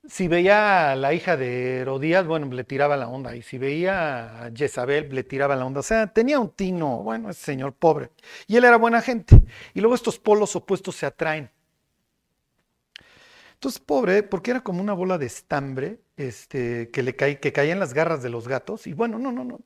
si 0.08 0.26
veía 0.26 0.92
a 0.92 0.96
la 0.96 1.14
hija 1.14 1.36
de 1.36 1.80
Herodías, 1.80 2.26
bueno, 2.26 2.46
le 2.46 2.64
tiraba 2.64 2.96
la 2.96 3.08
onda. 3.08 3.36
Y 3.36 3.42
si 3.42 3.58
veía 3.58 4.44
a 4.44 4.50
Jezabel, 4.50 5.14
le 5.14 5.22
tiraba 5.22 5.54
la 5.54 5.64
onda. 5.64 5.80
O 5.80 5.84
sea, 5.84 6.12
tenía 6.12 6.40
un 6.40 6.50
tino, 6.50 6.98
bueno, 7.02 7.30
ese 7.30 7.44
señor 7.44 7.74
pobre. 7.74 8.10
Y 8.46 8.56
él 8.56 8.64
era 8.64 8.76
buena 8.76 9.00
gente. 9.00 9.42
Y 9.74 9.80
luego 9.80 9.94
estos 9.94 10.18
polos 10.18 10.56
opuestos 10.56 10.96
se 10.96 11.06
atraen. 11.06 11.50
Entonces, 13.62 13.80
pobre, 13.80 14.24
porque 14.24 14.50
era 14.50 14.60
como 14.60 14.80
una 14.82 14.92
bola 14.92 15.18
de 15.18 15.26
estambre 15.26 16.00
este, 16.16 16.90
que, 16.90 17.04
le 17.04 17.14
que 17.14 17.52
caía 17.52 17.72
en 17.72 17.78
las 17.78 17.94
garras 17.94 18.20
de 18.20 18.28
los 18.28 18.48
gatos. 18.48 18.88
Y 18.88 18.92
bueno, 18.92 19.20
no, 19.20 19.30
no, 19.30 19.44
no. 19.44 19.60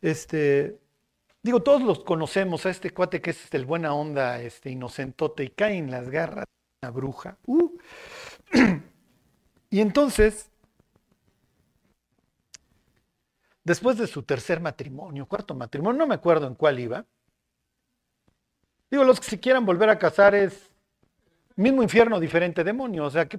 Este, 0.00 0.78
digo, 1.42 1.64
todos 1.64 1.82
los 1.82 2.04
conocemos 2.04 2.64
a 2.64 2.70
este 2.70 2.90
cuate 2.90 3.20
que 3.20 3.30
es 3.30 3.52
el 3.54 3.66
buena 3.66 3.92
onda, 3.92 4.40
este 4.40 4.70
inocentote, 4.70 5.42
y 5.42 5.48
cae 5.48 5.78
en 5.78 5.90
las 5.90 6.10
garras 6.10 6.44
de 6.46 6.86
una 6.86 6.92
bruja. 6.92 7.38
Uh. 7.44 7.76
y 9.70 9.80
entonces, 9.80 10.52
después 13.64 13.98
de 13.98 14.06
su 14.06 14.22
tercer 14.22 14.60
matrimonio, 14.60 15.26
cuarto 15.26 15.56
matrimonio, 15.56 15.98
no 15.98 16.06
me 16.06 16.14
acuerdo 16.14 16.46
en 16.46 16.54
cuál 16.54 16.78
iba. 16.78 17.04
Digo, 18.92 19.02
los 19.02 19.18
que 19.18 19.26
si 19.26 19.38
quieran 19.38 19.66
volver 19.66 19.90
a 19.90 19.98
casar 19.98 20.36
es 20.36 20.71
Mismo 21.56 21.82
infierno, 21.82 22.18
diferente 22.20 22.64
demonio. 22.64 23.04
O 23.04 23.10
sea 23.10 23.28
que 23.28 23.38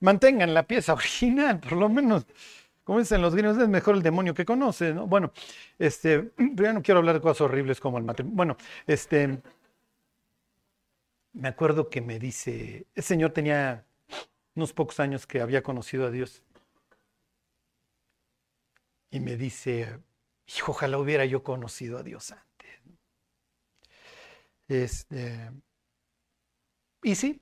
mantengan 0.00 0.54
la 0.54 0.64
pieza 0.64 0.92
original, 0.92 1.60
por 1.60 1.72
lo 1.72 1.88
menos. 1.88 2.26
Como 2.84 3.00
dicen 3.00 3.20
los 3.20 3.34
gringos, 3.34 3.58
es 3.58 3.68
mejor 3.68 3.96
el 3.96 4.02
demonio 4.02 4.32
que 4.32 4.44
conoce, 4.44 4.94
¿no? 4.94 5.08
Bueno, 5.08 5.32
este, 5.78 6.22
pero 6.36 6.62
ya 6.64 6.72
no 6.72 6.82
quiero 6.82 6.98
hablar 6.98 7.16
de 7.16 7.20
cosas 7.20 7.40
horribles 7.42 7.80
como 7.80 7.98
el 7.98 8.04
matrimonio. 8.04 8.36
Bueno, 8.36 8.56
este, 8.86 9.40
me 11.32 11.48
acuerdo 11.48 11.90
que 11.90 12.00
me 12.00 12.18
dice, 12.18 12.86
ese 12.94 13.08
señor 13.08 13.32
tenía 13.32 13.84
unos 14.54 14.72
pocos 14.72 15.00
años 15.00 15.26
que 15.26 15.40
había 15.40 15.62
conocido 15.62 16.06
a 16.06 16.10
Dios. 16.10 16.42
Y 19.10 19.20
me 19.20 19.36
dice, 19.36 19.98
hijo, 20.46 20.72
ojalá 20.72 20.98
hubiera 20.98 21.24
yo 21.24 21.42
conocido 21.42 21.98
a 21.98 22.02
Dios 22.02 22.32
antes. 22.32 22.80
Este, 24.68 25.50
y 27.06 27.14
sí, 27.14 27.40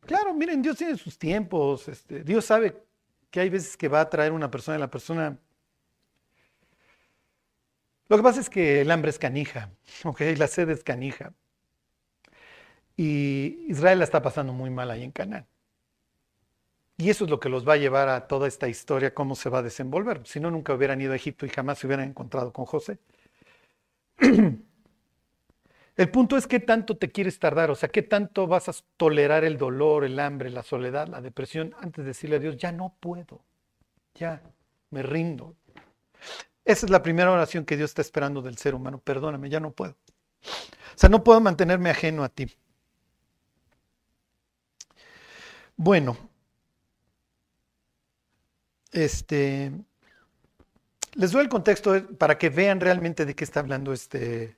claro, 0.00 0.34
miren, 0.34 0.60
Dios 0.60 0.76
tiene 0.76 0.94
sus 0.98 1.18
tiempos. 1.18 1.88
Este, 1.88 2.22
Dios 2.22 2.44
sabe 2.44 2.84
que 3.30 3.40
hay 3.40 3.48
veces 3.48 3.74
que 3.74 3.88
va 3.88 4.02
a 4.02 4.10
traer 4.10 4.30
una 4.30 4.50
persona 4.50 4.76
y 4.76 4.80
la 4.80 4.90
persona... 4.90 5.38
Lo 8.08 8.18
que 8.18 8.22
pasa 8.22 8.40
es 8.40 8.50
que 8.50 8.82
el 8.82 8.90
hambre 8.90 9.08
es 9.08 9.18
canija, 9.18 9.70
¿ok? 10.04 10.20
La 10.36 10.46
sed 10.46 10.68
es 10.68 10.84
canija. 10.84 11.32
Y 12.94 13.64
Israel 13.68 14.00
la 14.00 14.04
está 14.04 14.20
pasando 14.20 14.52
muy 14.52 14.68
mal 14.68 14.90
ahí 14.90 15.02
en 15.02 15.12
Canaán. 15.12 15.46
Y 16.98 17.08
eso 17.08 17.24
es 17.24 17.30
lo 17.30 17.40
que 17.40 17.48
los 17.48 17.66
va 17.66 17.72
a 17.72 17.78
llevar 17.78 18.10
a 18.10 18.26
toda 18.28 18.46
esta 18.46 18.68
historia, 18.68 19.14
cómo 19.14 19.34
se 19.34 19.48
va 19.48 19.60
a 19.60 19.62
desenvolver. 19.62 20.26
Si 20.26 20.40
no, 20.40 20.50
nunca 20.50 20.74
hubieran 20.74 21.00
ido 21.00 21.14
a 21.14 21.16
Egipto 21.16 21.46
y 21.46 21.48
jamás 21.48 21.78
se 21.78 21.86
hubieran 21.86 22.10
encontrado 22.10 22.52
con 22.52 22.66
José. 22.66 22.98
El 25.96 26.10
punto 26.10 26.36
es 26.36 26.46
qué 26.46 26.60
tanto 26.60 26.98
te 26.98 27.10
quieres 27.10 27.38
tardar, 27.38 27.70
o 27.70 27.74
sea, 27.74 27.88
qué 27.88 28.02
tanto 28.02 28.46
vas 28.46 28.68
a 28.68 28.72
tolerar 28.98 29.44
el 29.44 29.56
dolor, 29.56 30.04
el 30.04 30.20
hambre, 30.20 30.50
la 30.50 30.62
soledad, 30.62 31.08
la 31.08 31.22
depresión, 31.22 31.74
antes 31.80 32.04
de 32.04 32.08
decirle 32.08 32.36
a 32.36 32.38
Dios, 32.38 32.58
ya 32.58 32.70
no 32.70 32.94
puedo, 33.00 33.40
ya 34.14 34.42
me 34.90 35.02
rindo. 35.02 35.56
Esa 36.66 36.86
es 36.86 36.90
la 36.90 37.02
primera 37.02 37.30
oración 37.30 37.64
que 37.64 37.76
Dios 37.78 37.90
está 37.90 38.02
esperando 38.02 38.42
del 38.42 38.58
ser 38.58 38.74
humano, 38.74 38.98
perdóname, 38.98 39.48
ya 39.48 39.60
no 39.60 39.70
puedo. 39.70 39.96
O 40.42 40.98
sea, 40.98 41.08
no 41.08 41.24
puedo 41.24 41.40
mantenerme 41.40 41.90
ajeno 41.90 42.24
a 42.24 42.28
ti. 42.28 42.46
Bueno, 45.76 46.16
este, 48.92 49.72
les 51.14 51.32
doy 51.32 51.42
el 51.42 51.48
contexto 51.48 52.06
para 52.18 52.38
que 52.38 52.50
vean 52.50 52.80
realmente 52.80 53.24
de 53.24 53.34
qué 53.34 53.44
está 53.44 53.60
hablando 53.60 53.92
este, 53.92 54.55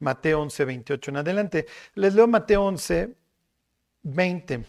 Mateo 0.00 0.40
11, 0.42 0.64
28 0.64 1.10
en 1.10 1.16
adelante. 1.16 1.66
Les 1.94 2.14
leo 2.14 2.26
Mateo 2.26 2.64
11, 2.64 3.14
20. 4.02 4.64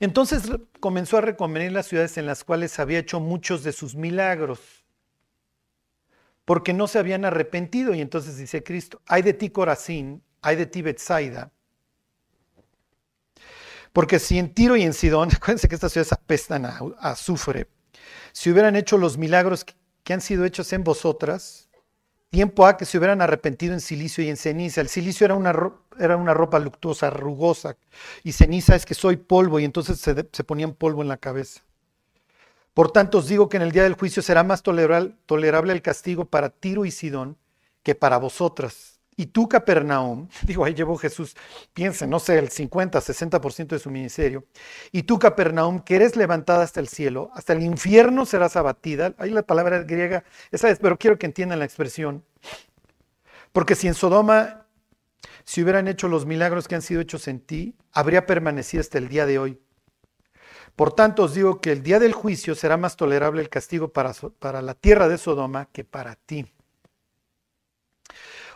Entonces 0.00 0.42
comenzó 0.80 1.18
a 1.18 1.22
reconvenir 1.22 1.72
las 1.72 1.86
ciudades 1.86 2.16
en 2.18 2.26
las 2.26 2.44
cuales 2.44 2.78
había 2.78 2.98
hecho 2.98 3.20
muchos 3.20 3.64
de 3.64 3.72
sus 3.72 3.94
milagros, 3.94 4.60
porque 6.44 6.72
no 6.72 6.86
se 6.86 6.98
habían 6.98 7.24
arrepentido. 7.24 7.94
Y 7.94 8.00
entonces 8.00 8.36
dice 8.36 8.62
Cristo, 8.62 9.00
hay 9.06 9.22
de 9.22 9.32
ti 9.32 9.50
Corazín, 9.50 10.22
hay 10.40 10.56
de 10.56 10.66
ti 10.66 10.82
Betsaida. 10.82 11.50
Porque 13.92 14.18
si 14.18 14.38
en 14.38 14.54
Tiro 14.54 14.76
y 14.76 14.82
en 14.82 14.94
Sidón, 14.94 15.30
acuérdense 15.34 15.68
que 15.68 15.74
estas 15.74 15.92
ciudades 15.92 16.12
apestan 16.12 16.66
a, 16.66 16.78
azufre, 17.00 17.68
si 18.32 18.50
hubieran 18.50 18.76
hecho 18.76 18.98
los 18.98 19.18
milagros 19.18 19.64
que 20.02 20.12
han 20.12 20.20
sido 20.20 20.44
hechos 20.44 20.72
en 20.72 20.84
vosotras, 20.84 21.68
tiempo 22.32 22.66
a 22.66 22.78
que 22.78 22.86
se 22.86 22.96
hubieran 22.96 23.20
arrepentido 23.20 23.74
en 23.74 23.80
silicio 23.82 24.24
y 24.24 24.30
en 24.30 24.38
ceniza. 24.38 24.80
El 24.80 24.88
silicio 24.88 25.26
era 25.26 25.34
una, 25.34 25.54
era 25.98 26.16
una 26.16 26.32
ropa 26.32 26.58
luctuosa, 26.58 27.10
rugosa, 27.10 27.76
y 28.24 28.32
ceniza 28.32 28.74
es 28.74 28.86
que 28.86 28.94
soy 28.94 29.16
polvo, 29.18 29.60
y 29.60 29.64
entonces 29.64 30.00
se, 30.00 30.26
se 30.32 30.42
ponían 30.42 30.72
polvo 30.72 31.02
en 31.02 31.08
la 31.08 31.18
cabeza. 31.18 31.60
Por 32.72 32.90
tanto, 32.90 33.18
os 33.18 33.28
digo 33.28 33.50
que 33.50 33.58
en 33.58 33.62
el 33.62 33.70
día 33.70 33.82
del 33.82 33.92
juicio 33.92 34.22
será 34.22 34.44
más 34.44 34.62
tolerable 34.62 35.72
el 35.74 35.82
castigo 35.82 36.24
para 36.24 36.48
Tiro 36.48 36.86
y 36.86 36.90
Sidón 36.90 37.36
que 37.82 37.94
para 37.94 38.16
vosotras. 38.16 38.91
Y 39.16 39.26
tú, 39.26 39.48
Capernaum, 39.48 40.28
digo, 40.46 40.64
ahí 40.64 40.74
llevó 40.74 40.96
Jesús, 40.96 41.36
piensa, 41.74 42.06
no 42.06 42.18
sé, 42.18 42.38
el 42.38 42.50
50, 42.50 43.00
60% 43.00 43.66
de 43.66 43.78
su 43.78 43.90
ministerio. 43.90 44.44
Y 44.90 45.02
tú, 45.02 45.18
Capernaum, 45.18 45.80
que 45.80 45.96
eres 45.96 46.16
levantada 46.16 46.64
hasta 46.64 46.80
el 46.80 46.88
cielo, 46.88 47.30
hasta 47.34 47.52
el 47.52 47.62
infierno 47.62 48.26
serás 48.26 48.56
abatida. 48.56 49.14
Ahí 49.18 49.30
la 49.30 49.42
palabra 49.42 49.82
griega, 49.82 50.24
esa 50.50 50.70
es, 50.70 50.78
pero 50.78 50.98
quiero 50.98 51.18
que 51.18 51.26
entiendan 51.26 51.58
la 51.58 51.64
expresión. 51.64 52.24
Porque 53.52 53.74
si 53.74 53.86
en 53.86 53.94
Sodoma 53.94 54.62
si 55.44 55.62
hubieran 55.62 55.88
hecho 55.88 56.08
los 56.08 56.26
milagros 56.26 56.68
que 56.68 56.74
han 56.74 56.82
sido 56.82 57.00
hechos 57.00 57.28
en 57.28 57.40
ti, 57.40 57.76
habría 57.92 58.26
permanecido 58.26 58.80
hasta 58.80 58.98
el 58.98 59.08
día 59.08 59.26
de 59.26 59.38
hoy. 59.38 59.60
Por 60.76 60.94
tanto 60.94 61.24
os 61.24 61.34
digo 61.34 61.60
que 61.60 61.72
el 61.72 61.82
día 61.82 61.98
del 61.98 62.12
juicio 62.12 62.54
será 62.54 62.76
más 62.76 62.96
tolerable 62.96 63.42
el 63.42 63.50
castigo 63.50 63.92
para, 63.92 64.12
para 64.38 64.62
la 64.62 64.74
tierra 64.74 65.08
de 65.08 65.18
Sodoma 65.18 65.68
que 65.72 65.84
para 65.84 66.16
ti. 66.16 66.46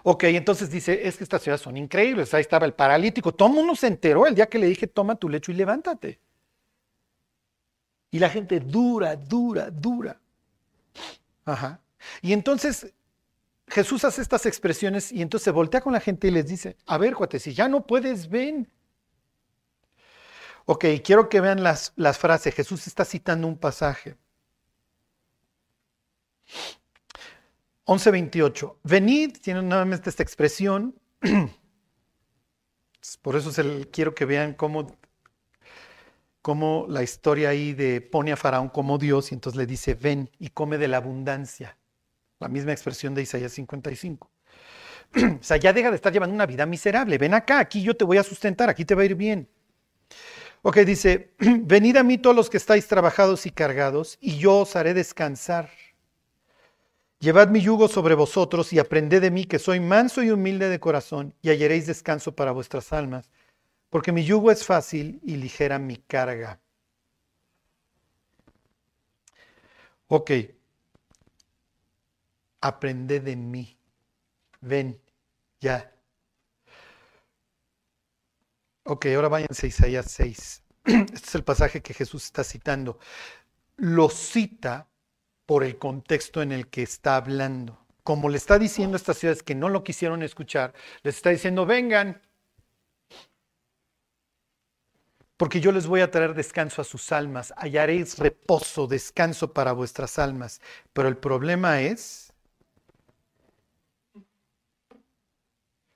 Ok, 0.08 0.22
entonces 0.22 0.70
dice, 0.70 1.08
es 1.08 1.16
que 1.16 1.24
estas 1.24 1.42
ciudades 1.42 1.62
son 1.62 1.76
increíbles. 1.76 2.32
Ahí 2.32 2.40
estaba 2.40 2.64
el 2.64 2.74
paralítico. 2.74 3.34
Todo 3.34 3.48
el 3.48 3.54
mundo 3.54 3.74
se 3.74 3.88
enteró 3.88 4.24
el 4.24 4.36
día 4.36 4.46
que 4.46 4.56
le 4.56 4.68
dije, 4.68 4.86
toma 4.86 5.16
tu 5.16 5.28
lecho 5.28 5.50
y 5.50 5.56
levántate. 5.56 6.20
Y 8.12 8.20
la 8.20 8.30
gente 8.30 8.60
dura, 8.60 9.16
dura, 9.16 9.68
dura. 9.68 10.20
Ajá. 11.44 11.80
Y 12.22 12.32
entonces 12.32 12.94
Jesús 13.66 14.04
hace 14.04 14.22
estas 14.22 14.46
expresiones 14.46 15.10
y 15.10 15.22
entonces 15.22 15.52
voltea 15.52 15.80
con 15.80 15.92
la 15.92 15.98
gente 15.98 16.28
y 16.28 16.30
les 16.30 16.46
dice, 16.46 16.76
a 16.86 16.98
ver, 16.98 17.16
cuate, 17.16 17.40
si 17.40 17.52
ya 17.52 17.66
no 17.66 17.84
puedes, 17.84 18.28
ven. 18.28 18.70
Ok, 20.66 20.84
quiero 21.02 21.28
que 21.28 21.40
vean 21.40 21.64
las, 21.64 21.92
las 21.96 22.16
frases. 22.16 22.54
Jesús 22.54 22.86
está 22.86 23.04
citando 23.04 23.48
un 23.48 23.58
pasaje. 23.58 24.16
11.28. 27.86 28.76
Venid, 28.82 29.38
tiene 29.40 29.62
nuevamente 29.62 30.10
esta 30.10 30.22
expresión. 30.22 30.94
Por 33.22 33.36
eso 33.36 33.52
quiero 33.92 34.14
que 34.14 34.24
vean 34.24 34.54
cómo, 34.54 34.98
cómo 36.42 36.86
la 36.88 37.04
historia 37.04 37.50
ahí 37.50 37.72
de 37.72 38.00
pone 38.00 38.32
a 38.32 38.36
Faraón 38.36 38.68
como 38.68 38.98
Dios 38.98 39.30
y 39.30 39.34
entonces 39.34 39.56
le 39.56 39.66
dice, 39.66 39.94
ven 39.94 40.28
y 40.40 40.48
come 40.48 40.78
de 40.78 40.88
la 40.88 40.96
abundancia. 40.96 41.78
La 42.40 42.48
misma 42.48 42.72
expresión 42.72 43.14
de 43.14 43.22
Isaías 43.22 43.52
55. 43.52 44.30
o 45.16 45.38
sea, 45.40 45.56
ya 45.56 45.72
deja 45.72 45.90
de 45.90 45.96
estar 45.96 46.12
llevando 46.12 46.34
una 46.34 46.46
vida 46.46 46.66
miserable. 46.66 47.18
Ven 47.18 47.34
acá, 47.34 47.60
aquí 47.60 47.82
yo 47.82 47.96
te 47.96 48.04
voy 48.04 48.18
a 48.18 48.24
sustentar, 48.24 48.68
aquí 48.68 48.84
te 48.84 48.96
va 48.96 49.02
a 49.02 49.06
ir 49.06 49.14
bien. 49.14 49.48
Ok, 50.62 50.78
dice, 50.78 51.34
venid 51.38 51.96
a 51.96 52.02
mí 52.02 52.18
todos 52.18 52.34
los 52.34 52.50
que 52.50 52.56
estáis 52.56 52.88
trabajados 52.88 53.46
y 53.46 53.52
cargados, 53.52 54.18
y 54.20 54.38
yo 54.38 54.58
os 54.58 54.74
haré 54.74 54.94
descansar. 54.94 55.70
Llevad 57.18 57.48
mi 57.48 57.60
yugo 57.60 57.88
sobre 57.88 58.14
vosotros 58.14 58.72
y 58.72 58.78
aprended 58.78 59.22
de 59.22 59.30
mí 59.30 59.46
que 59.46 59.58
soy 59.58 59.80
manso 59.80 60.22
y 60.22 60.30
humilde 60.30 60.68
de 60.68 60.80
corazón, 60.80 61.34
y 61.42 61.48
hallaréis 61.50 61.86
descanso 61.86 62.34
para 62.36 62.52
vuestras 62.52 62.92
almas, 62.92 63.30
porque 63.90 64.12
mi 64.12 64.24
yugo 64.24 64.50
es 64.50 64.64
fácil 64.64 65.20
y 65.24 65.36
ligera 65.36 65.78
mi 65.78 65.96
carga. 65.96 66.60
Ok, 70.08 70.30
aprended 72.60 73.22
de 73.22 73.36
mí. 73.36 73.78
Ven, 74.60 75.00
ya. 75.60 75.92
Ok, 78.84 79.06
ahora 79.06 79.28
váyanse 79.28 79.66
a 79.66 79.68
Isaías 79.68 80.10
6. 80.10 80.62
Este 80.84 81.14
es 81.14 81.34
el 81.34 81.44
pasaje 81.44 81.82
que 81.82 81.94
Jesús 81.94 82.24
está 82.24 82.44
citando. 82.44 82.98
Lo 83.76 84.08
cita 84.08 84.88
por 85.46 85.64
el 85.64 85.78
contexto 85.78 86.42
en 86.42 86.52
el 86.52 86.68
que 86.68 86.82
está 86.82 87.16
hablando. 87.16 87.78
Como 88.02 88.28
le 88.28 88.36
está 88.36 88.58
diciendo 88.58 88.96
a 88.96 88.98
estas 88.98 89.18
ciudades 89.18 89.42
que 89.42 89.54
no 89.54 89.68
lo 89.68 89.84
quisieron 89.84 90.22
escuchar, 90.22 90.74
les 91.02 91.16
está 91.16 91.30
diciendo, 91.30 91.66
vengan, 91.66 92.20
porque 95.36 95.60
yo 95.60 95.70
les 95.72 95.86
voy 95.86 96.00
a 96.00 96.10
traer 96.10 96.34
descanso 96.34 96.80
a 96.80 96.84
sus 96.84 97.12
almas, 97.12 97.52
hallaréis 97.56 98.18
reposo, 98.18 98.86
descanso 98.86 99.52
para 99.52 99.72
vuestras 99.72 100.18
almas. 100.18 100.60
Pero 100.92 101.08
el 101.08 101.16
problema 101.16 101.80
es, 101.82 102.32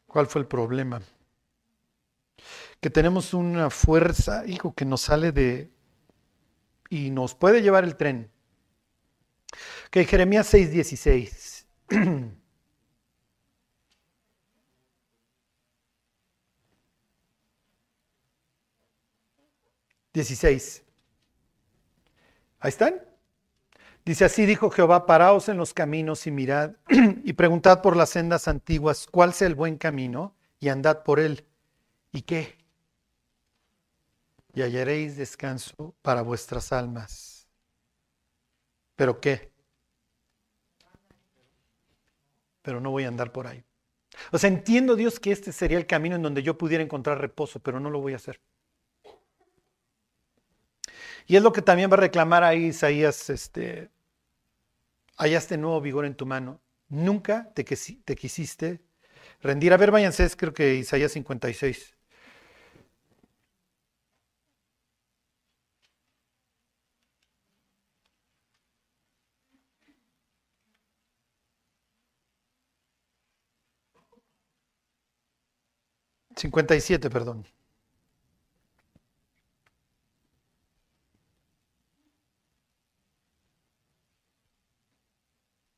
¿cuál 0.07 0.27
fue 0.27 0.43
el 0.43 0.47
problema? 0.47 1.01
Que 2.81 2.91
tenemos 2.91 3.35
una 3.35 3.71
fuerza, 3.71 4.47
hijo, 4.47 4.75
que 4.75 4.85
nos 4.85 5.03
sale 5.03 5.33
de... 5.33 5.71
y 6.89 7.11
nos 7.11 7.35
puede 7.35 7.63
llevar 7.63 7.85
el 7.85 7.97
tren. 7.97 8.31
Que 9.91 10.05
Jeremías 10.05 10.53
6:16. 10.55 11.67
16. 20.13 20.83
Ahí 22.61 22.69
están. 22.69 23.03
Dice 24.05 24.25
así 24.25 24.47
dijo 24.47 24.71
Jehová, 24.71 25.07
paraos 25.07 25.49
en 25.49 25.57
los 25.57 25.75
caminos 25.75 26.27
y 26.27 26.31
mirad 26.31 26.73
y 27.25 27.33
preguntad 27.33 27.83
por 27.83 27.97
las 27.97 28.11
sendas 28.11 28.49
antiguas 28.49 29.07
cuál 29.11 29.35
sea 29.35 29.49
el 29.49 29.55
buen 29.55 29.77
camino 29.77 30.37
y 30.59 30.69
andad 30.69 31.03
por 31.03 31.21
él. 31.21 31.47
¿Y 32.13 32.23
qué? 32.23 32.57
Y 34.55 34.63
hallaréis 34.63 35.17
descanso 35.17 35.95
para 36.03 36.23
vuestras 36.23 36.73
almas. 36.73 37.49
¿Pero 38.97 39.21
qué? 39.21 39.50
Pero 42.63 42.81
no 42.81 42.91
voy 42.91 43.05
a 43.05 43.09
andar 43.09 43.33
por 43.33 43.47
ahí. 43.47 43.65
O 44.33 44.39
sea, 44.39 44.49
entiendo 44.49 44.97
Dios 44.97 45.21
que 45.21 45.33
este 45.33 45.53
sería 45.53 45.79
el 45.79 45.87
camino 45.87 46.17
en 46.17 46.23
donde 46.23 46.43
yo 46.43 46.59
pudiera 46.59 46.83
encontrar 46.83 47.21
reposo, 47.21 47.61
pero 47.61 47.81
no 47.81 47.91
lo 47.91 48.01
voy 48.01 48.13
a 48.13 48.17
hacer. 48.17 48.41
Y 51.27 51.37
es 51.37 51.43
lo 51.43 51.53
que 51.53 51.63
también 51.63 51.91
va 51.91 51.95
a 51.95 52.01
reclamar 52.01 52.43
ahí 52.43 52.67
Isaías, 52.67 53.31
este, 53.31 53.91
hallaste 55.17 55.57
nuevo 55.57 55.81
vigor 55.81 56.05
en 56.05 56.17
tu 56.17 56.27
mano. 56.27 56.61
Nunca 56.89 57.53
te, 57.55 57.63
te 57.63 58.17
quisiste 58.17 58.81
rendir. 59.41 59.73
A 59.73 59.77
ver, 59.77 59.93
váyanse, 59.93 60.25
es 60.25 60.35
creo 60.35 60.53
que 60.53 60.75
Isaías 60.75 61.13
56. 61.13 61.97
Cincuenta 76.41 76.75
y 76.75 76.81
siete, 76.81 77.11
perdón. 77.11 77.47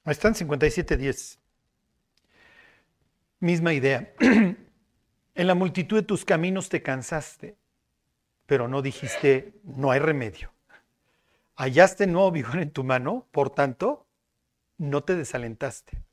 Ahí 0.04 0.12
están 0.12 0.34
57.10. 0.34 1.40
Misma 3.40 3.72
idea. 3.72 4.14
en 4.20 4.56
la 5.34 5.54
multitud 5.56 5.96
de 5.96 6.04
tus 6.04 6.24
caminos 6.24 6.68
te 6.68 6.80
cansaste, 6.80 7.56
pero 8.46 8.68
no 8.68 8.82
dijiste, 8.82 9.54
no 9.64 9.90
hay 9.90 9.98
remedio. 9.98 10.52
Hallaste 11.56 12.06
nuevo 12.06 12.30
vigor 12.30 12.58
en 12.60 12.70
tu 12.70 12.84
mano, 12.84 13.26
por 13.32 13.50
tanto, 13.50 14.06
no 14.78 15.02
te 15.02 15.16
desalentaste. 15.16 16.04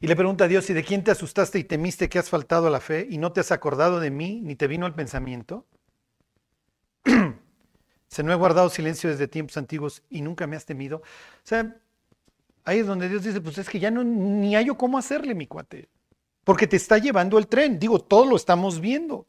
Y 0.00 0.06
le 0.06 0.16
pregunta 0.16 0.44
a 0.44 0.48
Dios, 0.48 0.68
¿y 0.70 0.72
de 0.72 0.82
quién 0.82 1.04
te 1.04 1.10
asustaste 1.10 1.58
y 1.58 1.64
temiste 1.64 2.08
que 2.08 2.18
has 2.18 2.30
faltado 2.30 2.66
a 2.66 2.70
la 2.70 2.80
fe 2.80 3.06
y 3.08 3.18
no 3.18 3.32
te 3.32 3.40
has 3.40 3.52
acordado 3.52 4.00
de 4.00 4.10
mí 4.10 4.40
ni 4.42 4.56
te 4.56 4.66
vino 4.66 4.86
el 4.86 4.94
pensamiento? 4.94 5.66
Se 8.08 8.22
no 8.22 8.32
he 8.32 8.36
guardado 8.36 8.70
silencio 8.70 9.10
desde 9.10 9.28
tiempos 9.28 9.56
antiguos 9.56 10.02
y 10.10 10.22
nunca 10.22 10.46
me 10.46 10.56
has 10.56 10.64
temido. 10.64 10.98
O 10.98 11.02
sea, 11.44 11.76
Ahí 12.64 12.78
es 12.78 12.86
donde 12.86 13.08
Dios 13.08 13.24
dice, 13.24 13.40
pues 13.40 13.58
es 13.58 13.68
que 13.68 13.80
ya 13.80 13.90
no, 13.90 14.04
ni 14.04 14.54
hay 14.54 14.66
yo 14.66 14.76
cómo 14.76 14.98
hacerle, 14.98 15.34
mi 15.34 15.46
cuate. 15.46 15.88
Porque 16.44 16.66
te 16.66 16.76
está 16.76 16.98
llevando 16.98 17.38
el 17.38 17.46
tren. 17.46 17.78
Digo, 17.78 17.98
todo 17.98 18.26
lo 18.26 18.36
estamos 18.36 18.80
viendo. 18.80 19.26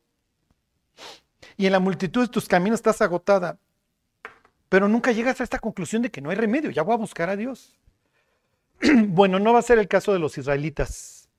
Y 1.58 1.66
en 1.66 1.72
la 1.72 1.80
multitud 1.80 2.22
de 2.22 2.28
tus 2.28 2.48
caminos 2.48 2.80
estás 2.80 3.02
agotada. 3.02 3.58
Pero 4.70 4.88
nunca 4.88 5.12
llegas 5.12 5.40
a 5.42 5.44
esta 5.44 5.60
conclusión 5.60 6.02
de 6.02 6.12
que 6.12 6.22
no 6.22 6.30
hay 6.30 6.36
remedio. 6.36 6.72
Ya 6.72 6.84
voy 6.84 6.94
a 6.94 6.98
buscar 6.98 7.30
a 7.30 7.36
Dios. 7.36 7.78
bueno, 9.08 9.40
no 9.40 9.54
va 9.54 9.60
a 9.60 9.64
ser 9.64 9.80
el 9.80 9.88
caso 9.88 10.14
de 10.14 10.20
los 10.20 10.38
israelitas. 10.38 11.30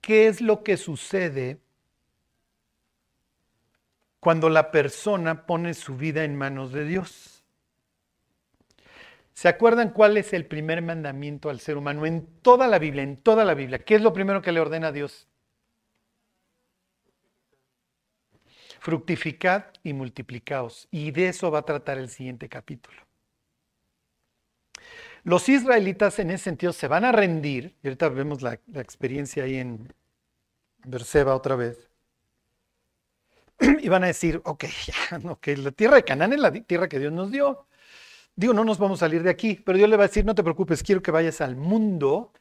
¿Qué 0.00 0.28
es 0.28 0.40
lo 0.40 0.62
que 0.62 0.76
sucede 0.76 1.60
cuando 4.18 4.48
la 4.48 4.70
persona 4.70 5.46
pone 5.46 5.74
su 5.74 5.96
vida 5.96 6.24
en 6.24 6.36
manos 6.36 6.72
de 6.72 6.84
Dios? 6.84 7.44
¿Se 9.34 9.48
acuerdan 9.48 9.90
cuál 9.90 10.16
es 10.16 10.32
el 10.32 10.46
primer 10.46 10.82
mandamiento 10.82 11.48
al 11.48 11.60
ser 11.60 11.76
humano 11.76 12.06
en 12.06 12.26
toda 12.42 12.66
la 12.66 12.78
Biblia? 12.78 13.02
En 13.02 13.16
toda 13.16 13.44
la 13.44 13.54
Biblia. 13.54 13.78
¿Qué 13.78 13.94
es 13.94 14.02
lo 14.02 14.12
primero 14.12 14.42
que 14.42 14.52
le 14.52 14.60
ordena 14.60 14.92
Dios? 14.92 15.28
Fructificad 18.80 19.66
y 19.82 19.92
multiplicaos. 19.92 20.88
Y 20.90 21.10
de 21.10 21.28
eso 21.28 21.50
va 21.50 21.60
a 21.60 21.64
tratar 21.64 21.98
el 21.98 22.08
siguiente 22.08 22.48
capítulo. 22.48 23.09
Los 25.22 25.48
israelitas 25.48 26.18
en 26.18 26.30
ese 26.30 26.44
sentido 26.44 26.72
se 26.72 26.88
van 26.88 27.04
a 27.04 27.12
rendir, 27.12 27.76
y 27.82 27.88
ahorita 27.88 28.08
vemos 28.08 28.42
la, 28.42 28.54
experiencia 28.74 29.44
ahí 29.44 29.56
en 29.56 29.92
Berseba 30.84 31.34
otra 31.34 31.56
vez, 31.56 31.90
y 33.60 33.88
van 33.88 34.04
a 34.04 34.08
decir, 34.08 34.40
ok, 34.44 34.64
ya, 34.86 35.30
ok, 35.30 35.48
la 35.58 35.70
tierra 35.72 35.96
de 35.96 36.04
Canaán 36.04 36.32
es 36.32 36.40
la 36.40 36.52
tierra 36.52 36.88
que 36.88 36.98
Dios 36.98 37.12
nos 37.12 37.30
dio. 37.30 37.66
Digo, 38.34 38.54
no 38.54 38.64
nos 38.64 38.78
vamos 38.78 39.02
a 39.02 39.06
salir 39.06 39.22
de 39.22 39.30
aquí, 39.30 39.60
pero 39.64 39.76
Dios 39.76 39.90
le 39.90 39.96
va 39.96 40.04
a 40.04 40.08
decir, 40.08 40.24
no 40.24 40.34
te 40.34 40.42
preocupes, 40.42 40.82
quiero 40.82 41.02
que 41.02 41.10
vayas 41.10 41.40
al 41.42 41.56
mundo 41.56 42.32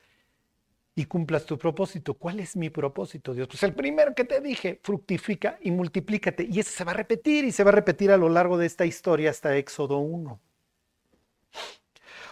y 0.96 1.06
cumplas 1.06 1.46
tu 1.46 1.58
propósito. 1.58 2.14
¿Cuál 2.14 2.40
es 2.40 2.56
mi 2.56 2.70
propósito, 2.70 3.34
Dios? 3.34 3.48
Pues 3.48 3.64
el 3.64 3.74
primero 3.74 4.14
que 4.14 4.26
te 4.26 4.42
dije, 4.42 4.80
fructifica 4.84 5.58
y 5.62 5.72
multiplícate. 5.72 6.48
Y 6.50 6.60
eso 6.60 6.72
se 6.72 6.84
va 6.84 6.92
a 6.92 6.96
repetir 6.96 7.46
y 7.46 7.52
se 7.52 7.64
va 7.64 7.72
a 7.72 7.74
repetir 7.74 8.12
a 8.12 8.18
lo 8.18 8.30
largo 8.30 8.58
de 8.58 8.66
esta 8.66 8.86
historia 8.86 9.30
hasta 9.30 9.56
Éxodo 9.58 10.00
1. 10.00 10.40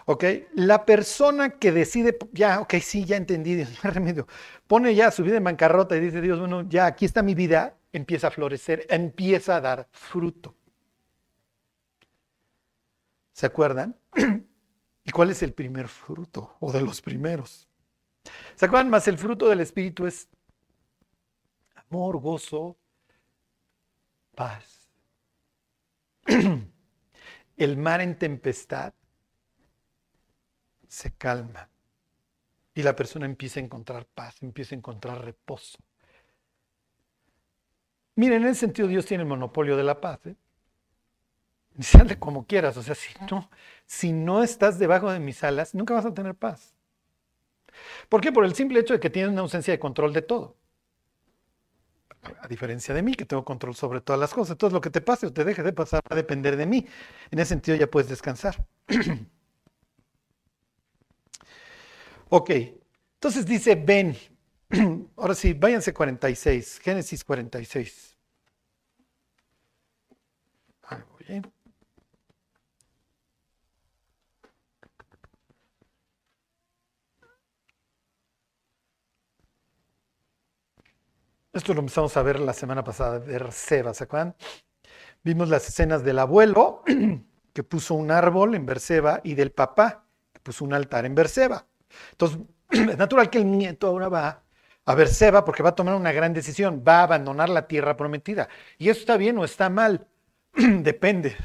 ¿Ok? 0.09 0.23
La 0.53 0.85
persona 0.85 1.59
que 1.59 1.73
decide, 1.73 2.17
ya, 2.31 2.61
ok, 2.61 2.75
sí, 2.75 3.03
ya 3.03 3.17
entendí, 3.17 3.55
no 3.57 3.67
hay 3.83 3.91
remedio, 3.91 4.25
pone 4.65 4.95
ya 4.95 5.11
su 5.11 5.21
vida 5.21 5.35
en 5.35 5.43
bancarrota 5.43 5.97
y 5.97 5.99
dice, 5.99 6.21
Dios, 6.21 6.39
bueno, 6.39 6.61
ya 6.69 6.85
aquí 6.85 7.03
está 7.03 7.21
mi 7.21 7.35
vida, 7.35 7.77
empieza 7.91 8.27
a 8.27 8.31
florecer, 8.31 8.87
empieza 8.89 9.57
a 9.57 9.61
dar 9.61 9.89
fruto. 9.91 10.55
¿Se 13.33 13.45
acuerdan? 13.45 13.97
¿Y 15.03 15.11
cuál 15.11 15.29
es 15.29 15.43
el 15.43 15.51
primer 15.51 15.89
fruto 15.89 16.55
o 16.61 16.71
de 16.71 16.81
los 16.81 17.01
primeros? 17.01 17.67
¿Se 18.55 18.65
acuerdan? 18.65 18.89
Más 18.89 19.09
el 19.09 19.17
fruto 19.17 19.49
del 19.49 19.59
Espíritu 19.59 20.07
es 20.07 20.29
amor, 21.75 22.17
gozo, 22.21 22.77
paz. 24.35 24.89
El 27.57 27.75
mar 27.75 28.01
en 28.01 28.19
tempestad 28.19 28.93
se 30.87 31.11
calma 31.13 31.69
y 32.73 32.83
la 32.83 32.95
persona 32.95 33.25
empieza 33.25 33.59
a 33.59 33.63
encontrar 33.63 34.05
paz, 34.05 34.41
empieza 34.43 34.75
a 34.75 34.77
encontrar 34.77 35.23
reposo. 35.23 35.79
Miren, 38.15 38.43
en 38.43 38.49
ese 38.49 38.61
sentido 38.61 38.87
Dios 38.87 39.05
tiene 39.05 39.23
el 39.23 39.29
monopolio 39.29 39.75
de 39.77 39.83
la 39.83 39.99
paz. 39.99 40.19
¿eh? 40.25 40.35
como 42.19 42.45
quieras, 42.47 42.77
o 42.77 42.83
sea, 42.83 42.95
si 42.95 43.13
no, 43.29 43.49
si 43.85 44.11
no 44.11 44.43
estás 44.43 44.79
debajo 44.79 45.11
de 45.11 45.19
mis 45.19 45.43
alas, 45.43 45.75
nunca 45.75 45.93
vas 45.93 46.05
a 46.05 46.13
tener 46.13 46.35
paz. 46.35 46.73
¿Por 48.09 48.21
qué? 48.21 48.31
Por 48.31 48.45
el 48.45 48.55
simple 48.55 48.79
hecho 48.79 48.93
de 48.93 48.99
que 48.99 49.09
tienes 49.09 49.31
una 49.31 49.41
ausencia 49.41 49.71
de 49.71 49.79
control 49.79 50.13
de 50.13 50.21
todo. 50.23 50.55
A 52.41 52.47
diferencia 52.47 52.93
de 52.93 53.03
mí, 53.03 53.13
que 53.13 53.25
tengo 53.25 53.45
control 53.45 53.75
sobre 53.75 54.01
todas 54.01 54.19
las 54.19 54.33
cosas. 54.33 54.51
Entonces, 54.51 54.73
lo 54.73 54.81
que 54.81 54.89
te 54.89 55.01
pase 55.01 55.27
o 55.27 55.33
te 55.33 55.43
deje 55.43 55.63
de 55.63 55.73
pasar 55.73 56.01
va 56.01 56.13
a 56.13 56.15
depender 56.15 56.57
de 56.57 56.65
mí. 56.65 56.87
En 57.31 57.39
ese 57.39 57.49
sentido, 57.49 57.77
ya 57.77 57.87
puedes 57.87 58.09
descansar. 58.09 58.65
ok, 62.29 62.49
entonces 63.15 63.45
dice, 63.45 63.75
ven. 63.75 64.15
Ahora 65.17 65.33
sí, 65.33 65.53
váyanse 65.53 65.93
46, 65.93 66.79
Génesis 66.79 67.23
46. 67.23 68.17
Ahí 70.83 71.01
voy. 71.11 71.41
Esto 81.53 81.73
lo 81.73 81.79
empezamos 81.79 82.15
a 82.15 82.21
ver 82.21 82.39
la 82.39 82.53
semana 82.53 82.83
pasada, 82.83 83.17
ver 83.17 83.51
Seba, 83.51 83.93
¿se? 83.93 84.35
Vimos 85.23 85.49
las 85.49 85.67
escenas 85.67 86.03
del 86.03 86.19
abuelo 86.19 86.83
que 87.53 87.63
puso 87.63 87.95
un 87.95 88.11
árbol 88.11 88.53
en 88.53 88.65
Berseba 88.65 89.21
y 89.23 89.33
del 89.33 89.51
papá 89.51 90.05
que 90.31 90.39
puso 90.39 90.63
un 90.63 90.73
altar 90.73 91.05
en 91.05 91.15
Berseba. 91.15 91.65
Entonces, 92.11 92.39
es 92.69 92.97
natural 92.97 93.29
que 93.29 93.39
el 93.39 93.49
nieto 93.49 93.87
ahora 93.87 94.09
va 94.09 94.43
a 94.85 94.95
Berseba 94.95 95.43
porque 95.43 95.63
va 95.63 95.69
a 95.69 95.75
tomar 95.75 95.95
una 95.95 96.11
gran 96.11 96.33
decisión, 96.33 96.83
va 96.87 96.99
a 96.99 97.03
abandonar 97.03 97.49
la 97.49 97.67
tierra 97.67 97.97
prometida. 97.97 98.47
¿Y 98.77 98.89
eso 98.89 99.01
está 99.01 99.17
bien 99.17 99.37
o 99.37 99.45
está 99.45 99.69
mal? 99.69 100.07
Depende. 100.53 101.35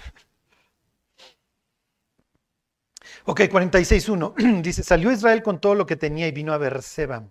Ok, 3.24 3.40
46.1. 3.42 4.62
Dice, 4.62 4.82
salió 4.82 5.12
Israel 5.12 5.42
con 5.42 5.61
todo 5.61 5.74
lo 5.74 5.86
que 5.86 5.96
tenía 5.96 6.26
y 6.26 6.32
vino 6.32 6.53
a 6.53 6.59
Berseba 6.59 7.24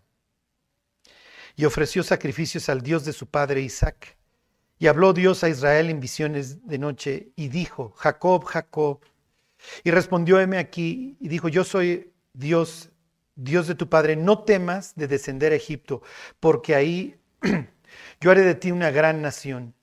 y 1.55 1.65
ofreció 1.65 2.03
sacrificios 2.03 2.69
al 2.69 2.81
Dios 2.81 3.05
de 3.05 3.13
su 3.13 3.27
padre 3.27 3.61
Isaac. 3.61 4.17
Y 4.79 4.87
habló 4.87 5.13
Dios 5.13 5.43
a 5.43 5.49
Israel 5.49 5.89
en 5.89 5.99
visiones 5.99 6.65
de 6.67 6.79
noche 6.79 7.29
y 7.35 7.49
dijo, 7.49 7.93
Jacob, 7.97 8.45
Jacob. 8.45 8.99
Y 9.83 9.91
respondió, 9.91 10.39
heme 10.39 10.57
aquí, 10.57 11.17
y 11.19 11.27
dijo, 11.27 11.49
yo 11.49 11.63
soy 11.63 12.11
Dios, 12.33 12.89
Dios 13.35 13.67
de 13.67 13.75
tu 13.75 13.89
padre, 13.89 14.15
no 14.15 14.43
temas 14.43 14.95
de 14.95 15.07
descender 15.07 15.51
a 15.51 15.55
Egipto, 15.55 16.01
porque 16.39 16.75
ahí 16.75 17.19
yo 18.21 18.31
haré 18.31 18.41
de 18.41 18.55
ti 18.55 18.71
una 18.71 18.91
gran 18.91 19.21
nación 19.21 19.73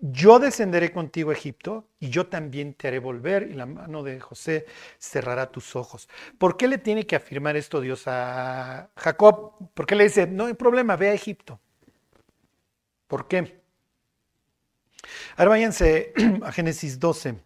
yo 0.00 0.38
descenderé 0.38 0.92
contigo 0.92 1.30
a 1.30 1.34
Egipto 1.34 1.88
y 1.98 2.08
yo 2.10 2.26
también 2.26 2.74
te 2.74 2.88
haré 2.88 2.98
volver 2.98 3.48
y 3.50 3.54
la 3.54 3.66
mano 3.66 4.02
de 4.02 4.20
José 4.20 4.66
cerrará 4.98 5.50
tus 5.50 5.76
ojos. 5.76 6.08
¿Por 6.38 6.56
qué 6.56 6.68
le 6.68 6.78
tiene 6.78 7.06
que 7.06 7.16
afirmar 7.16 7.56
esto 7.56 7.80
Dios 7.80 8.04
a 8.06 8.90
Jacob? 8.96 9.70
¿Por 9.74 9.86
qué 9.86 9.94
le 9.94 10.04
dice, 10.04 10.26
no 10.26 10.46
hay 10.46 10.54
problema, 10.54 10.96
ve 10.96 11.10
a 11.10 11.14
Egipto? 11.14 11.60
¿Por 13.06 13.28
qué? 13.28 13.60
Ahora 15.36 15.50
váyanse 15.50 16.12
a 16.42 16.52
Génesis 16.52 16.98
12. 16.98 17.36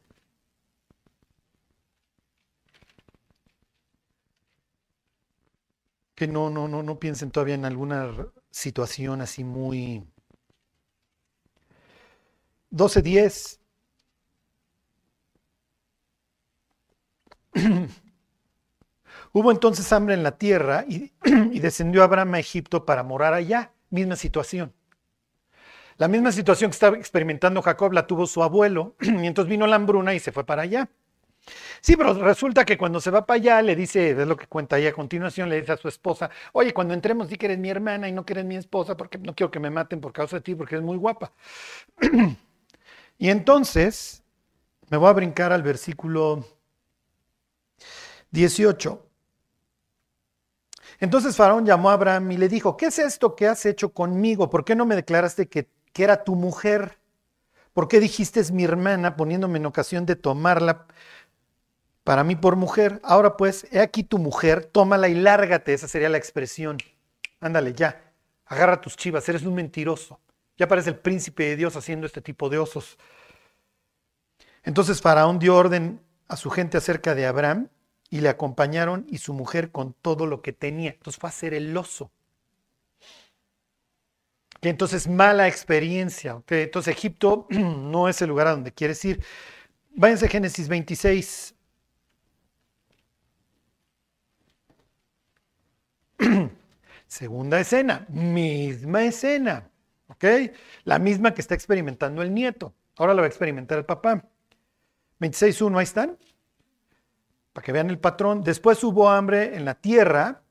Que 6.16 6.26
no, 6.26 6.50
no, 6.50 6.66
no, 6.66 6.82
no 6.82 6.98
piensen 6.98 7.30
todavía 7.30 7.54
en 7.54 7.64
alguna 7.64 8.32
situación 8.50 9.20
así 9.20 9.44
muy 9.44 10.02
12.10. 12.72 13.60
Hubo 19.32 19.50
entonces 19.50 19.92
hambre 19.92 20.14
en 20.14 20.22
la 20.22 20.38
tierra 20.38 20.84
y, 20.88 21.12
y, 21.24 21.60
descendió 21.60 22.02
Abraham 22.02 22.34
a 22.34 22.38
Egipto 22.38 22.86
para 22.86 23.02
morar 23.02 23.34
allá. 23.34 23.72
Misma 23.90 24.16
situación. 24.16 24.74
La 25.98 26.08
misma 26.08 26.32
situación 26.32 26.70
que 26.70 26.74
estaba 26.74 26.96
experimentando 26.96 27.62
Jacob 27.62 27.92
la 27.92 28.06
tuvo 28.06 28.26
su 28.26 28.42
abuelo 28.42 28.96
y 29.00 29.26
entonces 29.26 29.50
vino 29.50 29.66
la 29.66 29.76
hambruna 29.76 30.14
y 30.14 30.20
se 30.20 30.32
fue 30.32 30.44
para 30.44 30.62
allá. 30.62 30.90
Sí, 31.80 31.96
pero 31.96 32.14
resulta 32.14 32.64
que 32.64 32.76
cuando 32.76 33.00
se 33.00 33.10
va 33.10 33.24
para 33.24 33.36
allá 33.36 33.62
le 33.62 33.76
dice, 33.76 34.10
es 34.10 34.26
lo 34.26 34.36
que 34.36 34.46
cuenta 34.46 34.76
ahí 34.76 34.86
a 34.86 34.92
continuación, 34.92 35.48
le 35.48 35.60
dice 35.60 35.72
a 35.72 35.76
su 35.76 35.88
esposa, 35.88 36.30
oye, 36.52 36.72
cuando 36.74 36.94
entremos 36.94 37.28
di 37.28 37.36
que 37.36 37.46
eres 37.46 37.58
mi 37.58 37.70
hermana 37.70 38.08
y 38.08 38.12
no 38.12 38.24
que 38.24 38.32
eres 38.34 38.44
mi 38.44 38.56
esposa 38.56 38.96
porque 38.96 39.18
no 39.18 39.34
quiero 39.34 39.50
que 39.50 39.60
me 39.60 39.70
maten 39.70 40.00
por 40.00 40.12
causa 40.12 40.36
de 40.36 40.42
ti 40.42 40.54
porque 40.54 40.74
eres 40.76 40.84
muy 40.84 40.96
guapa. 40.96 41.32
Y 43.18 43.30
entonces, 43.30 44.22
me 44.90 44.98
voy 44.98 45.08
a 45.08 45.12
brincar 45.14 45.50
al 45.50 45.62
versículo 45.62 46.44
18. 48.30 49.06
Entonces 51.00 51.36
Faraón 51.36 51.66
llamó 51.66 51.90
a 51.90 51.94
Abraham 51.94 52.32
y 52.32 52.36
le 52.36 52.48
dijo, 52.48 52.76
¿qué 52.76 52.86
es 52.86 52.98
esto 52.98 53.34
que 53.36 53.46
has 53.46 53.64
hecho 53.66 53.92
conmigo? 53.92 54.50
¿Por 54.50 54.64
qué 54.64 54.74
no 54.74 54.86
me 54.86 54.96
declaraste 54.96 55.48
que, 55.48 55.68
que 55.92 56.04
era 56.04 56.24
tu 56.24 56.34
mujer? 56.34 56.98
¿Por 57.72 57.88
qué 57.88 58.00
dijiste 58.00 58.40
es 58.40 58.52
mi 58.52 58.64
hermana 58.64 59.16
poniéndome 59.16 59.58
en 59.58 59.66
ocasión 59.66 60.06
de 60.06 60.16
tomarla 60.16 60.86
para 62.06 62.22
mí 62.22 62.36
por 62.36 62.54
mujer? 62.54 63.00
Ahora 63.02 63.36
pues, 63.36 63.66
he 63.72 63.80
aquí 63.80 64.04
tu 64.04 64.18
mujer, 64.18 64.64
tómala 64.64 65.08
y 65.08 65.14
lárgate. 65.16 65.74
Esa 65.74 65.88
sería 65.88 66.08
la 66.08 66.18
expresión. 66.18 66.78
Ándale, 67.40 67.72
ya. 67.72 68.12
Agarra 68.44 68.80
tus 68.80 68.96
chivas, 68.96 69.28
eres 69.28 69.42
un 69.42 69.56
mentiroso. 69.56 70.20
Ya 70.56 70.68
parece 70.68 70.90
el 70.90 70.98
príncipe 71.00 71.42
de 71.42 71.56
Dios 71.56 71.74
haciendo 71.74 72.06
este 72.06 72.20
tipo 72.20 72.48
de 72.48 72.58
osos. 72.58 72.96
Entonces 74.62 75.02
Faraón 75.02 75.40
dio 75.40 75.56
orden 75.56 76.00
a 76.28 76.36
su 76.36 76.48
gente 76.48 76.76
acerca 76.76 77.16
de 77.16 77.26
Abraham 77.26 77.70
y 78.08 78.20
le 78.20 78.28
acompañaron 78.28 79.04
y 79.08 79.18
su 79.18 79.34
mujer 79.34 79.72
con 79.72 79.92
todo 79.92 80.26
lo 80.26 80.42
que 80.42 80.52
tenía. 80.52 80.92
Entonces 80.92 81.18
fue 81.20 81.28
a 81.28 81.32
ser 81.32 81.54
el 81.54 81.76
oso. 81.76 82.12
Que 84.60 84.68
entonces 84.68 85.08
mala 85.08 85.48
experiencia. 85.48 86.40
Entonces 86.48 86.96
Egipto 86.96 87.48
no 87.50 88.08
es 88.08 88.22
el 88.22 88.28
lugar 88.28 88.46
a 88.46 88.52
donde 88.52 88.70
quieres 88.70 89.04
ir. 89.04 89.24
Váyanse 89.90 90.26
a 90.26 90.28
Génesis 90.28 90.68
26. 90.68 91.55
Segunda 97.06 97.60
escena, 97.60 98.06
misma 98.08 99.04
escena. 99.04 99.70
¿Ok? 100.08 100.24
La 100.84 100.98
misma 100.98 101.34
que 101.34 101.40
está 101.40 101.54
experimentando 101.54 102.22
el 102.22 102.32
nieto. 102.32 102.74
Ahora 102.96 103.14
la 103.14 103.22
va 103.22 103.26
a 103.26 103.28
experimentar 103.28 103.78
el 103.78 103.84
papá. 103.84 104.24
26.1, 105.20 105.78
ahí 105.78 105.84
están. 105.84 106.18
Para 107.52 107.64
que 107.64 107.72
vean 107.72 107.90
el 107.90 107.98
patrón. 107.98 108.42
Después 108.42 108.82
hubo 108.84 109.08
hambre 109.08 109.56
en 109.56 109.64
la 109.64 109.74
tierra, 109.74 110.42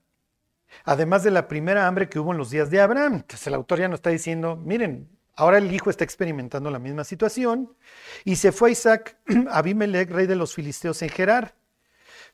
además 0.83 1.23
de 1.23 1.31
la 1.31 1.47
primera 1.47 1.87
hambre 1.87 2.09
que 2.09 2.19
hubo 2.19 2.31
en 2.31 2.37
los 2.37 2.49
días 2.49 2.69
de 2.69 2.81
Abraham. 2.81 3.15
Entonces 3.15 3.47
el 3.47 3.53
autor 3.53 3.79
ya 3.79 3.87
nos 3.87 3.99
está 3.99 4.09
diciendo, 4.09 4.55
miren, 4.55 5.09
ahora 5.35 5.57
el 5.57 5.71
hijo 5.71 5.89
está 5.89 6.03
experimentando 6.03 6.69
la 6.71 6.79
misma 6.79 7.03
situación. 7.03 7.75
Y 8.23 8.35
se 8.37 8.51
fue 8.51 8.71
Isaac 8.71 9.17
a 9.49 9.57
Abimelech, 9.59 10.09
rey 10.09 10.27
de 10.27 10.35
los 10.35 10.53
filisteos 10.53 11.01
en 11.01 11.09
Gerar. 11.09 11.55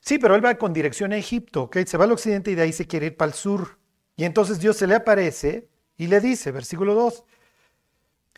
Sí, 0.01 0.19
pero 0.19 0.35
él 0.35 0.43
va 0.43 0.55
con 0.55 0.73
dirección 0.73 1.13
a 1.13 1.17
Egipto, 1.17 1.63
¿ok? 1.63 1.77
Se 1.85 1.97
va 1.97 2.05
al 2.05 2.11
occidente 2.11 2.51
y 2.51 2.55
de 2.55 2.63
ahí 2.63 2.73
se 2.73 2.87
quiere 2.87 3.07
ir 3.07 3.17
para 3.17 3.29
el 3.31 3.35
sur. 3.35 3.79
Y 4.17 4.25
entonces 4.25 4.59
Dios 4.59 4.77
se 4.77 4.87
le 4.87 4.95
aparece 4.95 5.69
y 5.97 6.07
le 6.07 6.19
dice, 6.19 6.51
versículo 6.51 6.93
2, 6.95 7.23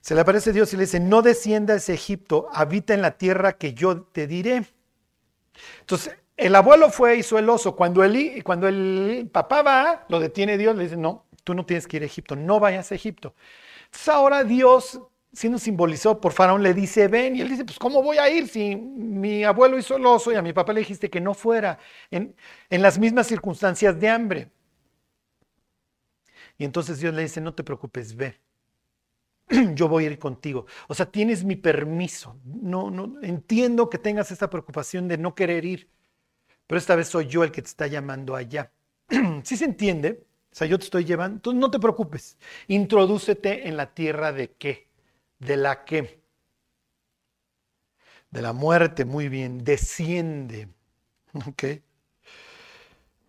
se 0.01 0.15
le 0.15 0.21
aparece 0.21 0.51
Dios 0.53 0.73
y 0.73 0.77
le 0.77 0.83
dice, 0.83 0.99
no 0.99 1.21
desciendas 1.21 1.89
a 1.89 1.93
Egipto, 1.93 2.49
habita 2.53 2.93
en 2.93 3.01
la 3.01 3.17
tierra 3.17 3.53
que 3.57 3.73
yo 3.73 4.03
te 4.03 4.27
diré. 4.27 4.65
Entonces, 5.81 6.15
El 6.35 6.55
abuelo 6.55 6.89
fue, 6.89 7.17
hizo 7.17 7.37
el 7.37 7.49
oso. 7.49 7.75
Cuando 7.75 8.03
el, 8.03 8.43
cuando 8.43 8.67
el 8.67 9.29
papá 9.31 9.61
va, 9.61 10.05
lo 10.09 10.19
detiene 10.19 10.57
Dios, 10.57 10.75
le 10.75 10.83
dice, 10.85 10.97
no, 10.97 11.25
tú 11.43 11.53
no 11.53 11.65
tienes 11.65 11.87
que 11.87 11.97
ir 11.97 12.03
a 12.03 12.07
Egipto, 12.07 12.35
no 12.35 12.59
vayas 12.59 12.91
a 12.91 12.95
Egipto. 12.95 13.35
Entonces 13.85 14.09
ahora 14.09 14.43
Dios, 14.43 14.99
siendo 15.33 15.57
simbolizado 15.57 16.21
por 16.21 16.31
Faraón, 16.31 16.61
le 16.61 16.73
dice, 16.73 17.07
ven, 17.07 17.35
y 17.35 17.41
él 17.41 17.49
dice, 17.49 17.65
pues 17.65 17.79
¿cómo 17.79 18.03
voy 18.03 18.17
a 18.17 18.29
ir 18.29 18.47
si 18.47 18.75
mi 18.75 19.43
abuelo 19.43 19.77
hizo 19.77 19.97
el 19.97 20.05
oso 20.05 20.31
y 20.31 20.35
a 20.35 20.41
mi 20.41 20.53
papá 20.53 20.73
le 20.73 20.81
dijiste 20.81 21.09
que 21.09 21.19
no 21.19 21.33
fuera 21.33 21.79
en, 22.11 22.35
en 22.69 22.81
las 22.81 22.99
mismas 22.99 23.27
circunstancias 23.27 23.99
de 23.99 24.09
hambre? 24.09 24.51
Y 26.57 26.65
entonces 26.65 26.99
Dios 26.99 27.13
le 27.13 27.23
dice, 27.23 27.41
no 27.41 27.53
te 27.53 27.63
preocupes, 27.63 28.15
ve. 28.15 28.39
Yo 29.75 29.87
voy 29.87 30.05
a 30.05 30.11
ir 30.11 30.19
contigo. 30.19 30.65
O 30.87 30.93
sea, 30.93 31.07
tienes 31.07 31.43
mi 31.43 31.55
permiso. 31.55 32.37
No, 32.45 32.91
no, 32.91 33.21
entiendo 33.21 33.89
que 33.89 33.97
tengas 33.97 34.31
esta 34.31 34.49
preocupación 34.49 35.07
de 35.07 35.17
no 35.17 35.35
querer 35.35 35.65
ir, 35.65 35.89
pero 36.67 36.77
esta 36.77 36.95
vez 36.95 37.09
soy 37.09 37.27
yo 37.27 37.43
el 37.43 37.51
que 37.51 37.61
te 37.61 37.67
está 37.67 37.87
llamando 37.87 38.35
allá. 38.35 38.71
¿Sí 39.43 39.57
se 39.57 39.65
entiende? 39.65 40.25
O 40.51 40.55
sea, 40.55 40.67
yo 40.67 40.77
te 40.77 40.85
estoy 40.85 41.05
llevando. 41.05 41.37
Entonces 41.37 41.59
no 41.59 41.71
te 41.71 41.79
preocupes. 41.79 42.37
Introdúcete 42.67 43.67
en 43.67 43.77
la 43.77 43.93
tierra 43.93 44.31
de 44.31 44.51
qué? 44.53 44.87
De 45.45 45.57
la 45.57 45.83
qué? 45.83 46.21
De 48.31 48.41
la 48.41 48.53
muerte, 48.53 49.05
muy 49.05 49.29
bien. 49.29 49.63
Desciende. 49.63 50.67
¿Ok? 51.47 51.63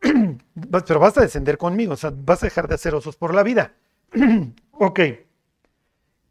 Pero 0.87 1.01
vas 1.01 1.17
a 1.19 1.23
descender 1.23 1.59
conmigo, 1.59 1.95
o 1.95 1.97
sea, 1.97 2.13
vas 2.15 2.43
a 2.43 2.47
dejar 2.47 2.69
de 2.69 2.75
hacer 2.75 2.95
osos 2.95 3.17
por 3.17 3.35
la 3.35 3.43
vida. 3.43 3.75
ok. 4.73 5.01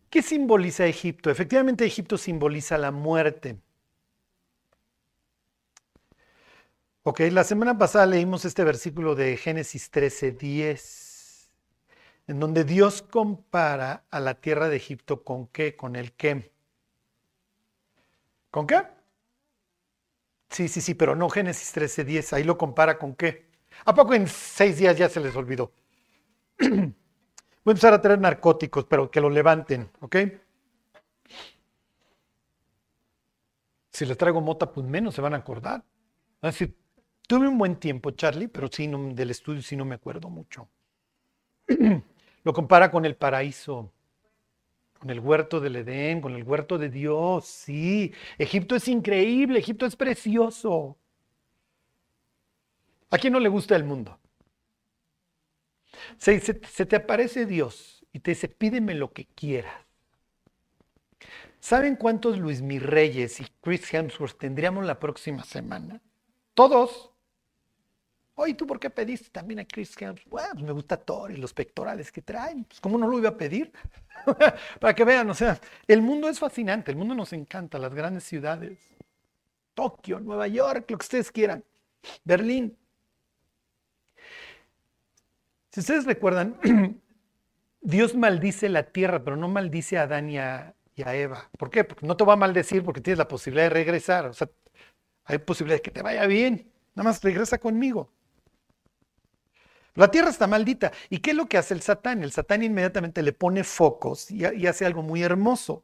¿Qué 0.09 0.21
simboliza 0.21 0.85
Egipto? 0.85 1.31
Efectivamente, 1.31 1.85
Egipto 1.85 2.17
simboliza 2.17 2.77
la 2.77 2.91
muerte. 2.91 3.57
Ok, 7.05 7.19
la 7.31 7.43
semana 7.43 7.77
pasada 7.77 8.05
leímos 8.05 8.45
este 8.45 8.63
versículo 8.63 9.15
de 9.15 9.35
Génesis 9.37 9.91
13, 9.91 10.31
10, 10.31 10.81
en 12.27 12.39
donde 12.39 12.63
Dios 12.63 13.01
compara 13.01 14.05
a 14.09 14.19
la 14.19 14.35
tierra 14.35 14.69
de 14.69 14.77
Egipto 14.77 15.23
con 15.23 15.47
qué, 15.47 15.75
con 15.75 15.95
el 15.95 16.13
qué. 16.13 16.51
¿Con 18.49 18.67
qué? 18.67 18.81
Sí, 20.49 20.67
sí, 20.67 20.81
sí, 20.81 20.93
pero 20.93 21.15
no 21.15 21.29
Génesis 21.29 21.71
13, 21.71 22.03
10, 22.05 22.33
ahí 22.33 22.43
lo 22.43 22.57
compara 22.57 22.97
con 22.97 23.15
qué. 23.15 23.49
¿A 23.85 23.93
poco 23.93 24.13
en 24.13 24.27
seis 24.27 24.77
días 24.77 24.97
ya 24.97 25.09
se 25.09 25.19
les 25.19 25.35
olvidó? 25.35 25.73
Voy 26.59 26.69
a 26.69 27.71
empezar 27.71 27.93
a 27.93 28.01
traer 28.01 28.19
narcóticos, 28.19 28.85
pero 28.85 29.09
que 29.09 29.19
lo 29.19 29.29
levanten, 29.29 29.89
¿ok? 30.01 30.15
Si 33.89 34.05
les 34.05 34.17
traigo 34.17 34.41
mota, 34.41 34.71
pues 34.71 34.85
menos 34.85 35.15
se 35.15 35.21
van 35.21 35.33
a 35.33 35.37
acordar. 35.37 35.83
Así, 36.41 36.75
tuve 37.27 37.47
un 37.47 37.57
buen 37.57 37.77
tiempo, 37.77 38.11
Charlie, 38.11 38.47
pero 38.47 38.67
sí, 38.71 38.87
del 38.87 39.31
estudio 39.31 39.61
sí 39.61 39.75
no 39.75 39.85
me 39.85 39.95
acuerdo 39.95 40.29
mucho. 40.29 40.69
lo 42.43 42.53
compara 42.53 42.91
con 42.91 43.05
el 43.05 43.15
paraíso, 43.15 43.91
con 44.99 45.09
el 45.09 45.19
huerto 45.19 45.59
del 45.59 45.77
Edén, 45.77 46.21
con 46.21 46.35
el 46.35 46.43
huerto 46.43 46.77
de 46.77 46.89
Dios. 46.89 47.45
Sí, 47.45 48.13
Egipto 48.37 48.75
es 48.75 48.87
increíble, 48.87 49.59
Egipto 49.59 49.85
es 49.85 49.95
precioso. 49.95 50.97
¿A 53.09 53.17
quién 53.17 53.33
no 53.33 53.39
le 53.39 53.49
gusta 53.49 53.75
el 53.75 53.83
mundo? 53.83 54.19
Se, 56.17 56.39
te 56.39 56.95
aparece 56.95 57.45
Dios 57.45 58.05
y 58.11 58.19
te 58.19 58.31
dice, 58.31 58.47
pídeme 58.47 58.93
lo 58.93 59.13
que 59.13 59.25
quieras. 59.25 59.85
¿Saben 61.59 61.95
cuántos 61.95 62.37
Luis 62.39 62.61
Mirreyes 62.61 63.39
y 63.39 63.45
Chris 63.61 63.93
Hemsworth 63.93 64.37
tendríamos 64.37 64.85
la 64.85 64.99
próxima 64.99 65.43
semana? 65.43 66.01
Todos. 66.53 67.12
Oye, 68.35 68.55
¿tú 68.55 68.65
por 68.65 68.79
qué 68.79 68.89
pediste 68.89 69.29
también 69.29 69.59
a 69.59 69.65
Chris 69.65 69.95
Hemsworth? 69.99 70.29
Bueno, 70.29 70.49
pues 70.53 70.63
me 70.63 70.71
gusta 70.71 70.97
Thor 70.97 71.31
y 71.31 71.37
los 71.37 71.53
pectorales 71.53 72.11
que 72.11 72.21
traen. 72.21 72.63
Pues, 72.63 72.79
¿Cómo 72.79 72.97
no 72.97 73.07
lo 73.07 73.19
iba 73.19 73.29
a 73.29 73.37
pedir? 73.37 73.71
Para 74.79 74.95
que 74.95 75.03
vean, 75.03 75.29
o 75.29 75.33
sea, 75.33 75.59
el 75.87 76.01
mundo 76.01 76.27
es 76.29 76.39
fascinante, 76.39 76.91
el 76.91 76.97
mundo 76.97 77.13
nos 77.13 77.31
encanta, 77.33 77.77
las 77.77 77.93
grandes 77.93 78.23
ciudades. 78.23 78.79
Tokio, 79.73 80.19
Nueva 80.19 80.47
York, 80.47 80.89
lo 80.89 80.97
que 80.97 81.05
ustedes 81.05 81.31
quieran. 81.31 81.63
Berlín. 82.23 82.75
Si 85.71 85.79
ustedes 85.79 86.05
recuerdan, 86.05 86.57
Dios 87.81 88.15
maldice 88.15 88.69
la 88.69 88.83
tierra, 88.83 89.23
pero 89.23 89.35
no 89.35 89.47
maldice 89.47 89.97
a 89.97 90.03
Adán 90.03 90.29
y 90.29 90.37
a, 90.37 90.75
Eva. 90.95 91.49
¿Por 91.57 91.69
qué? 91.69 91.83
Porque 91.83 92.05
no 92.05 92.15
te 92.15 92.23
va 92.23 92.33
a 92.33 92.37
maldecir 92.37 92.83
porque 92.83 93.01
tienes 93.01 93.17
la 93.17 93.27
posibilidad 93.27 93.65
de 93.65 93.69
regresar. 93.71 94.25
O 94.27 94.33
sea, 94.33 94.49
hay 95.25 95.39
posibilidad 95.39 95.77
de 95.77 95.81
que 95.81 95.91
te 95.91 96.03
vaya 96.03 96.25
bien. 96.27 96.71
Nada 96.93 97.09
más 97.09 97.23
regresa 97.23 97.57
conmigo. 97.57 98.11
La 99.95 100.09
tierra 100.09 100.29
está 100.29 100.47
maldita. 100.47 100.91
¿Y 101.09 101.19
qué 101.19 101.31
es 101.31 101.37
lo 101.37 101.45
que 101.47 101.57
hace 101.57 101.73
el 101.73 101.81
Satán? 101.81 102.23
El 102.23 102.31
Satán 102.31 102.63
inmediatamente 102.63 103.21
le 103.21 103.31
pone 103.33 103.63
focos 103.63 104.31
y, 104.31 104.45
hace 104.65 104.85
algo 104.85 105.03
muy 105.03 105.21
hermoso. 105.21 105.83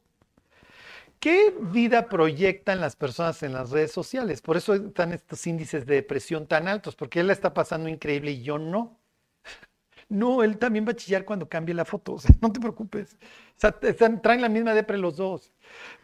¿Qué 1.20 1.53
vida 1.60 2.07
proyectan 2.07 2.80
las 2.80 2.95
personas 2.95 3.43
en 3.43 3.53
las 3.53 3.72
redes 3.72 3.91
sociales? 3.91 4.41
Por 4.41 4.57
eso 4.57 4.74
están 4.74 5.12
estos 5.12 5.45
índices 5.45 5.86
de 5.86 5.95
depresión 5.95 6.47
tan 6.47 6.68
altos, 6.68 6.95
porque 6.95 7.20
él 7.20 7.28
la 7.28 7.34
está 7.34 7.53
pasando 7.53 7.89
increíble 7.89 8.32
y 8.32 8.41
yo 8.41 8.57
no. 8.57 8.99
No, 10.10 10.41
él 10.41 10.57
también 10.57 10.88
va 10.88 10.91
a 10.93 10.95
chillar 10.95 11.24
cuando 11.24 11.47
cambie 11.47 11.76
la 11.76 11.86
foto, 11.86 12.14
o 12.16 12.20
sea, 12.20 12.36
no 12.41 12.51
te 12.51 12.60
preocupes. 12.60 13.16
O 13.57 13.60
sea, 13.60 13.72
traen 14.22 14.41
la 14.41 14.49
misma 14.49 14.74
depre 14.74 14.97
los 14.97 15.18
dos. 15.18 15.53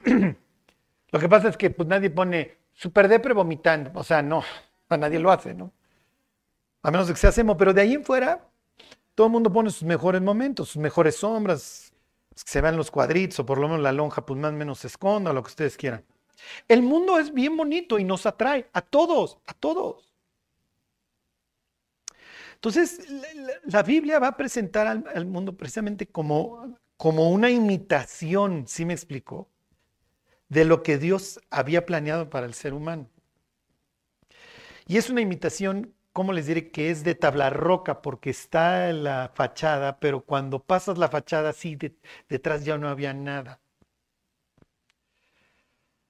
lo 1.11 1.19
que 1.19 1.29
pasa 1.29 1.49
es 1.49 1.57
que 1.57 1.71
pues 1.71 1.89
nadie 1.89 2.11
pone 2.11 2.57
super 2.73 3.07
depre 3.07 3.33
vomitando, 3.33 3.91
o 3.95 4.03
sea, 4.03 4.21
no, 4.21 4.43
nadie 4.89 5.17
lo 5.17 5.31
hace, 5.31 5.55
¿no? 5.55 5.73
A 6.85 6.91
menos 6.91 7.07
de 7.07 7.15
que 7.15 7.19
se 7.19 7.25
hacemos, 7.25 7.55
pero 7.57 7.73
de 7.73 7.81
ahí 7.81 7.95
en 7.95 8.03
fuera, 8.03 8.47
todo 9.15 9.25
el 9.25 9.33
mundo 9.33 9.51
pone 9.51 9.71
sus 9.71 9.81
mejores 9.81 10.21
momentos, 10.21 10.69
sus 10.69 10.79
mejores 10.79 11.15
sombras, 11.15 11.91
que 12.29 12.51
se 12.51 12.61
vean 12.61 12.77
los 12.77 12.91
cuadritos, 12.91 13.39
o 13.39 13.45
por 13.45 13.57
lo 13.57 13.67
menos 13.67 13.81
la 13.81 13.91
lonja, 13.91 14.23
pues 14.23 14.39
más 14.39 14.51
o 14.51 14.55
menos 14.55 14.77
se 14.77 14.85
esconda, 14.85 15.33
lo 15.33 15.41
que 15.41 15.47
ustedes 15.47 15.77
quieran. 15.77 16.05
El 16.67 16.83
mundo 16.83 17.17
es 17.17 17.33
bien 17.33 17.57
bonito 17.57 17.97
y 17.97 18.03
nos 18.03 18.27
atrae 18.27 18.69
a 18.71 18.81
todos, 18.81 19.39
a 19.47 19.55
todos. 19.55 20.13
Entonces, 22.53 22.99
la, 23.63 23.81
Biblia 23.81 24.19
va 24.19 24.27
a 24.27 24.37
presentar 24.37 24.85
al, 24.85 25.25
mundo 25.25 25.57
precisamente 25.57 26.05
como, 26.05 26.77
como 26.97 27.31
una 27.31 27.49
imitación, 27.49 28.65
¿sí 28.67 28.85
me 28.85 28.93
explicó? 28.93 29.49
De 30.49 30.65
lo 30.65 30.83
que 30.83 30.99
Dios 30.99 31.39
había 31.49 31.83
planeado 31.87 32.29
para 32.29 32.45
el 32.45 32.53
ser 32.53 32.75
humano. 32.75 33.09
Y 34.85 34.97
es 34.97 35.09
una 35.09 35.21
imitación, 35.21 35.95
¿cómo 36.15 36.31
les 36.31 36.47
diré? 36.47 36.71
Que 36.71 36.91
es 36.91 37.03
de 37.03 37.13
tabla 37.13 37.49
roca, 37.49 38.01
porque 38.01 38.29
está 38.29 38.93
la 38.93 39.31
fachada, 39.35 39.99
pero 39.99 40.21
cuando 40.21 40.59
pasas 40.63 40.97
la 40.97 41.09
fachada, 41.09 41.51
sí, 41.51 41.77
detrás 42.29 42.63
ya 42.63 42.77
no 42.77 42.87
había 42.87 43.13
nada. 43.13 43.59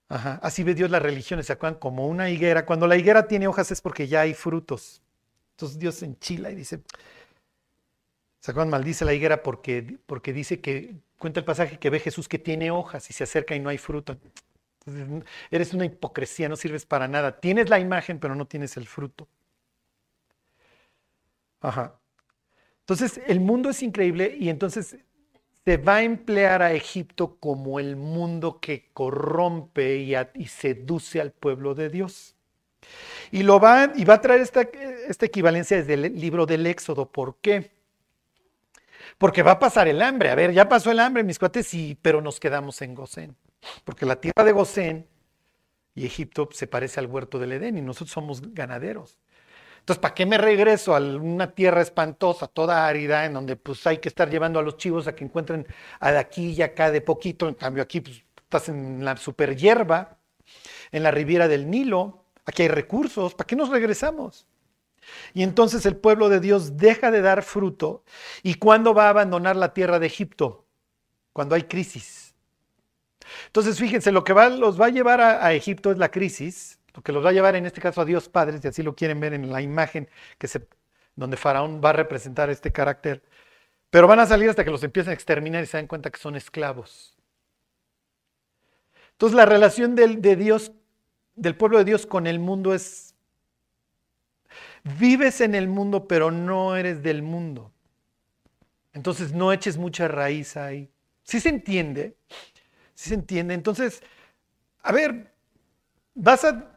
Así 0.08 0.64
ve 0.64 0.76
Dios 0.76 0.92
las 0.92 1.02
religiones, 1.02 1.48
¿se 1.48 1.54
acuerdan? 1.54 1.80
Como 1.80 2.08
una 2.08 2.30
higuera. 2.30 2.68
Cuando 2.68 2.86
la 2.86 2.98
higuera 2.98 3.28
tiene 3.28 3.48
hojas 3.48 3.72
es 3.72 3.82
porque 3.82 4.08
ya 4.08 4.22
hay 4.22 4.36
frutos. 4.36 5.02
Entonces 5.54 5.80
Dios 5.80 5.96
se 5.96 6.06
enchila 6.06 6.52
y 6.52 6.56
dice, 6.56 6.82
San 8.42 8.70
maldice 8.70 9.06
la 9.06 9.14
higuera 9.16 9.42
porque, 9.42 9.98
porque 10.06 10.34
dice 10.34 10.62
que, 10.62 10.96
cuenta 11.18 11.40
el 11.40 11.46
pasaje 11.46 11.80
que 11.80 11.90
ve 11.90 12.00
Jesús 12.00 12.28
que 12.28 12.38
tiene 12.38 12.70
hojas 12.70 13.10
y 13.10 13.14
se 13.14 13.24
acerca 13.24 13.56
y 13.56 13.60
no 13.60 13.70
hay 13.70 13.80
fruto. 13.80 14.18
eres 15.50 15.74
una 15.74 15.86
hipocresía, 15.86 16.48
no 16.48 16.58
sirves 16.58 16.86
para 16.86 17.08
nada. 17.08 17.40
Tienes 17.40 17.70
la 17.70 17.80
imagen, 17.80 18.20
pero 18.20 18.36
no 18.36 18.46
tienes 18.46 18.78
el 18.78 18.86
fruto. 18.88 19.28
Ajá. 21.66 22.00
Entonces, 22.82 23.20
el 23.26 23.40
mundo 23.40 23.72
es 23.72 23.82
increíble 23.82 24.36
y 24.40 24.50
entonces 24.50 24.98
se 25.66 25.78
va 25.78 25.96
a 25.96 26.04
emplear 26.04 26.62
a 26.62 26.74
Egipto 26.74 27.38
como 27.40 27.80
el 27.80 27.96
mundo 27.96 28.60
que 28.60 28.92
corrompe 28.94 29.98
y 29.98 30.46
seduce 30.46 31.20
al 31.20 31.32
pueblo 31.32 31.74
de 31.74 31.90
Dios. 31.90 32.36
Y, 33.32 33.42
lo 33.42 33.60
va, 33.60 33.92
y 33.96 34.06
va 34.06 34.16
a 34.16 34.22
traer 34.22 34.42
esta, 34.42 34.62
esta 34.62 35.26
equivalencia 35.26 35.78
desde 35.78 35.96
el 35.96 36.20
libro 36.20 36.46
del 36.46 36.68
Éxodo. 36.68 37.12
¿Por 37.12 37.38
qué? 37.38 37.72
Porque 39.18 39.42
va 39.42 39.54
a 39.54 39.60
pasar 39.60 39.88
el 39.88 40.04
hambre. 40.04 40.30
A 40.30 40.36
ver, 40.36 40.54
ya 40.54 40.70
pasó 40.70 40.92
el 40.92 41.00
hambre, 41.00 41.24
mis 41.24 41.40
cuates, 41.40 41.66
sí, 41.66 41.98
pero 42.00 42.22
nos 42.22 42.40
quedamos 42.40 42.80
en 42.84 42.94
Gosén. 42.94 43.36
Porque 43.84 44.06
la 44.06 44.22
tierra 44.22 44.44
de 44.44 44.52
Gosén 44.52 45.08
y 45.96 46.06
Egipto 46.06 46.48
se 46.52 46.68
parece 46.68 47.00
al 47.00 47.08
huerto 47.08 47.40
del 47.40 47.54
Edén 47.54 47.80
y 47.80 47.82
nosotros 47.82 48.12
somos 48.12 48.54
ganaderos. 48.54 49.18
Entonces, 49.86 50.02
¿para 50.02 50.16
qué 50.16 50.26
me 50.26 50.40
regreso 50.40 50.96
a 50.96 51.00
una 51.00 51.52
tierra 51.52 51.80
espantosa, 51.80 52.48
toda 52.48 52.88
árida, 52.88 53.26
en 53.26 53.34
donde 53.34 53.56
pues 53.56 53.86
hay 53.86 54.00
que 54.00 54.10
estar 54.10 54.28
llevando 54.32 54.58
a 54.58 54.64
los 54.64 54.78
chivos 54.78 55.06
a 55.06 55.14
que 55.14 55.24
encuentren 55.24 55.68
a 56.00 56.12
de 56.12 56.18
aquí 56.18 56.54
y 56.54 56.64
acá 56.64 56.90
de 56.90 57.02
poquito? 57.02 57.48
En 57.48 57.54
cambio, 57.54 57.84
aquí 57.84 58.02
pues, 58.02 58.24
estás 58.36 58.70
en 58.70 59.06
la 59.06 59.16
super 59.16 59.56
hierba, 59.56 60.18
en 60.92 61.04
la 61.04 61.12
riviera 61.12 61.48
del 61.48 61.70
Nilo. 61.70 62.26
Aquí 62.48 62.64
hay 62.64 62.68
recursos, 62.68 63.36
¿para 63.36 63.46
qué 63.46 63.56
nos 63.56 63.70
regresamos? 63.70 64.48
Y 65.36 65.44
entonces 65.44 65.86
el 65.86 65.98
pueblo 65.98 66.30
de 66.30 66.40
Dios 66.40 66.78
deja 66.78 67.12
de 67.12 67.22
dar 67.22 67.44
fruto. 67.44 68.04
¿Y 68.42 68.56
cuándo 68.56 68.96
va 68.96 69.06
a 69.06 69.10
abandonar 69.10 69.56
la 69.56 69.72
tierra 69.76 70.00
de 70.00 70.08
Egipto? 70.08 70.66
Cuando 71.32 71.54
hay 71.54 71.66
crisis. 71.66 72.34
Entonces 73.46 73.78
fíjense, 73.78 74.12
lo 74.12 74.24
que 74.24 74.34
los 74.34 74.82
va 74.82 74.88
a 74.88 74.90
llevar 74.90 75.22
a, 75.22 75.54
Egipto 75.54 75.92
es 75.92 76.00
la 76.00 76.10
crisis, 76.10 76.80
lo 76.96 77.04
que 77.04 77.12
los 77.12 77.24
va 77.24 77.30
a 77.30 77.34
llevar 77.34 77.56
en 77.56 77.66
este 77.66 77.82
caso 77.82 78.02
a 78.02 78.06
Dios 78.06 78.30
Padre, 78.30 78.60
si 78.60 78.68
así 78.68 78.82
lo 78.84 78.96
quieren 78.96 79.20
ver 79.20 79.34
en 79.34 79.52
la 79.52 79.62
imagen 79.62 80.10
que 80.38 80.48
se, 80.48 80.68
donde 81.16 81.38
Faraón 81.38 81.82
va 81.84 81.90
a 81.90 81.94
representar 81.94 82.50
este 82.50 82.72
carácter. 82.72 83.24
Pero 83.90 84.08
van 84.08 84.20
a 84.20 84.26
salir 84.26 84.50
hasta 84.50 84.64
que 84.64 84.72
los 84.72 84.84
empiecen 84.84 85.12
a 85.12 85.14
exterminar 85.14 85.64
y 85.64 85.68
se 85.68 85.78
dan 85.78 85.88
cuenta 85.88 86.10
que 86.10 86.20
son 86.20 86.36
esclavos. 86.36 87.16
Entonces 89.12 89.36
la 89.36 89.46
relación 89.46 89.96
de 89.96 90.36
Dios, 90.36 90.72
del 91.36 91.56
pueblo 91.56 91.78
de 91.78 91.86
Dios 91.86 92.06
con 92.06 92.28
el 92.28 92.40
mundo 92.40 92.74
es, 92.74 93.16
vives 95.00 95.42
en 95.42 95.56
el 95.56 95.68
mundo 95.68 96.08
pero 96.08 96.32
no 96.32 96.76
eres 96.76 97.04
del 97.04 97.22
mundo. 97.22 97.72
Entonces 98.94 99.34
no 99.34 99.52
eches 99.52 99.78
mucha 99.78 100.08
raíz 100.08 100.56
ahí. 100.56 100.90
¿Sí 101.24 101.40
se 101.40 101.50
entiende? 101.50 102.16
¿Sí 102.94 103.10
se 103.10 103.16
entiende? 103.16 103.54
Entonces, 103.54 104.02
a 104.82 104.92
ver, 104.92 105.34
vas 106.14 106.46
a 106.46 106.75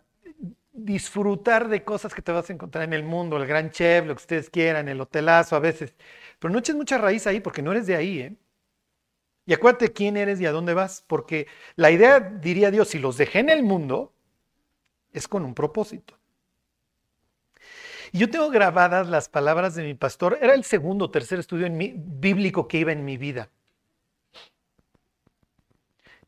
disfrutar 0.85 1.69
de 1.69 1.85
cosas 1.85 2.15
que 2.15 2.23
te 2.23 2.33
vas 2.33 2.49
a 2.49 2.53
encontrar 2.53 2.85
en 2.85 2.93
el 2.93 3.03
mundo, 3.03 3.37
el 3.37 3.47
gran 3.47 3.71
chef, 3.71 4.07
lo 4.07 4.15
que 4.15 4.21
ustedes 4.21 4.51
quieran, 4.51 4.89
el 4.89 5.01
hotelazo 5.01 5.57
a 5.57 5.59
veces, 5.59 5.95
pero 6.39 6.53
no 6.53 6.59
eches 6.59 6.77
mucha 6.77 6.99
raíz 6.99 7.27
ahí 7.27 7.41
porque 7.41 7.63
no 7.63 7.73
eres 7.73 7.87
de 7.87 7.97
ahí, 7.97 8.21
¿eh? 8.21 8.37
Y 9.47 9.55
acuérdate 9.55 9.93
quién 9.93 10.17
eres 10.17 10.41
y 10.41 10.47
a 10.47 10.53
dónde 10.53 10.75
vas, 10.75 11.05
porque 11.07 11.47
la 11.75 11.91
idea, 11.91 12.21
diría 12.21 12.71
Dios, 12.71 12.89
si 12.89 12.99
los 12.99 13.17
dejé 13.17 13.39
en 13.39 13.49
el 13.49 13.63
mundo, 13.63 14.13
es 15.13 15.27
con 15.27 15.45
un 15.45 15.55
propósito. 15.55 16.15
Y 18.13 18.19
yo 18.19 18.31
tengo 18.31 18.51
grabadas 18.51 19.09
las 19.09 19.29
palabras 19.29 19.75
de 19.75 19.85
mi 19.85 19.95
pastor, 19.95 20.39
era 20.41 20.55
el 20.55 20.65
segundo 20.65 21.07
o 21.07 21.11
tercer 21.11 21.39
estudio 21.39 21.67
en 21.67 22.21
bíblico 22.21 22.69
que 22.69 22.79
iba 22.79 22.93
en 22.93 23.05
mi 23.05 23.17
vida. 23.17 23.51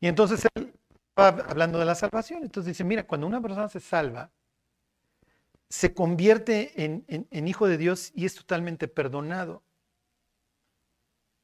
Y 0.00 0.08
entonces 0.08 0.46
él 0.54 0.72
hablando 1.16 1.78
de 1.78 1.84
la 1.84 1.94
salvación, 1.94 2.42
entonces 2.42 2.72
dice, 2.72 2.84
mira, 2.84 3.06
cuando 3.06 3.26
una 3.26 3.40
persona 3.40 3.68
se 3.68 3.80
salva, 3.80 4.30
se 5.70 5.94
convierte 5.94 6.84
en, 6.84 7.46
hijo 7.46 7.68
de 7.68 7.78
Dios 7.78 8.10
y 8.14 8.26
es 8.26 8.34
totalmente 8.34 8.88
perdonado. 8.88 9.62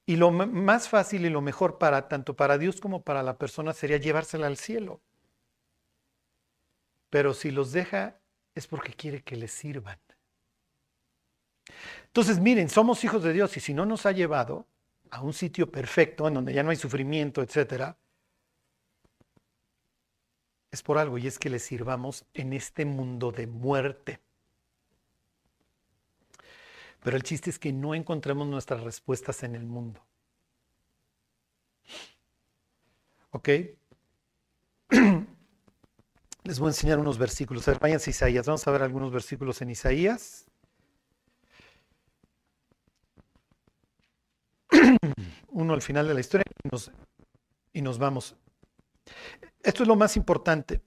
Y 0.05 0.17
lo 0.17 0.31
más 0.33 0.89
fácil 0.89 1.25
y 1.25 1.31
lo 1.31 1.41
mejor 1.41 1.79
para 1.79 2.09
tanto 2.09 2.35
para 2.35 2.59
Dios 2.59 2.81
como 2.81 3.03
para 3.03 3.23
la 3.23 3.39
persona 3.39 3.73
sería 3.73 3.97
llevársela 3.97 4.49
al 4.49 4.57
cielo. 4.57 5.01
Pero 7.09 7.35
si 7.35 7.53
los 7.53 7.73
deja 7.73 8.19
es 8.55 8.67
porque 8.67 8.93
quiere 8.93 9.23
que 9.23 9.37
les 9.37 9.53
sirvan. 9.53 9.99
Entonces, 12.07 12.41
miren, 12.41 12.69
somos 12.69 13.05
hijos 13.05 13.23
de 13.23 13.33
Dios 13.33 13.57
y 13.57 13.61
si 13.61 13.75
no 13.75 13.87
nos 13.87 14.07
ha 14.07 14.13
llevado 14.13 14.67
a 15.11 15.23
un 15.23 15.33
sitio 15.33 15.71
perfecto 15.71 16.27
en 16.27 16.35
donde 16.35 16.53
ya 16.53 16.63
no 16.63 16.71
hay 16.71 16.77
sufrimiento, 16.77 17.43
etcétera, 17.43 17.97
es 20.77 20.83
por 20.83 20.99
algo 20.99 21.19
y 21.19 21.27
es 21.27 21.39
que 21.39 21.51
le 21.51 21.59
sirvamos 21.59 22.25
en 22.35 22.53
este 22.53 22.85
mundo 22.85 23.33
de 23.33 23.47
muerte. 23.47 24.21
Pero 27.03 27.17
el 27.17 27.23
chiste 27.23 27.51
es 27.51 27.59
que 27.59 27.73
no 27.73 27.95
encontremos 27.95 28.47
nuestras 28.47 28.83
respuestas 28.83 29.43
en 29.43 29.55
el 29.55 29.65
mundo. 29.65 30.05
¿Ok? 33.31 33.49
Les 36.45 36.59
voy 36.59 36.67
a 36.67 36.71
enseñar 36.71 36.99
unos 36.99 37.19
versículos. 37.19 37.67
A 37.69 37.75
váyanse 37.75 38.11
a 38.11 38.13
Isaías. 38.13 38.47
Vamos 38.47 38.67
a 38.67 38.71
ver 38.71 38.83
algunos 38.83 39.11
versículos 39.13 39.63
en 39.63 39.71
Isaías. 39.71 40.47
Uno 45.49 45.75
al 45.75 45.83
final 45.83 46.07
de 46.07 46.15
la 46.15 46.21
historia 46.21 46.45
y 47.73 47.83
nos 47.83 47.99
vamos. 47.99 48.37
Esto 49.67 49.83
es 49.83 49.89
lo 49.89 49.97
más 49.97 50.17
importante. 50.17 50.81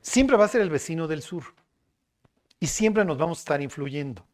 Siempre 0.00 0.38
va 0.38 0.46
a 0.46 0.48
ser 0.48 0.62
el 0.62 0.70
vecino 0.70 1.06
del 1.06 1.20
sur. 1.20 1.44
Y 2.58 2.68
siempre 2.68 3.04
nos 3.04 3.18
vamos 3.18 3.38
a 3.38 3.42
estar 3.42 3.60
influyendo. 3.60 4.26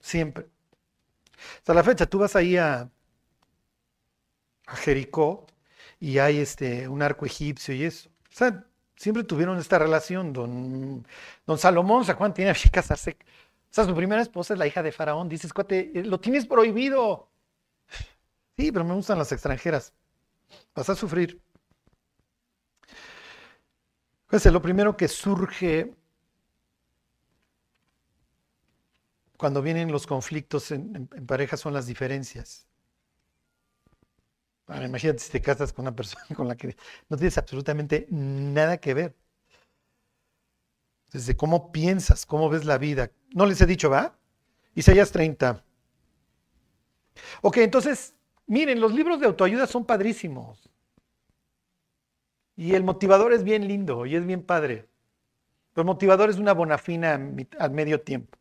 Siempre. 0.00 0.50
Hasta 1.56 1.72
la 1.72 1.82
fecha, 1.82 2.04
tú 2.04 2.18
vas 2.18 2.36
ahí 2.36 2.58
a, 2.58 2.90
Jericó 4.66 5.46
y 5.98 6.18
hay 6.18 6.38
este, 6.38 6.86
un 6.88 7.00
arco 7.00 7.24
egipcio 7.24 7.74
y 7.74 7.84
eso. 7.84 8.10
O 8.30 8.36
sea, 8.36 8.66
siempre 8.96 9.24
tuvieron 9.24 9.58
esta 9.58 9.78
relación. 9.78 10.34
Don, 10.34 11.06
Salomón, 11.56 12.04
¿se 12.04 12.12
acuerdan? 12.12 12.34
Tiene 12.34 12.52
que 12.52 12.68
casarse. 12.68 13.16
O 13.70 13.72
sea, 13.74 13.86
su 13.86 13.94
primera 13.94 14.20
esposa 14.20 14.52
es 14.52 14.58
la 14.58 14.66
hija 14.66 14.82
de 14.82 14.92
Faraón. 14.92 15.26
Dices, 15.30 15.54
cuate, 15.54 15.90
lo 16.04 16.20
tienes 16.20 16.44
prohibido. 16.44 17.30
Sí, 18.58 18.70
pero 18.70 18.84
me 18.84 18.92
gustan 18.92 19.16
las 19.16 19.32
extranjeras. 19.32 19.94
Vas 20.74 20.88
a 20.88 20.94
sufrir. 20.94 21.40
Pues 24.26 24.46
lo 24.46 24.62
primero 24.62 24.96
que 24.96 25.08
surge 25.08 25.92
cuando 29.36 29.62
vienen 29.62 29.90
los 29.90 30.06
conflictos 30.06 30.70
en, 30.70 31.08
pareja 31.26 31.56
son 31.56 31.72
las 31.72 31.86
diferencias. 31.86 32.68
imagínate 34.68 35.18
si 35.18 35.32
te 35.32 35.40
casas 35.40 35.72
con 35.72 35.84
una 35.84 35.96
persona 35.96 36.24
con 36.36 36.46
la 36.46 36.56
que 36.56 36.76
no 37.08 37.16
tienes 37.16 37.38
absolutamente 37.38 38.06
nada 38.10 38.78
que 38.78 38.94
ver. 38.94 39.16
Desde 41.10 41.36
cómo 41.36 41.72
piensas, 41.72 42.24
cómo 42.24 42.48
ves 42.48 42.64
la 42.64 42.78
vida. 42.78 43.10
No 43.34 43.46
les 43.46 43.60
he 43.60 43.66
dicho, 43.66 43.90
¿va? 43.90 44.16
Isaías 44.74 45.10
30. 45.10 45.64
Ok, 47.42 47.56
entonces 47.56 48.14
Miren, 48.50 48.80
los 48.80 48.92
libros 48.92 49.20
de 49.20 49.26
autoayuda 49.26 49.68
son 49.68 49.84
padrísimos. 49.84 50.68
Y 52.56 52.74
el 52.74 52.82
motivador 52.82 53.32
es 53.32 53.44
bien 53.44 53.68
lindo 53.68 54.06
y 54.06 54.16
es 54.16 54.26
bien 54.26 54.42
padre. 54.42 54.88
El 55.76 55.84
motivador 55.84 56.30
es 56.30 56.36
una 56.36 56.52
bonafina 56.52 57.14
al 57.60 57.70
medio 57.70 58.00
tiempo. 58.00 58.36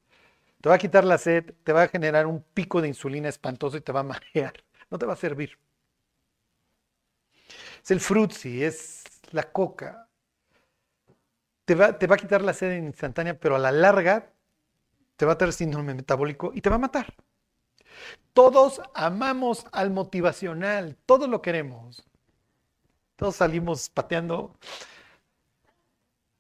Te 0.62 0.68
va 0.68 0.76
a 0.76 0.78
quitar 0.80 1.06
la 1.06 1.20
sed, 1.20 1.54
te 1.64 1.74
va 1.74 1.84
a 1.84 1.88
generar 1.88 2.26
un 2.26 2.42
pico 2.42 2.82
de 2.82 2.88
insulina 2.88 3.30
espantoso 3.30 3.78
y 3.78 3.82
te 3.82 3.92
va 3.92 4.00
a 4.00 4.04
marear. 4.04 4.54
No 4.90 4.98
te 4.98 5.06
va 5.06 5.14
a 5.14 5.16
servir. 5.16 5.60
Es 7.84 7.92
el 7.92 8.00
frutzi, 8.00 8.64
es 8.64 9.04
la 9.30 9.44
coca. 9.52 10.08
Te 11.66 11.76
va, 11.76 12.00
te 12.00 12.08
va 12.08 12.16
a 12.16 12.18
quitar 12.18 12.42
la 12.42 12.54
sed 12.54 12.82
instantánea, 12.82 13.40
pero 13.40 13.58
a 13.58 13.60
la 13.60 13.72
larga 13.72 14.34
te 15.18 15.28
va 15.28 15.34
a 15.34 15.38
traer 15.38 15.54
síndrome 15.54 15.94
metabólico 15.94 16.52
y 16.56 16.62
te 16.62 16.70
va 16.72 16.78
a 16.78 16.80
matar. 16.80 17.14
Todos 18.40 18.82
amamos 18.94 19.66
al 19.74 19.92
motivacional, 19.92 20.96
todos 21.06 21.28
lo 21.28 21.42
queremos. 21.42 22.06
Todos 23.18 23.36
salimos 23.36 23.90
pateando 23.90 24.56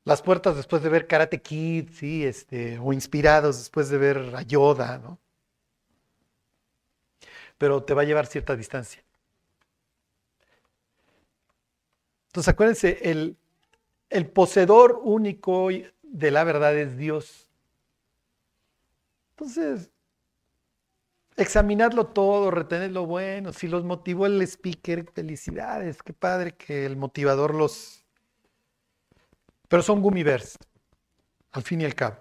las 0.05 0.21
puertas 0.21 0.55
después 0.55 0.81
de 0.81 0.87
ver 0.87 1.07
Karate 1.07 1.41
Kid, 1.41 1.89
sí, 1.91 2.25
este, 2.25 2.79
o 2.79 2.93
inspirados 2.93 3.57
después 3.57 3.89
de 3.89 3.97
ver 3.97 4.33
a 4.33 4.43
Yoda, 4.43 4.97
¿no? 4.99 5.19
Pero 7.57 7.83
te 7.83 7.93
va 7.93 8.03
a 8.03 8.05
llevar 8.05 8.27
cierta 8.27 8.55
distancia. 8.55 9.03
Entonces 12.27 12.53
acuérdense, 12.53 12.97
el, 13.11 13.35
el 14.09 14.25
poseedor 14.25 15.01
único 15.03 15.67
de 16.01 16.31
la 16.31 16.45
verdad 16.45 16.77
es 16.77 16.95
Dios. 16.95 17.49
Entonces, 19.31 19.91
examinarlo 21.39 22.07
todo, 22.07 22.51
retener 22.51 22.91
lo 22.91 23.05
bueno. 23.05 23.53
Si 23.53 23.67
los 23.67 23.83
motivó 23.83 24.25
el 24.25 24.41
speaker, 24.41 25.05
felicidades, 25.11 26.03
qué 26.03 26.13
padre 26.13 26.55
que 26.55 26.85
el 26.85 26.97
motivador 26.97 27.55
los... 27.55 28.05
Pero 29.67 29.83
son 29.83 30.01
gummibers, 30.01 30.57
al 31.51 31.63
fin 31.63 31.81
y 31.81 31.85
al 31.85 31.95
cabo. 31.95 32.17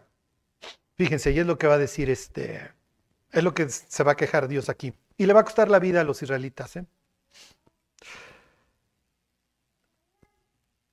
Fíjense, 0.97 1.33
y 1.33 1.39
es 1.39 1.47
lo 1.47 1.59
que 1.59 1.66
va 1.66 1.75
a 1.75 1.79
decir 1.79 2.11
este... 2.11 2.73
Es 3.31 3.45
lo 3.45 3.53
que 3.53 3.69
se 3.69 4.03
va 4.05 4.12
a 4.12 4.16
quejar 4.16 4.49
Dios 4.49 4.69
aquí. 4.69 4.95
Y 5.19 5.27
le 5.27 5.35
va 5.35 5.41
a 5.41 5.45
costar 5.45 5.69
la 5.69 5.79
vida 5.79 6.01
a 6.01 6.05
los 6.05 6.23
israelitas. 6.23 6.77
¿eh? 6.77 6.87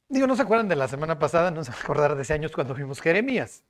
Digo, 0.10 0.28
¿no 0.28 0.36
se 0.36 0.42
acuerdan 0.42 0.68
de 0.68 0.76
la 0.76 0.88
semana 0.88 1.18
pasada? 1.18 1.52
No 1.52 1.64
se 1.64 1.72
van 1.72 1.80
a 1.80 1.84
acordar 1.84 2.16
de 2.16 2.24
ese 2.24 2.34
años 2.34 2.52
cuando 2.52 2.74
vimos 2.74 3.00
Jeremías. 3.00 3.64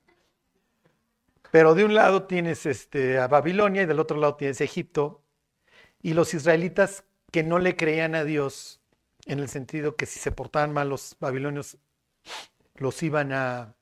Pero 1.50 1.74
de 1.74 1.84
un 1.84 1.94
lado 1.94 2.24
tienes 2.24 2.66
este, 2.66 3.18
a 3.18 3.28
Babilonia 3.28 3.82
y 3.82 3.86
del 3.86 4.00
otro 4.00 4.18
lado 4.18 4.36
tienes 4.36 4.60
Egipto. 4.60 5.22
Y 6.02 6.14
los 6.14 6.34
israelitas 6.34 7.04
que 7.32 7.42
no 7.42 7.58
le 7.58 7.76
creían 7.76 8.14
a 8.14 8.24
Dios, 8.24 8.80
en 9.26 9.40
el 9.40 9.48
sentido 9.48 9.96
que 9.96 10.06
si 10.06 10.18
se 10.18 10.32
portaban 10.32 10.72
mal 10.72 10.88
los 10.88 11.16
babilonios, 11.20 11.78
los 12.76 13.02
iban 13.02 13.32
a, 13.32 13.74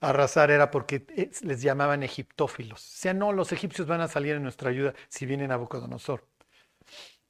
arrasar, 0.00 0.50
era 0.50 0.70
porque 0.70 1.04
eh, 1.16 1.30
les 1.42 1.62
llamaban 1.62 2.02
egiptófilos. 2.02 2.80
O 2.80 2.98
sea, 2.98 3.14
no, 3.14 3.32
los 3.32 3.52
egipcios 3.52 3.86
van 3.86 4.00
a 4.00 4.08
salir 4.08 4.34
en 4.36 4.42
nuestra 4.42 4.70
ayuda 4.70 4.94
si 5.08 5.26
vienen 5.26 5.52
a 5.52 5.56
Bucodonosor. 5.56 6.26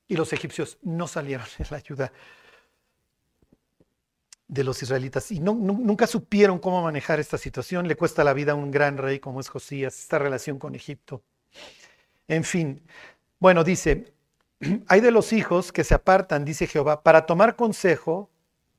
Y 0.07 0.17
los 0.17 0.33
egipcios 0.33 0.79
no 0.83 1.09
salieron 1.09 1.47
en 1.59 1.67
la 1.71 1.77
ayuda 1.77 2.13
de 4.51 4.65
los 4.65 4.83
israelitas 4.83 5.31
y 5.31 5.39
nunca 5.39 6.09
supieron 6.09 6.59
cómo 6.59 6.83
manejar 6.83 7.21
esta 7.21 7.39
situación. 7.39 7.87
Le 7.87 7.95
cuesta 7.97 8.25
la 8.25 8.33
vida 8.33 8.53
a 8.53 8.57
un 8.57 8.73
gran 8.73 8.99
rey 8.99 9.21
como 9.21 9.39
es 9.39 9.49
Josías, 9.49 9.97
esta 9.97 10.19
relación 10.19 10.59
con 10.59 10.75
Egipto. 10.75 11.23
En 12.27 12.43
fin, 12.43 12.83
bueno, 13.39 13.63
dice, 13.63 14.13
hay 14.89 15.01
de 15.01 15.13
los 15.13 15.33
hijos 15.33 15.71
que 15.71 15.85
se 15.85 15.95
apartan, 15.95 16.45
dice 16.45 16.67
Jehová, 16.67 17.05
para 17.05 17.27
tomar 17.27 17.55
consejo 17.55 18.29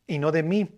y 0.08 0.20
no 0.20 0.34
de 0.34 0.44
mí, 0.44 0.78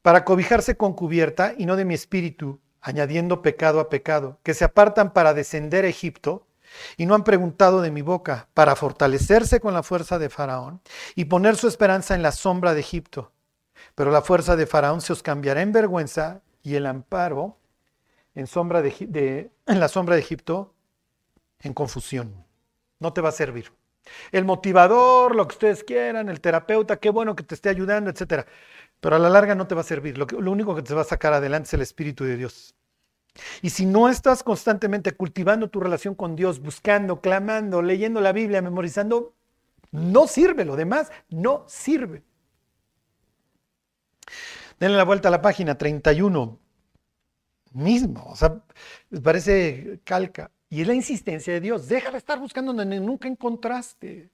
para 0.00 0.24
cobijarse 0.24 0.76
con 0.76 0.94
cubierta 0.94 1.54
y 1.58 1.66
no 1.66 1.74
de 1.74 1.84
mi 1.84 1.94
espíritu, 1.94 2.60
añadiendo 2.80 3.42
pecado 3.42 3.80
a 3.80 3.88
pecado, 3.88 4.38
que 4.44 4.54
se 4.54 4.64
apartan 4.64 5.12
para 5.12 5.34
descender 5.34 5.84
a 5.84 5.88
Egipto 5.88 6.46
y 6.96 7.06
no 7.06 7.16
han 7.16 7.24
preguntado 7.24 7.80
de 7.80 7.90
mi 7.90 8.02
boca, 8.02 8.48
para 8.54 8.76
fortalecerse 8.76 9.58
con 9.58 9.74
la 9.74 9.82
fuerza 9.82 10.20
de 10.20 10.30
Faraón 10.30 10.82
y 11.16 11.24
poner 11.24 11.56
su 11.56 11.66
esperanza 11.66 12.14
en 12.14 12.22
la 12.22 12.30
sombra 12.30 12.74
de 12.74 12.80
Egipto. 12.80 13.32
Pero 13.94 14.10
la 14.10 14.22
fuerza 14.22 14.56
de 14.56 14.66
Faraón 14.66 15.00
se 15.00 15.12
os 15.12 15.22
cambiará 15.22 15.62
en 15.62 15.72
vergüenza 15.72 16.42
y 16.62 16.74
el 16.74 16.86
amparo 16.86 17.58
en, 18.34 18.46
sombra 18.46 18.82
de, 18.82 19.50
la 19.66 19.88
sombra 19.88 20.14
de 20.14 20.20
Egipto 20.20 20.74
en 21.60 21.74
confusión. 21.74 22.44
No 23.00 23.12
te 23.12 23.20
va 23.20 23.30
a 23.30 23.32
servir. 23.32 23.72
El 24.32 24.44
motivador, 24.44 25.34
lo 25.34 25.46
que 25.46 25.54
ustedes 25.54 25.84
quieran, 25.84 26.28
el 26.28 26.40
terapeuta, 26.40 26.96
qué 26.96 27.10
bueno 27.10 27.36
que 27.36 27.42
te 27.42 27.54
esté 27.54 27.68
ayudando, 27.68 28.10
etcétera. 28.10 28.46
Pero 29.00 29.16
a 29.16 29.18
la 29.18 29.28
larga 29.28 29.54
no 29.54 29.66
te 29.66 29.74
va 29.74 29.82
a 29.82 29.84
servir. 29.84 30.18
Lo, 30.18 30.26
lo 30.26 30.50
único 30.50 30.74
que 30.74 30.82
te 30.82 30.94
va 30.94 31.02
a 31.02 31.04
sacar 31.04 31.32
adelante 31.32 31.68
es 31.68 31.74
el 31.74 31.82
Espíritu 31.82 32.24
de 32.24 32.36
Dios. 32.36 32.74
Y 33.62 33.70
si 33.70 33.86
no 33.86 34.08
estás 34.08 34.42
constantemente 34.42 35.12
cultivando 35.12 35.68
tu 35.68 35.80
relación 35.80 36.14
con 36.14 36.36
Dios, 36.36 36.60
buscando, 36.60 37.20
clamando, 37.20 37.82
leyendo 37.82 38.20
la 38.20 38.32
Biblia, 38.32 38.62
memorizando, 38.62 39.34
no 39.90 40.26
sirve. 40.26 40.64
Lo 40.64 40.76
demás 40.76 41.10
no 41.28 41.64
sirve. 41.68 42.22
Denle 44.78 44.96
la 44.96 45.04
vuelta 45.04 45.28
a 45.28 45.30
la 45.30 45.42
página 45.42 45.76
31. 45.76 46.58
Mismo, 47.72 48.24
o 48.26 48.36
sea, 48.36 48.62
parece 49.22 50.00
calca. 50.04 50.50
Y 50.70 50.82
es 50.82 50.86
la 50.86 50.94
insistencia 50.94 51.52
de 51.52 51.60
Dios. 51.60 51.88
Deja 51.88 52.10
de 52.10 52.18
estar 52.18 52.38
buscando 52.38 52.72
donde 52.72 53.00
nunca 53.00 53.28
encontraste. 53.28 54.30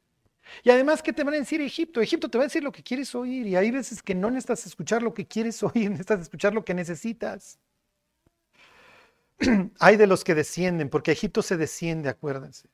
Y 0.62 0.70
además, 0.70 1.02
¿qué 1.02 1.12
te 1.12 1.24
van 1.24 1.34
a 1.34 1.38
decir 1.38 1.60
Egipto? 1.60 2.00
Egipto 2.00 2.28
te 2.28 2.38
va 2.38 2.44
a 2.44 2.46
decir 2.46 2.62
lo 2.62 2.72
que 2.72 2.82
quieres 2.82 3.14
oír. 3.14 3.46
Y 3.46 3.56
hay 3.56 3.70
veces 3.70 4.02
que 4.02 4.14
no 4.14 4.30
necesitas 4.30 4.66
escuchar 4.66 5.02
lo 5.02 5.14
que 5.14 5.26
quieres 5.26 5.62
oír, 5.62 5.90
necesitas 5.90 6.20
escuchar 6.20 6.54
lo 6.54 6.64
que 6.64 6.74
necesitas. 6.74 7.58
hay 9.80 9.96
de 9.96 10.06
los 10.06 10.24
que 10.24 10.34
descienden, 10.34 10.88
porque 10.88 11.12
Egipto 11.12 11.42
se 11.42 11.56
desciende, 11.56 12.08
acuérdense. 12.08 12.68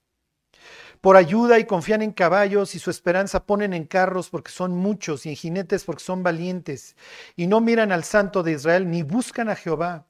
Por 1.00 1.16
ayuda 1.16 1.58
y 1.58 1.64
confían 1.64 2.02
en 2.02 2.12
caballos 2.12 2.74
y 2.74 2.78
su 2.78 2.90
esperanza 2.90 3.46
ponen 3.46 3.72
en 3.72 3.84
carros 3.84 4.28
porque 4.30 4.52
son 4.52 4.72
muchos 4.76 5.24
y 5.26 5.30
en 5.30 5.36
jinetes 5.36 5.84
porque 5.84 6.04
son 6.04 6.22
valientes. 6.22 6.96
Y 7.36 7.46
no 7.46 7.60
miran 7.60 7.92
al 7.92 8.04
santo 8.04 8.42
de 8.42 8.52
Israel 8.52 8.90
ni 8.90 9.02
buscan 9.02 9.48
a 9.48 9.56
Jehová. 9.56 10.06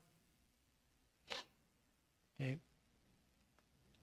Eh, 2.39 2.59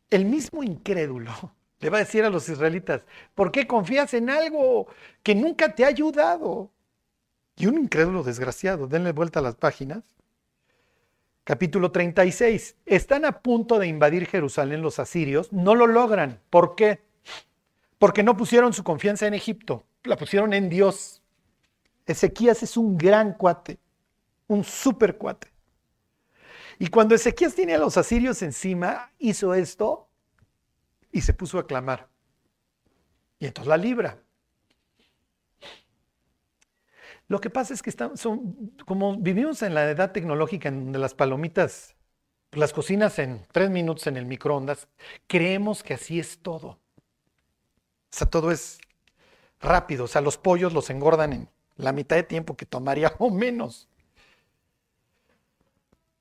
el 0.09 0.25
mismo 0.25 0.63
incrédulo 0.63 1.31
le 1.79 1.89
va 1.89 1.97
a 1.97 2.01
decir 2.01 2.23
a 2.23 2.29
los 2.29 2.47
israelitas, 2.49 3.01
¿por 3.35 3.51
qué 3.51 3.67
confías 3.67 4.13
en 4.13 4.29
algo 4.29 4.87
que 5.23 5.35
nunca 5.35 5.75
te 5.75 5.83
ha 5.83 5.87
ayudado? 5.87 6.71
Y 7.57 7.65
un 7.65 7.77
incrédulo 7.79 8.23
desgraciado, 8.23 8.87
denle 8.87 9.11
vuelta 9.11 9.39
a 9.39 9.43
las 9.43 9.55
páginas. 9.55 10.03
Capítulo 11.47 11.93
36. 11.93 12.75
Están 12.85 13.23
a 13.23 13.41
punto 13.41 13.79
de 13.79 13.87
invadir 13.87 14.25
Jerusalén 14.27 14.81
los 14.81 14.99
asirios, 14.99 15.53
no 15.53 15.75
lo 15.75 15.87
logran. 15.87 16.41
¿Por 16.49 16.75
qué? 16.75 17.05
Porque 17.97 18.21
no 18.21 18.35
pusieron 18.35 18.73
su 18.73 18.83
confianza 18.83 19.27
en 19.27 19.33
Egipto, 19.33 19.85
la 20.03 20.17
pusieron 20.17 20.51
en 20.51 20.67
Dios. 20.67 21.21
Ezequías 22.05 22.63
es 22.63 22.75
un 22.75 22.97
gran 22.97 23.31
cuate, 23.31 23.79
un 24.47 24.65
super 24.65 25.17
cuate. 25.17 25.47
Y 26.79 26.87
cuando 26.87 27.15
Ezequías 27.15 27.55
tiene 27.55 27.75
a 27.75 27.79
los 27.79 27.95
asirios 27.95 28.41
encima, 28.41 29.13
hizo 29.17 29.53
esto 29.53 30.09
y 31.13 31.21
se 31.21 31.33
puso 31.33 31.59
a 31.59 31.65
clamar. 31.65 32.09
Y 33.39 33.45
entonces 33.45 33.69
la 33.69 33.77
libra. 33.77 34.21
Lo 37.27 37.39
que 37.41 37.49
pasa 37.49 37.73
es 37.73 37.81
que 37.81 37.89
estamos, 37.89 38.25
como 38.85 39.17
vivimos 39.17 39.61
en 39.61 39.73
la 39.73 39.89
edad 39.89 40.11
tecnológica 40.11 40.69
en 40.69 40.85
donde 40.85 40.99
las 40.99 41.13
palomitas 41.13 41.97
las 42.51 42.73
cocinas 42.73 43.19
en 43.19 43.45
tres 43.51 43.69
minutos 43.69 44.07
en 44.07 44.17
el 44.17 44.25
microondas, 44.25 44.87
creemos 45.27 45.83
que 45.83 45.93
así 45.93 46.19
es 46.19 46.39
todo. 46.39 46.67
O 46.69 46.79
sea, 48.09 48.29
todo 48.29 48.51
es 48.51 48.79
rápido. 49.59 50.05
O 50.05 50.07
sea, 50.07 50.21
los 50.21 50.37
pollos 50.37 50.73
los 50.73 50.89
engordan 50.89 51.33
en 51.33 51.49
la 51.75 51.91
mitad 51.91 52.15
de 52.15 52.23
tiempo 52.23 52.55
que 52.55 52.65
tomaría 52.65 53.13
o 53.19 53.29
menos. 53.29 53.89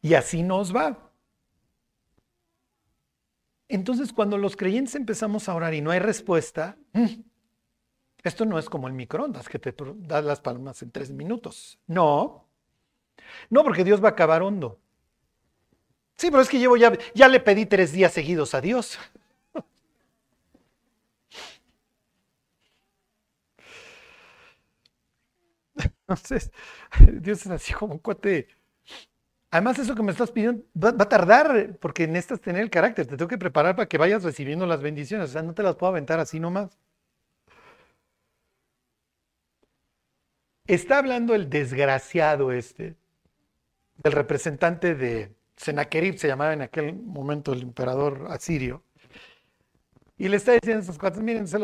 Y 0.03 0.15
así 0.15 0.43
nos 0.43 0.75
va. 0.75 1.11
Entonces, 3.69 4.13
cuando 4.13 4.39
los 4.39 4.57
creyentes 4.57 4.95
empezamos 4.95 5.49
a 5.49 5.55
orar 5.55 5.75
y 5.75 5.81
no 5.81 5.91
hay 5.91 5.99
respuesta, 5.99 6.77
mm, 6.93 7.07
esto 8.29 8.45
no 8.45 8.59
es 8.59 8.69
como 8.69 8.89
el 8.89 8.95
microondas 8.95 9.49
que 9.49 9.59
te 9.59 9.75
da 9.99 10.23
las 10.23 10.41
palmas 10.41 10.83
en 10.83 10.91
tres 10.91 11.11
minutos. 11.11 11.79
No. 11.87 12.47
No, 13.51 13.65
porque 13.65 13.85
Dios 13.85 14.03
va 14.03 14.09
a 14.09 14.13
acabar 14.13 14.43
hondo. 14.43 14.79
Sí, 16.17 16.31
pero 16.31 16.43
es 16.43 16.49
que 16.49 16.59
llevo 16.59 16.77
ya, 16.77 16.93
ya 17.15 17.29
le 17.29 17.41
pedí 17.41 17.67
tres 17.67 17.93
días 17.93 18.13
seguidos 18.13 18.55
a 18.55 18.61
Dios. 18.61 18.99
Entonces, 26.09 26.51
Dios 27.21 27.41
es 27.43 27.51
así 27.51 27.73
como 27.73 27.95
un 27.95 27.99
cuate. 27.99 28.49
Además, 29.51 29.79
eso 29.79 29.95
que 29.95 30.03
me 30.03 30.13
estás 30.13 30.31
pidiendo 30.31 30.65
va, 30.77 30.93
va, 30.93 31.05
a 31.05 31.09
tardar, 31.09 31.79
porque 31.81 32.07
necesitas 32.07 32.41
tener 32.41 32.63
el 32.63 32.71
carácter. 32.71 33.07
Te 33.07 33.17
tengo 33.17 33.29
que 33.29 33.39
preparar 33.39 33.77
para 33.77 33.89
que 33.89 33.99
vayas 33.99 34.23
recibiendo 34.25 34.67
las 34.67 34.83
bendiciones. 34.83 35.31
O 35.31 35.33
sea, 35.33 35.43
no 35.43 35.55
te 35.55 35.63
las 35.63 35.77
puedo 35.77 35.91
aventar 35.93 36.19
así 36.21 36.41
nomás. 36.41 36.77
Está 40.67 40.99
hablando 40.99 41.35
el 41.35 41.49
desgraciado 41.49 42.51
este, 42.51 42.97
del 44.03 44.13
representante 44.13 44.95
de 44.95 45.35
Sennacherib, 45.57 46.19
se 46.19 46.29
llamaba 46.29 46.53
en 46.53 46.63
aquel 46.63 46.95
momento 46.95 47.53
el 47.53 47.63
emperador 47.63 48.27
asirio, 48.31 48.83
y 50.19 50.29
le 50.29 50.37
está 50.37 50.53
diciendo 50.53 50.81
a 50.81 50.83
esos 50.83 50.99
cuates, 50.99 51.23
miren, 51.23 51.47
se 51.47 51.59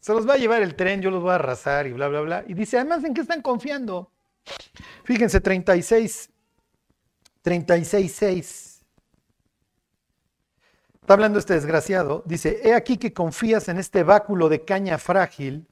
se 0.00 0.12
los 0.12 0.28
va 0.28 0.34
a 0.34 0.38
llevar 0.38 0.62
el 0.62 0.74
tren, 0.76 1.02
yo 1.02 1.10
los 1.10 1.22
voy 1.22 1.32
a 1.32 1.36
arrasar 1.36 1.86
y 1.86 1.92
bla, 1.92 2.08
bla, 2.08 2.20
bla. 2.20 2.44
Y 2.46 2.54
dice, 2.54 2.78
además, 2.78 3.02
¿en 3.04 3.14
qué 3.14 3.20
están 3.20 3.42
confiando? 3.42 4.12
Fíjense, 5.04 5.40
36, 5.40 6.30
36, 7.42 8.12
6. 8.12 8.84
Está 11.00 11.14
hablando 11.14 11.38
este 11.38 11.54
desgraciado. 11.54 12.22
Dice, 12.26 12.60
he 12.62 12.74
aquí 12.74 12.96
que 12.96 13.12
confías 13.12 13.68
en 13.68 13.78
este 13.78 14.02
báculo 14.02 14.48
de 14.48 14.64
caña 14.64 14.98
frágil 14.98 15.66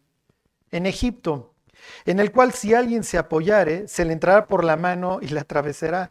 en 0.70 0.86
Egipto 0.86 1.55
en 2.04 2.20
el 2.20 2.32
cual 2.32 2.52
si 2.52 2.74
alguien 2.74 3.04
se 3.04 3.18
apoyare, 3.18 3.88
se 3.88 4.04
le 4.04 4.12
entrará 4.12 4.46
por 4.46 4.64
la 4.64 4.76
mano 4.76 5.18
y 5.20 5.28
le 5.28 5.40
atravesará. 5.40 6.10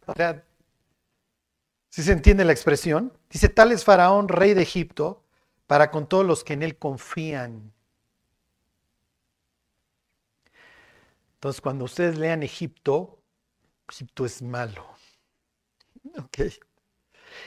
Si 1.88 2.02
se 2.02 2.12
entiende 2.12 2.44
la 2.44 2.52
expresión, 2.52 3.12
dice, 3.30 3.48
tal 3.48 3.72
es 3.72 3.84
Faraón, 3.84 4.28
rey 4.28 4.54
de 4.54 4.62
Egipto, 4.62 5.22
para 5.66 5.90
con 5.90 6.06
todos 6.06 6.26
los 6.26 6.44
que 6.44 6.52
en 6.52 6.62
él 6.62 6.76
confían. 6.76 7.72
Entonces, 11.34 11.60
cuando 11.60 11.84
ustedes 11.84 12.18
lean 12.18 12.42
Egipto, 12.42 13.18
Egipto 13.88 14.24
es 14.24 14.42
malo. 14.42 14.86
Okay. 16.16 16.52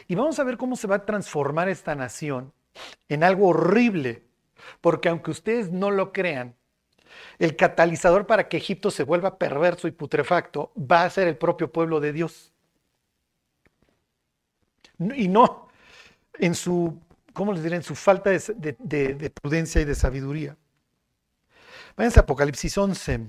Y 0.07 0.15
vamos 0.15 0.37
a 0.37 0.43
ver 0.43 0.57
cómo 0.57 0.75
se 0.75 0.85
va 0.85 0.97
a 0.97 1.05
transformar 1.05 1.69
esta 1.69 1.95
nación 1.95 2.53
en 3.07 3.23
algo 3.23 3.47
horrible, 3.47 4.27
porque 4.81 5.09
aunque 5.09 5.31
ustedes 5.31 5.71
no 5.71 5.89
lo 5.89 6.11
crean, 6.11 6.55
el 7.37 7.55
catalizador 7.55 8.27
para 8.27 8.47
que 8.47 8.57
Egipto 8.57 8.91
se 8.91 9.03
vuelva 9.03 9.37
perverso 9.37 9.87
y 9.87 9.91
putrefacto 9.91 10.71
va 10.77 11.03
a 11.03 11.09
ser 11.09 11.27
el 11.27 11.37
propio 11.37 11.71
pueblo 11.71 11.99
de 11.99 12.13
Dios. 12.13 12.51
Y 15.15 15.27
no 15.27 15.69
en 16.39 16.55
su, 16.55 16.99
¿cómo 17.33 17.53
les 17.53 17.63
diré? 17.63 17.75
En 17.75 17.83
su 17.83 17.95
falta 17.95 18.29
de, 18.29 18.75
de 18.79 19.29
prudencia 19.29 19.81
y 19.81 19.85
de 19.85 19.95
sabiduría. 19.95 20.57
Váyanse 21.95 22.19
a 22.19 22.23
Apocalipsis 22.23 22.77
11. 22.77 23.27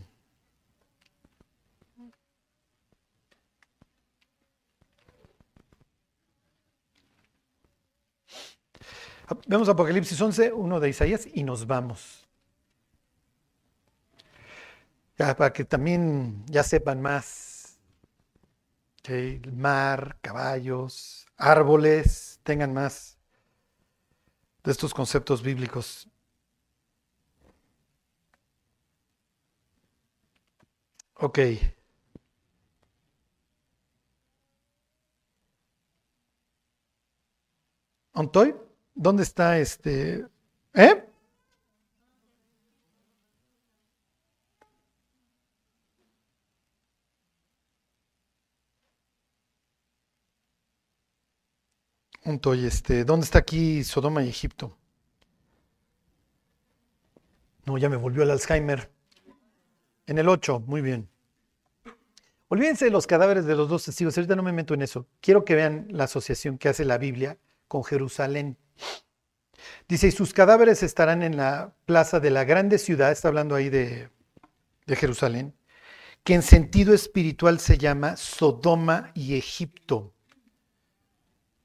Vemos 9.47 9.69
Apocalipsis 9.69 10.21
11, 10.21 10.53
uno 10.53 10.81
de 10.81 10.89
Isaías, 10.89 11.29
y 11.33 11.45
nos 11.45 11.67
vamos 11.67 12.30
para 15.21 15.53
que 15.53 15.65
también 15.65 16.45
ya 16.47 16.63
sepan 16.63 17.03
más. 17.03 17.79
El 19.05 19.53
mar, 19.53 20.19
caballos, 20.21 21.27
árboles, 21.37 22.39
tengan 22.45 22.73
más 22.73 23.19
de 24.63 24.71
estos 24.71 24.95
conceptos 24.95 25.43
bíblicos. 25.43 26.09
Ok. 31.15 31.39
¿Ontoy? 38.13 38.55
¿Dónde 38.95 39.23
está 39.25 39.59
este? 39.59 40.27
¿Eh? 40.75 41.10
Este, 52.33 53.05
¿dónde 53.05 53.25
está 53.25 53.41
aquí 53.41 53.83
Sodoma 53.83 54.23
y 54.23 54.29
Egipto? 54.29 54.77
No, 57.67 57.77
ya 57.77 57.89
me 57.89 57.97
volvió 57.97 58.23
el 58.23 58.31
Alzheimer. 58.31 58.91
En 60.07 60.19
el 60.19 60.29
8, 60.29 60.61
muy 60.61 60.81
bien. 60.81 61.09
Olvídense 62.49 62.85
de 62.85 62.91
los 62.91 63.07
cadáveres 63.07 63.47
de 63.47 63.57
los 63.57 63.69
dos 63.69 63.85
testigos, 63.85 64.17
ahorita 64.17 64.37
no 64.37 64.43
me 64.43 64.53
meto 64.53 64.75
en 64.75 64.83
eso. 64.83 65.07
Quiero 65.21 65.45
que 65.45 65.55
vean 65.55 65.87
la 65.91 66.05
asociación 66.05 66.59
que 66.59 66.69
hace 66.69 66.85
la 66.85 66.99
Biblia 66.99 67.39
con 67.69 67.85
Jerusalén. 67.85 68.57
Dice, 69.89 70.09
y 70.09 70.11
sus 70.13 70.33
cadáveres 70.33 70.83
estarán 70.83 71.23
en 71.23 71.37
la 71.37 71.75
plaza 71.85 72.21
de 72.21 72.31
la 72.31 72.45
grande 72.45 72.79
ciudad, 72.79 73.13
está 73.13 73.29
hablando 73.29 73.55
ahí 73.55 73.69
de, 73.69 74.09
de 74.87 74.97
Jerusalén, 74.97 75.55
que 76.25 76.35
en 76.35 76.43
sentido 76.43 76.95
espiritual 76.95 77.61
se 77.61 77.79
llama 77.79 78.17
Sodoma 78.17 79.13
y 79.15 79.37
Egipto. 79.37 80.15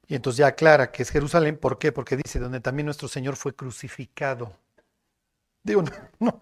Y 0.08 0.14
entonces 0.14 0.38
ya 0.38 0.48
aclara 0.48 0.92
que 0.92 1.02
es 1.02 1.10
Jerusalén, 1.10 1.56
¿por 1.58 1.78
qué? 1.78 1.92
Porque 1.92 2.16
dice, 2.16 2.38
donde 2.38 2.60
también 2.60 2.86
nuestro 2.86 3.08
Señor 3.08 3.36
fue 3.36 3.54
crucificado. 3.54 4.52
Digo, 5.62 5.82
no. 6.20 6.40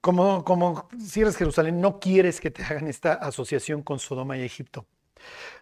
Como, 0.00 0.44
como 0.44 0.88
si 0.98 1.20
eres 1.20 1.36
Jerusalén, 1.36 1.80
no 1.80 2.00
quieres 2.00 2.40
que 2.40 2.50
te 2.50 2.64
hagan 2.64 2.88
esta 2.88 3.14
asociación 3.14 3.82
con 3.82 4.00
Sodoma 4.00 4.36
y 4.36 4.42
Egipto. 4.42 4.84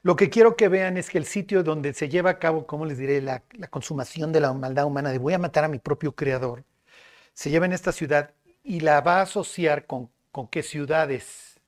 Lo 0.03 0.17
que 0.17 0.31
quiero 0.31 0.57
que 0.57 0.69
vean 0.69 0.97
es 0.97 1.11
que 1.11 1.19
el 1.19 1.27
sitio 1.27 1.63
donde 1.63 1.93
se 1.93 2.09
lleva 2.09 2.31
a 2.31 2.39
cabo, 2.39 2.67
¿cómo 2.67 2.87
les 2.87 2.97
diré?, 2.99 3.21
la, 3.21 3.43
la 3.53 3.69
consumación 3.69 4.33
de 4.33 4.41
la 4.41 4.53
maldad 4.55 4.87
humana, 4.87 5.11
de 5.11 5.19
voy 5.19 5.35
a 5.35 5.39
matar 5.39 5.65
a 5.65 5.69
mi 5.69 5.79
propio 5.79 6.15
creador, 6.15 6.65
se 7.35 7.51
lleva 7.51 7.67
en 7.67 7.73
esta 7.73 7.93
ciudad 7.93 8.33
y 8.63 8.81
la 8.81 9.01
va 9.03 9.19
a 9.19 9.23
asociar 9.23 9.87
con, 9.87 10.11
con 10.33 10.49
qué 10.49 10.63
ciudades, 10.63 11.61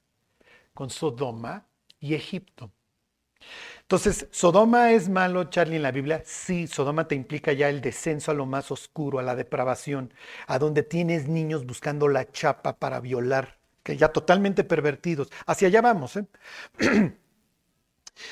con 0.75 0.91
Sodoma 0.91 1.67
y 2.01 2.15
Egipto. 2.15 2.71
Entonces, 3.83 4.27
¿Sodoma 4.31 4.93
es 4.93 5.09
malo, 5.09 5.45
Charlie, 5.45 5.77
en 5.77 5.83
la 5.83 5.93
Biblia? 5.93 6.23
Sí, 6.25 6.67
Sodoma 6.67 7.07
te 7.09 7.15
implica 7.15 7.53
ya 7.53 7.69
el 7.69 7.81
descenso 7.81 8.31
a 8.31 8.35
lo 8.35 8.47
más 8.47 8.71
oscuro, 8.71 9.19
a 9.19 9.23
la 9.23 9.37
depravación, 9.37 10.15
a 10.47 10.59
donde 10.59 10.83
tienes 10.83 11.29
niños 11.29 11.67
buscando 11.67 12.09
la 12.09 12.31
chapa 12.31 12.79
para 12.79 13.01
violar, 13.01 13.59
que 13.83 13.97
ya 13.97 14.09
totalmente 14.13 14.65
pervertidos. 14.65 15.29
Hacia 15.47 15.69
allá 15.69 15.83
vamos, 15.83 16.17
¿eh? 16.17 16.27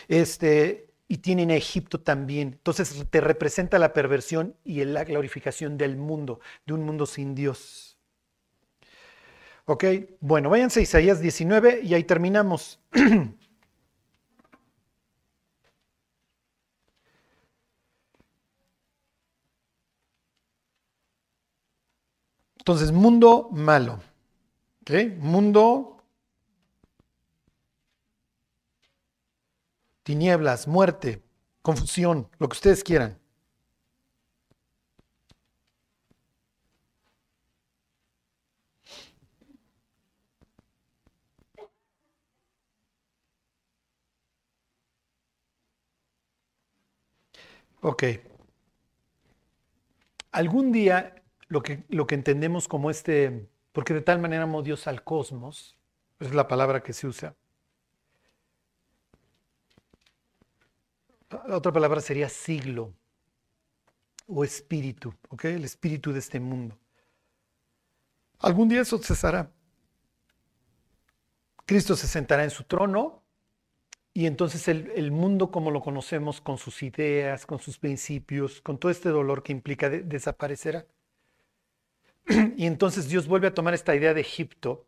Este, 0.09 0.91
y 1.09 1.19
tienen 1.19 1.51
a 1.51 1.57
Egipto 1.57 2.01
también. 2.01 2.49
Entonces 2.53 3.05
te 3.11 3.21
representa 3.21 3.79
la 3.79 3.93
perversión 3.93 4.57
y 4.65 4.85
la 4.85 5.05
glorificación 5.05 5.77
del 5.77 5.97
mundo, 5.97 6.41
de 6.67 6.75
un 6.75 6.85
mundo 6.85 7.07
sin 7.07 7.35
Dios. 7.35 7.99
Ok, 9.65 9.85
bueno, 10.21 10.51
váyanse 10.51 10.81
a 10.81 10.83
Isaías 10.83 11.21
19 11.21 11.81
y 11.83 11.95
ahí 11.95 12.05
terminamos. 12.05 12.81
Entonces, 22.61 22.93
mundo 22.93 23.49
malo. 23.53 24.01
Mundo 25.19 25.97
tinieblas, 30.03 30.67
muerte, 30.69 31.23
confusión, 31.63 32.29
lo 32.39 32.49
que 32.49 32.55
ustedes 32.55 32.83
quieran. 32.85 33.19
Ok. 47.83 48.05
Algún 50.33 50.73
día 50.73 51.20
lo 51.51 51.63
que, 51.63 51.85
lo 51.89 52.07
que 52.07 52.15
entendemos 52.15 52.69
como 52.69 52.91
este, 52.91 53.49
porque 53.73 53.93
de 53.93 54.01
tal 54.01 54.21
manera 54.21 54.45
amó 54.45 54.63
Dios 54.63 54.87
al 54.87 55.03
cosmos, 55.03 55.77
es 56.21 56.33
la 56.33 56.47
palabra 56.47 56.83
que 56.83 56.93
se 56.93 57.09
usa. 57.09 57.35
La 61.47 61.57
otra 61.57 61.73
palabra 61.73 62.01
sería 62.01 62.29
siglo 62.29 62.95
o 64.29 64.45
espíritu, 64.45 65.13
¿ok? 65.29 65.47
El 65.47 65.65
espíritu 65.65 66.13
de 66.13 66.21
este 66.21 66.39
mundo. 66.39 66.79
Algún 68.39 68.69
día 68.69 68.83
eso 68.83 68.99
cesará. 68.99 69.51
Cristo 71.67 71.97
se 71.97 72.07
sentará 72.07 72.45
en 72.45 72.51
su 72.51 72.63
trono 72.63 73.25
y 74.13 74.27
entonces 74.27 74.69
el, 74.69 74.93
el, 74.95 75.11
mundo 75.11 75.51
como 75.51 75.73
lo 75.73 75.81
conocemos, 75.81 76.41
con 76.41 76.59
sus 76.59 76.83
ideas, 76.85 77.45
con 77.45 77.59
sus 77.59 77.79
principios, 77.79 78.61
con 78.61 78.79
todo 78.79 78.91
este 78.91 79.09
dolor 79.09 79.43
que 79.43 79.53
implica, 79.53 79.91
de, 79.91 80.03
desaparecerá. 80.03 80.87
Y 82.57 82.67
entonces 82.67 83.09
Dios 83.09 83.27
vuelve 83.27 83.49
a 83.49 83.55
tomar 83.55 83.75
esta 83.75 83.95
idea 83.95 84.15
de 84.15 84.21
Egipto 84.21 84.87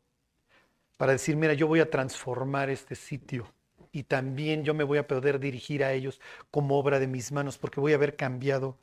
para 0.96 1.12
decir, 1.12 1.36
mira, 1.36 1.54
yo 1.54 1.66
voy 1.66 1.80
a 1.80 1.90
transformar 1.90 2.70
este 2.70 2.94
sitio 2.94 3.52
y 3.92 4.04
también 4.04 4.64
yo 4.64 4.74
me 4.74 4.84
voy 4.84 4.98
a 4.98 5.06
poder 5.06 5.38
dirigir 5.38 5.84
a 5.84 5.92
ellos 5.92 6.20
como 6.50 6.78
obra 6.78 6.98
de 6.98 7.06
mis 7.06 7.32
manos 7.32 7.58
porque 7.58 7.80
voy 7.80 7.92
a 7.92 7.96
haber 7.96 8.16
cambiado 8.16 8.78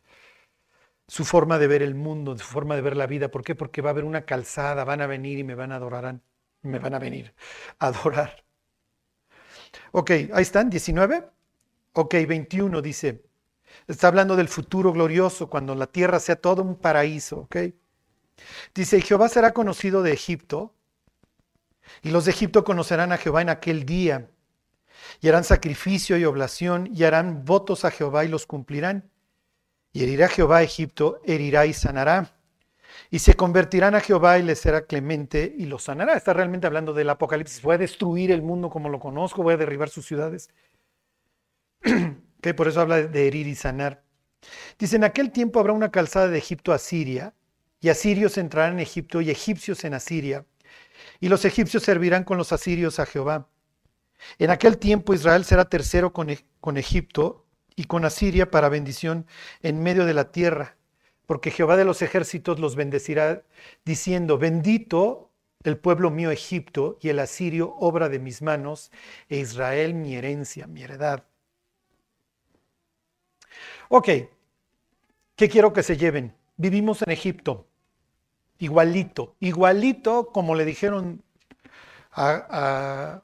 su 1.08 1.26
forma 1.26 1.58
de 1.58 1.68
ver 1.68 1.82
el 1.82 1.95
mundo, 1.95 2.38
su 2.38 2.45
forma 2.45 2.76
de 2.76 2.82
ver 2.82 2.95
la 2.95 3.08
vida. 3.08 3.30
¿Por 3.32 3.43
qué? 3.43 3.56
Porque 3.56 3.82
va 3.82 3.89
a 3.89 3.93
haber 3.93 4.04
una 4.06 4.26
calzada, 4.26 4.84
van 4.84 5.02
a 5.02 5.08
venir 5.08 5.39
y 5.39 5.43
me 5.43 5.56
van 5.56 5.72
a 5.72 5.78
adorar, 5.78 6.20
me 6.62 6.80
van 6.80 6.93
a 6.93 7.00
venir 7.00 7.34
a 7.80 7.88
adorar. 7.88 8.43
Ok, 9.91 10.12
ahí 10.12 10.41
están, 10.41 10.70
19. 10.70 11.24
Ok, 11.93 12.14
21 12.28 12.82
dice, 12.82 13.24
está 13.88 14.08
hablando 14.08 14.36
del 14.36 14.47
futuro 14.47 14.93
glorioso, 14.93 15.50
cuando 15.50 15.76
la 15.76 15.88
tierra 15.88 16.20
sea 16.20 16.36
todo 16.36 16.62
un 16.62 16.76
paraíso, 16.76 17.39
ok. 17.41 17.58
Dice, 18.74 19.02
Jehová 19.02 19.30
será 19.30 19.54
conocido 19.54 20.04
de 20.04 20.14
Egipto, 20.14 20.74
y 22.02 22.12
los 22.12 22.26
de 22.26 22.32
Egipto 22.32 22.64
conocerán 22.64 23.12
a 23.12 23.18
Jehová 23.18 23.42
en 23.42 23.50
aquel 23.50 23.86
día, 23.86 24.30
y 25.22 25.28
harán 25.30 25.44
sacrificio 25.44 26.18
y 26.18 26.26
oblación, 26.26 26.90
y 26.94 27.04
harán 27.04 27.46
votos 27.46 27.86
a 27.86 27.92
Jehová 27.92 28.26
y 28.26 28.28
los 28.28 28.46
cumplirán. 28.46 29.10
Y 29.92 30.04
herirá 30.04 30.28
Jehová 30.28 30.58
a 30.58 30.64
Egipto, 30.64 31.20
herirá 31.26 31.66
y 31.66 31.74
sanará. 31.74 32.36
Y 33.10 33.20
se 33.20 33.36
convertirán 33.36 33.96
a 33.96 34.02
Jehová 34.02 34.38
y 34.38 34.44
les 34.44 34.60
será 34.60 34.86
clemente 34.86 35.54
y 35.58 35.66
los 35.66 35.84
sanará. 35.84 36.14
Está 36.14 36.34
realmente 36.34 36.68
hablando 36.68 36.94
del 36.94 37.10
Apocalipsis. 37.10 37.62
Voy 37.62 37.76
a 37.76 37.80
destruir 37.80 38.32
el 38.32 38.42
mundo 38.42 38.70
como 38.70 38.90
lo 38.90 39.00
conozco, 39.00 39.42
voy 39.42 39.56
a 39.56 39.58
derribar 39.58 39.90
sus 39.90 40.06
ciudades. 40.06 40.49
que 42.41 42.53
por 42.53 42.68
eso 42.68 42.82
habla 42.82 43.02
de 43.02 43.28
herir 43.28 43.48
y 43.48 43.56
sanar. 43.56 44.03
Dice, 44.78 44.95
en 44.95 45.03
aquel 45.03 45.32
tiempo 45.32 45.60
habrá 45.60 45.74
una 45.74 45.91
calzada 45.91 46.28
de 46.28 46.38
Egipto 46.38 46.72
a 46.72 46.78
Siria, 46.78 47.34
y 47.81 47.89
asirios 47.89 48.38
entrarán 48.38 48.73
en 48.73 48.80
Egipto 48.80 49.22
y 49.22 49.30
egipcios 49.30 49.84
en 49.84 49.93
Asiria. 49.93 50.45
Y 51.19 51.30
los 51.30 51.45
egipcios 51.45 51.84
servirán 51.84 52.23
con 52.23 52.38
los 52.38 52.51
asirios 52.51 52.99
a 52.99 53.06
Jehová. 53.06 53.47
En 54.38 54.49
aquel 54.49 54.77
tiempo 54.77 55.14
Israel 55.14 55.45
será 55.45 55.65
tercero 55.65 56.11
con, 56.11 56.35
con 56.60 56.77
Egipto 56.77 57.45
y 57.76 57.85
con 57.85 58.03
Asiria 58.03 58.51
para 58.51 58.69
bendición 58.69 59.26
en 59.61 59.81
medio 59.81 60.06
de 60.06 60.14
la 60.14 60.31
tierra, 60.31 60.76
porque 61.26 61.51
Jehová 61.51 61.77
de 61.77 61.85
los 61.85 62.01
ejércitos 62.01 62.60
los 62.60 62.76
bendecirá, 62.76 63.43
diciendo, 63.85 64.38
bendito 64.38 65.31
el 65.64 65.77
pueblo 65.77 66.11
mío 66.11 66.31
Egipto 66.31 66.97
y 67.01 67.10
el 67.10 67.19
asirio 67.19 67.76
obra 67.77 68.10
de 68.10 68.19
mis 68.19 68.41
manos, 68.41 68.91
e 69.30 69.38
Israel 69.38 69.93
mi 69.93 70.15
herencia, 70.15 70.68
mi 70.68 70.84
heredad. 70.84 71.26
Ok, 73.89 74.10
¿qué 75.35 75.49
quiero 75.49 75.72
que 75.72 75.84
se 75.84 75.97
lleven? 75.97 76.35
Vivimos 76.57 77.01
en 77.01 77.11
Egipto, 77.11 77.69
igualito, 78.60 79.36
igualito 79.40 80.27
como 80.31 80.56
le 80.56 80.65
dijeron 80.65 81.23
a, 82.11 83.23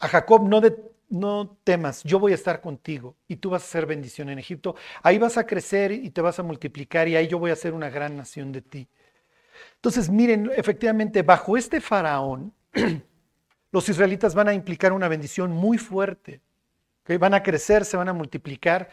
Jacob, 0.00 0.48
no, 0.48 0.62
no 1.08 1.58
temas, 1.64 2.02
yo 2.04 2.18
voy 2.18 2.32
a 2.32 2.36
estar 2.36 2.60
contigo 2.60 3.16
y 3.28 3.36
tú 3.36 3.50
vas 3.50 3.62
a 3.62 3.66
hacer 3.66 3.86
bendición 3.86 4.30
en 4.30 4.38
Egipto. 4.38 4.76
Ahí 5.02 5.18
vas 5.18 5.36
a 5.36 5.46
crecer 5.46 5.92
y 5.92 6.10
te 6.10 6.20
vas 6.20 6.38
a 6.38 6.42
multiplicar 6.42 7.08
y 7.08 7.16
ahí 7.16 7.28
yo 7.28 7.38
voy 7.38 7.50
a 7.50 7.56
ser 7.56 7.74
una 7.74 7.90
gran 7.90 8.16
nación 8.16 8.52
de 8.52 8.62
ti. 8.62 8.88
Entonces, 9.76 10.08
miren, 10.10 10.50
efectivamente, 10.56 11.22
bajo 11.22 11.56
este 11.56 11.80
faraón, 11.80 12.54
los 13.72 13.88
israelitas 13.88 14.34
van 14.34 14.48
a 14.48 14.54
implicar 14.54 14.92
una 14.92 15.08
bendición 15.08 15.50
muy 15.50 15.78
fuerte. 15.78 16.40
Van 17.18 17.34
a 17.34 17.42
crecer, 17.42 17.84
se 17.84 17.96
van 17.96 18.08
a 18.08 18.12
multiplicar. 18.12 18.90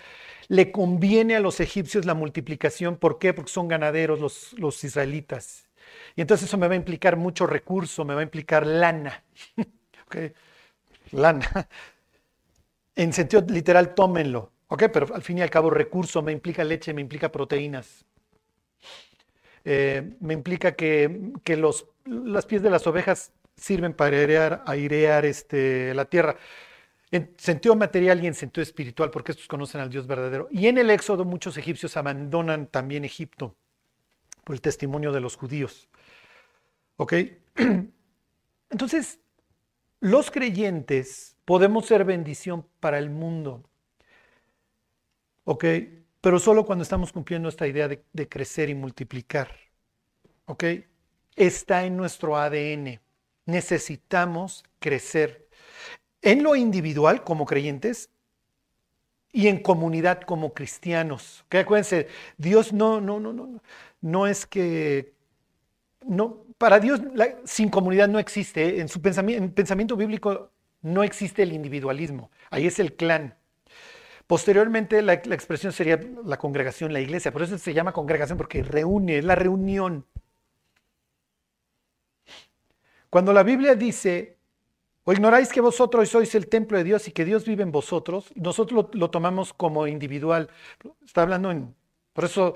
Le 0.48 0.72
conviene 0.72 1.36
a 1.36 1.40
los 1.40 1.60
egipcios 1.60 2.06
la 2.06 2.14
multiplicación. 2.14 2.98
¿Por 2.98 3.20
qué? 3.20 3.34
Porque 3.34 3.52
son 3.52 3.68
ganaderos 3.68 4.20
los, 4.20 4.54
los 4.54 4.84
israelitas. 4.84 5.68
Y 6.16 6.22
entonces 6.22 6.48
eso 6.48 6.58
me 6.58 6.68
va 6.68 6.74
a 6.74 6.78
implicar 6.78 7.16
mucho 7.16 7.46
recurso, 7.46 8.06
me 8.06 8.14
va 8.14 8.22
a 8.22 8.24
implicar 8.24 8.66
lana. 8.66 9.24
¿okay? 10.06 10.34
Lana. 11.12 11.68
En 12.96 13.14
sentido 13.14 13.46
literal, 13.48 13.94
tómenlo. 13.94 14.52
Pero 14.68 15.14
al 15.14 15.22
fin 15.22 15.38
y 15.38 15.42
al 15.42 15.50
cabo, 15.50 15.70
recurso 15.70 16.22
me 16.22 16.32
implica 16.32 16.64
leche, 16.64 16.94
me 16.94 17.02
implica 17.02 17.32
proteínas. 17.32 18.06
Eh, 19.64 20.16
me 20.20 20.34
implica 20.34 20.74
que, 20.74 21.32
que 21.44 21.58
los, 21.58 21.88
las 22.06 22.46
pies 22.46 22.62
de 22.62 22.70
las 22.70 22.88
ovejas 22.88 23.32
sirven 23.56 23.94
para 23.94 24.18
airear, 24.18 24.64
airear 24.66 25.26
este, 25.26 25.94
la 25.94 26.06
tierra. 26.06 26.38
En 27.12 27.34
sentido 27.38 27.76
material 27.76 28.24
y 28.24 28.28
en 28.28 28.34
sentido 28.34 28.62
espiritual, 28.64 29.12
porque 29.12 29.32
estos 29.32 29.48
conocen 29.48 29.82
al 29.82 29.90
Dios 29.90 30.08
verdadero. 30.08 30.48
Y 30.52 30.68
en 30.68 30.78
el 30.78 30.90
Éxodo 30.90 31.24
muchos 31.26 31.58
egipcios 31.58 31.96
abandonan 31.96 32.68
también 32.68 33.06
Egipto 33.06 33.56
por 34.44 34.56
el 34.56 34.62
testimonio 34.62 35.12
de 35.12 35.22
los 35.22 35.36
judíos. 35.36 35.90
¿Ok? 36.98 37.14
Entonces, 38.70 39.20
los 40.00 40.32
creyentes 40.32 41.38
podemos 41.46 41.86
ser 41.86 42.04
bendición 42.04 42.68
para 42.80 43.00
el 43.00 43.10
mundo. 43.10 43.64
¿Ok? 45.46 45.64
Pero 46.20 46.40
solo 46.40 46.66
cuando 46.66 46.84
estamos 46.84 47.14
cumpliendo 47.14 47.48
esta 47.48 47.68
idea 47.68 47.88
de, 47.88 48.04
de 48.12 48.28
crecer 48.28 48.70
y 48.70 48.76
multiplicar. 48.76 49.56
¿Ok? 50.46 50.64
Está 51.36 51.86
en 51.86 51.96
nuestro 51.96 52.36
ADN. 52.36 53.00
Necesitamos 53.46 54.66
crecer 54.80 55.47
en 56.28 56.44
lo 56.44 56.58
individual 56.58 57.24
como 57.24 57.45
creyentes 57.45 58.10
y 59.32 59.48
en 59.48 59.62
comunidad 59.62 60.22
como 60.22 60.54
cristianos. 60.54 61.44
¿Okay? 61.45 61.62
Acuérdense, 61.62 62.08
Dios 62.38 62.74
no, 62.74 62.99
no, 62.99 63.20
no, 63.20 63.32
no, 63.32 63.62
no 64.02 64.28
es 64.28 64.45
que, 64.45 65.14
no, 66.06 66.44
para 66.58 66.82
Dios 66.82 66.99
sin 67.45 67.70
comunidad 67.70 68.10
no 68.10 68.20
existe. 68.20 68.68
¿eh? 68.68 68.82
En 68.82 68.90
su 68.90 69.02
pensamiento, 69.02 69.41
en 69.41 69.52
pensamiento 69.52 69.95
bíblico 69.95 70.52
no 70.82 71.02
existe 71.02 71.44
el 71.44 71.54
individualismo. 71.54 72.30
Ahí 72.49 72.68
es 72.68 72.78
el 72.80 72.94
clan. 72.95 73.36
Posteriormente 74.26 75.02
la, 75.02 75.22
la, 75.24 75.36
expresión 75.36 75.72
sería 75.72 75.98
la 76.26 76.38
congregación, 76.38 76.91
la 76.91 76.99
iglesia. 76.99 77.32
Por 77.32 77.44
eso 77.44 77.58
se 77.58 77.74
llama 77.74 77.94
congregación 77.94 78.38
porque 78.38 78.64
reúne, 78.64 79.20
es 79.20 79.24
la 79.24 79.36
reunión. 79.36 80.06
Cuando 83.10 83.32
la 83.32 83.44
Biblia 83.44 83.76
dice 83.76 84.36
¿O 85.10 85.14
ignoráis 85.14 85.54
que 85.54 85.62
vosotros 85.62 86.10
sois 86.10 86.36
el 86.36 86.50
templo 86.50 86.78
de 86.78 86.84
Dios 86.84 87.08
y 87.08 87.14
que 87.14 87.24
Dios 87.24 87.46
vive 87.46 87.64
en 87.64 87.72
vosotros? 87.72 88.30
Nosotros 88.36 88.90
lo, 88.92 89.10
tomamos 89.10 89.54
como 89.54 89.88
individual. 89.88 90.50
Está 91.06 91.22
hablando 91.22 91.50
en... 91.50 91.74
Por 92.12 92.26
eso, 92.26 92.56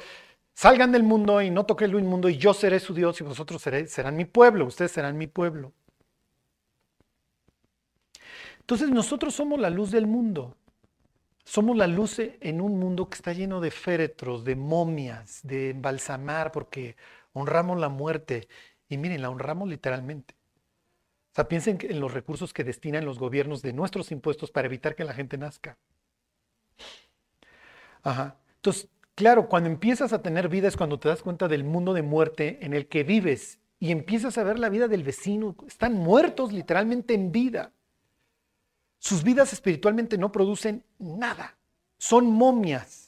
salgan 0.54 0.92
del 0.92 1.04
mundo 1.04 1.42
y 1.42 1.50
no 1.50 1.66
toquen 1.66 1.94
lo 1.94 1.98
inmundo 1.98 2.28
y 2.28 2.38
yo 2.38 2.54
seré 2.54 2.82
su 2.82 2.94
Dios 2.94 3.22
y 3.22 3.24
vosotros 3.24 3.62
serán 3.62 4.18
mi 4.18 4.26
pueblo, 4.26 4.66
ustedes 4.66 4.92
serán 4.92 5.18
mi 5.18 5.28
pueblo. 5.28 5.72
Entonces 8.60 8.90
nosotros 8.90 9.34
somos 9.34 9.58
la 9.58 9.70
luz 9.70 9.90
del 9.90 10.06
mundo. 10.06 10.58
Somos 11.46 11.78
la 11.78 11.88
luz 11.88 12.20
en 12.20 12.60
un 12.60 12.78
mundo 12.78 13.10
que 13.10 13.16
está 13.16 13.32
lleno 13.32 13.62
de 13.62 13.72
féretros, 13.72 14.44
de 14.44 14.58
momias, 14.58 15.40
de 15.44 15.70
embalsamar, 15.70 16.52
porque 16.52 16.98
honramos 17.32 17.80
la 17.80 17.88
muerte. 17.88 18.50
Y 18.90 18.98
miren, 18.98 19.22
la 19.22 19.30
honramos 19.30 19.70
literalmente. 19.70 20.41
O 21.32 21.36
sea, 21.36 21.48
piensen 21.48 21.78
en 21.82 22.00
los 22.02 22.14
recursos 22.14 22.54
que 22.54 22.66
destinan 22.66 23.06
los 23.06 23.18
gobiernos 23.18 23.62
de 23.62 23.72
nuestros 23.72 24.12
impuestos 24.12 24.52
para 24.52 24.68
evitar 24.68 24.96
que 24.96 25.06
la 25.06 25.14
gente 25.14 25.38
nazca. 25.38 25.78
Ajá. 28.04 28.38
Entonces, 28.56 28.90
claro, 29.16 29.48
cuando 29.48 29.70
empiezas 29.70 30.12
a 30.12 30.22
tener 30.22 30.50
vida 30.50 30.68
es 30.68 30.76
cuando 30.76 31.00
te 31.00 31.08
das 31.08 31.22
cuenta 31.22 31.48
del 31.48 31.64
mundo 31.64 31.94
de 31.94 32.02
muerte 32.02 32.60
en 32.62 32.74
el 32.74 32.88
que 32.88 33.04
vives 33.04 33.60
y 33.80 33.92
empiezas 33.92 34.38
a 34.38 34.44
ver 34.44 34.60
la 34.60 34.70
vida 34.70 34.90
del 34.90 35.04
vecino. 35.04 35.56
Están 35.66 35.94
muertos 35.94 36.52
literalmente 36.52 37.14
en 37.14 37.32
vida. 37.32 37.72
Sus 39.00 39.24
vidas 39.24 39.54
espiritualmente 39.54 40.18
no 40.18 40.32
producen 40.32 40.84
nada. 41.00 41.58
Son 41.98 42.26
momias. 42.26 43.01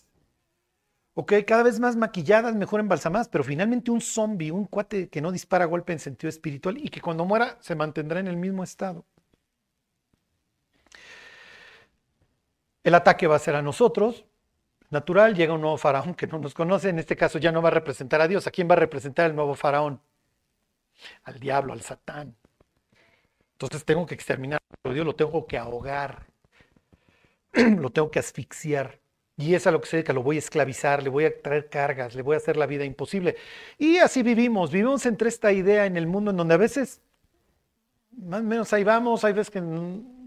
Ok, 1.16 1.34
cada 1.46 1.62
vez 1.64 1.80
más 1.80 1.96
maquilladas, 1.96 2.56
mejor 2.56 2.80
embalsamadas, 2.80 3.30
pero 3.30 3.44
finalmente 3.44 3.92
un 3.92 4.02
zombie, 4.02 4.50
un 4.52 4.66
cuate 4.66 5.10
que 5.10 5.22
no 5.22 5.32
dispara 5.32 5.66
golpe 5.66 5.94
en 5.94 6.00
sentido 6.00 6.30
espiritual 6.30 6.78
y 6.80 6.90
que 6.90 7.02
cuando 7.02 7.24
muera 7.26 7.58
se 7.62 7.76
mantendrá 7.76 8.20
en 8.20 8.28
el 8.28 8.38
mismo 8.38 8.64
estado. 8.64 9.06
El 12.84 12.96
ataque 12.96 13.28
va 13.28 13.36
a 13.36 13.40
ser 13.40 13.56
a 13.56 13.62
nosotros. 13.62 14.26
Natural, 14.90 15.36
llega 15.36 15.54
un 15.54 15.62
nuevo 15.62 15.78
faraón 15.78 16.16
que 16.16 16.28
no 16.28 16.40
nos 16.40 16.54
conoce, 16.54 16.90
en 16.90 17.00
este 17.00 17.16
caso 17.16 17.38
ya 17.40 17.52
no 17.52 17.62
va 17.62 17.70
a 17.70 17.72
representar 17.72 18.22
a 18.22 18.28
Dios. 18.28 18.48
¿A 18.48 18.52
quién 18.52 18.70
va 18.70 18.74
a 18.74 18.78
representar 18.78 19.30
el 19.30 19.36
nuevo 19.36 19.56
faraón? 19.56 20.02
Al 21.24 21.40
diablo, 21.40 21.74
al 21.74 21.82
satán. 21.82 22.36
Entonces 23.54 23.86
tengo 23.86 24.06
que 24.06 24.16
exterminar 24.16 24.62
a 24.84 24.90
Dios, 24.90 25.06
lo 25.06 25.16
tengo 25.16 25.46
que 25.48 25.58
ahogar, 25.58 26.28
lo 27.54 27.92
tengo 27.92 28.12
que 28.12 28.20
asfixiar. 28.20 29.03
Y 29.36 29.56
es 29.56 29.66
a 29.66 29.72
lo 29.72 29.82
que 29.82 29.88
se 29.88 29.98
dedica, 29.98 30.14
lo 30.14 30.22
voy 30.22 30.36
a 30.36 30.40
esclavizar, 30.40 31.02
le 31.02 31.10
voy 31.10 31.26
a 31.26 31.42
traer 31.42 31.68
cargas, 31.70 32.14
le 32.14 32.22
voy 32.22 32.36
a 32.36 32.38
hacer 32.38 32.56
la 32.56 32.68
vida 32.68 32.86
imposible. 32.86 33.36
Y 33.80 33.98
así 33.98 34.22
vivimos, 34.22 34.72
vivimos 34.72 35.06
entre 35.08 35.30
esta 35.30 35.52
idea 35.52 35.86
en 35.86 35.98
el 35.98 36.06
mundo 36.06 36.32
en 36.32 36.38
donde 36.38 36.54
a 36.54 36.58
veces, 36.58 37.02
más 38.12 38.42
o 38.42 38.44
menos 38.44 38.72
ahí 38.74 38.84
vamos, 38.84 39.24
hay 39.24 39.34
veces 39.34 39.50
que 39.50 39.64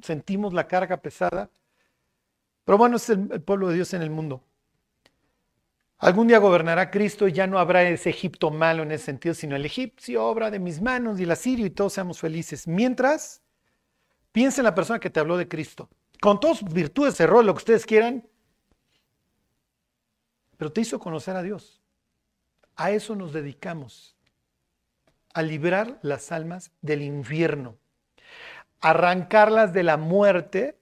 sentimos 0.03 0.53
la 0.53 0.67
carga 0.67 0.97
pesada. 0.97 1.49
Pero 2.65 2.79
bueno, 2.79 2.97
es 2.97 3.09
el, 3.09 3.41
pueblo 3.43 3.69
de 3.69 3.77
Dios 3.77 3.95
en 3.95 4.03
el 4.03 4.11
mundo. 4.11 4.43
Algún 5.99 6.27
día 6.27 6.39
gobernará 6.39 6.91
Cristo 6.91 7.29
y 7.29 7.33
ya 7.33 7.47
no 7.47 7.61
habrá 7.61 7.85
ese 7.85 8.11
Egipto 8.11 8.51
malo 8.51 8.83
en 8.83 8.91
ese 8.91 9.05
sentido, 9.05 9.35
sino 9.35 9.55
el 9.55 9.65
egipcio, 9.65 10.25
obra 10.27 10.51
de 10.51 10.59
mis 10.59 10.83
manos 10.83 11.21
y 11.21 11.23
el 11.23 11.31
asirio 11.31 11.65
y 11.65 11.71
todos 11.71 11.93
seamos 11.93 12.19
felices. 12.19 12.67
Mientras, 12.67 13.41
piensa 14.33 14.61
en 14.61 14.65
la 14.65 14.75
persona 14.75 14.99
que 14.99 15.11
te 15.11 15.21
habló 15.21 15.37
de 15.37 15.47
Cristo. 15.47 15.89
Con 16.21 16.41
todas 16.41 16.59
sus 16.59 16.73
virtudes, 16.73 17.19
error, 17.21 17.45
lo 17.45 17.55
que 17.55 17.59
ustedes 17.59 17.87
quieran, 17.87 18.27
pero 20.57 20.73
te 20.73 20.81
hizo 20.81 20.99
conocer 20.99 21.37
a 21.37 21.43
Dios. 21.43 21.81
A 22.77 22.91
eso 22.91 23.15
nos 23.15 23.33
dedicamos, 23.33 24.17
a 25.33 25.43
librar 25.43 25.99
las 26.03 26.33
almas 26.33 26.71
del 26.83 27.03
infierno, 27.03 27.77
arrancarlas 28.81 29.73
de 29.73 29.83
la 29.83 29.97
muerte 29.97 30.79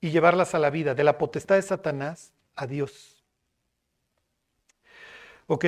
y 0.00 0.10
llevarlas 0.10 0.54
a 0.54 0.58
la 0.58 0.70
vida, 0.70 0.94
de 0.94 1.04
la 1.04 1.16
potestad 1.16 1.54
de 1.56 1.62
Satanás 1.62 2.32
a 2.56 2.66
Dios. 2.66 3.24
¿Ok? 5.46 5.64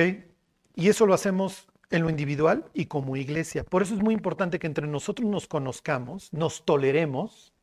Y 0.75 0.89
eso 0.89 1.05
lo 1.05 1.13
hacemos 1.13 1.67
en 1.89 2.01
lo 2.01 2.09
individual 2.09 2.65
y 2.73 2.85
como 2.85 3.15
iglesia. 3.15 3.63
Por 3.63 3.81
eso 3.81 3.93
es 3.93 4.01
muy 4.01 4.13
importante 4.13 4.59
que 4.59 4.67
entre 4.67 4.87
nosotros 4.87 5.27
nos 5.27 5.47
conozcamos, 5.47 6.31
nos 6.33 6.65
toleremos. 6.65 7.53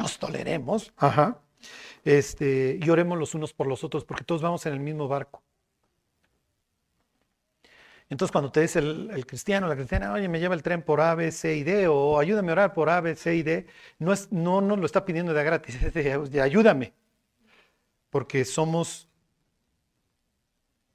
Nos 0.00 0.18
toleremos, 0.18 0.92
ajá, 0.96 1.38
este, 2.04 2.78
y 2.80 2.88
oremos 2.88 3.18
los 3.18 3.34
unos 3.34 3.52
por 3.52 3.66
los 3.66 3.84
otros, 3.84 4.04
porque 4.04 4.24
todos 4.24 4.40
vamos 4.40 4.64
en 4.64 4.72
el 4.72 4.80
mismo 4.80 5.08
barco. 5.08 5.42
Entonces, 8.08 8.32
cuando 8.32 8.50
te 8.50 8.62
dice 8.62 8.78
el, 8.80 9.24
cristiano, 9.26 9.68
la 9.68 9.76
cristiana, 9.76 10.12
oye, 10.12 10.28
me 10.28 10.40
lleva 10.40 10.54
el 10.54 10.62
tren 10.62 10.82
por 10.82 11.00
A, 11.00 11.14
B, 11.14 11.30
C 11.30 11.54
y 11.54 11.62
D, 11.62 11.86
o 11.86 12.18
ayúdame 12.18 12.48
a 12.48 12.52
orar 12.52 12.74
por 12.74 12.88
A, 12.88 13.00
B, 13.00 13.14
C 13.14 13.36
y 13.36 13.42
D, 13.42 13.66
no, 13.98 14.12
es, 14.12 14.32
no 14.32 14.60
nos 14.62 14.78
lo 14.78 14.86
está 14.86 15.04
pidiendo 15.04 15.34
de 15.34 15.44
gratis, 15.44 15.80
es 15.82 15.94
de, 16.32 16.40
ayúdame, 16.40 16.94
porque 18.08 18.44
somos 18.44 19.06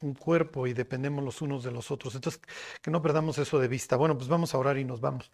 un 0.02 0.14
cuerpo 0.16 0.68
y 0.68 0.74
dependemos 0.74 1.24
los 1.24 1.42
unos 1.42 1.64
de 1.64 1.72
los 1.72 1.92
otros. 1.92 2.16
Entonces, 2.16 2.42
que 2.82 2.92
no 2.92 3.02
perdamos 3.02 3.38
eso 3.38 3.60
de 3.60 3.68
vista. 3.68 3.96
Bueno, 3.96 4.18
pues 4.18 4.28
vamos 4.28 4.54
a 4.54 4.58
orar 4.58 4.78
y 4.78 4.84
nos 4.84 5.00
vamos. 5.00 5.32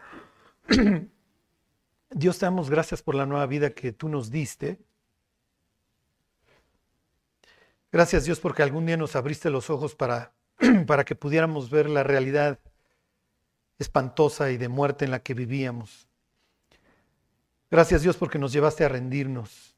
Dios 2.14 2.40
te 2.40 2.46
damos 2.46 2.70
gracias 2.70 3.02
por 3.02 3.16
la 3.16 3.26
nueva 3.26 3.46
vida 3.46 3.70
que 3.72 3.94
tú 3.94 4.10
nos 4.10 4.32
diste. 4.32 4.80
Gracias 7.92 8.26
Dios 8.26 8.40
porque 8.40 8.64
algún 8.64 8.86
día 8.86 8.98
nos 8.98 9.16
abriste 9.16 9.50
los 9.50 9.70
ojos 9.70 9.96
para, 9.96 10.34
para 10.88 11.06
que 11.06 11.16
pudiéramos 11.16 11.70
ver 11.70 11.90
la 11.90 12.04
realidad 12.04 12.60
espantosa 13.80 14.52
y 14.52 14.58
de 14.58 14.68
muerte 14.68 15.06
en 15.06 15.12
la 15.12 15.24
que 15.24 15.34
vivíamos. 15.34 16.08
Gracias 17.70 18.02
Dios 18.02 18.18
porque 18.18 18.40
nos 18.40 18.52
llevaste 18.52 18.84
a 18.84 18.90
rendirnos. 18.90 19.78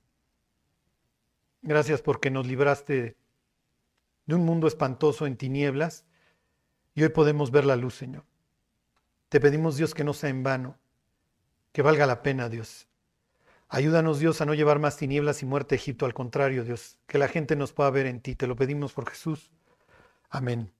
Gracias 1.62 2.02
porque 2.02 2.32
nos 2.32 2.48
libraste 2.48 3.16
de 4.26 4.36
un 4.36 4.44
mundo 4.44 4.68
espantoso 4.68 5.28
en 5.28 5.38
tinieblas 5.38 6.04
y 6.96 7.04
hoy 7.04 7.10
podemos 7.10 7.52
ver 7.52 7.66
la 7.66 7.76
luz, 7.76 7.94
Señor. 7.94 8.26
Te 9.30 9.40
pedimos 9.40 9.78
Dios 9.78 9.94
que 9.94 10.04
no 10.04 10.14
sea 10.14 10.30
en 10.30 10.44
vano 10.44 10.83
que 11.74 11.82
valga 11.82 12.06
la 12.06 12.22
pena, 12.22 12.48
Dios. 12.48 12.88
Ayúdanos, 13.68 14.20
Dios, 14.20 14.40
a 14.40 14.46
no 14.46 14.54
llevar 14.54 14.80
más 14.80 14.98
tinieblas 14.98 15.42
y 15.42 15.46
muerte 15.46 15.76
a 15.76 15.78
Egipto. 15.78 16.06
Al 16.06 16.14
contrario, 16.14 16.64
Dios, 16.64 17.00
que 17.08 17.18
la 17.18 17.28
gente 17.28 17.56
nos 17.56 17.74
pueda 17.74 17.90
ver 17.90 18.06
en 18.06 18.22
ti. 18.22 18.36
Te 18.36 18.48
lo 18.48 18.56
pedimos 18.56 18.94
por 18.94 19.10
Jesús. 19.10 19.52
Amén. 20.30 20.72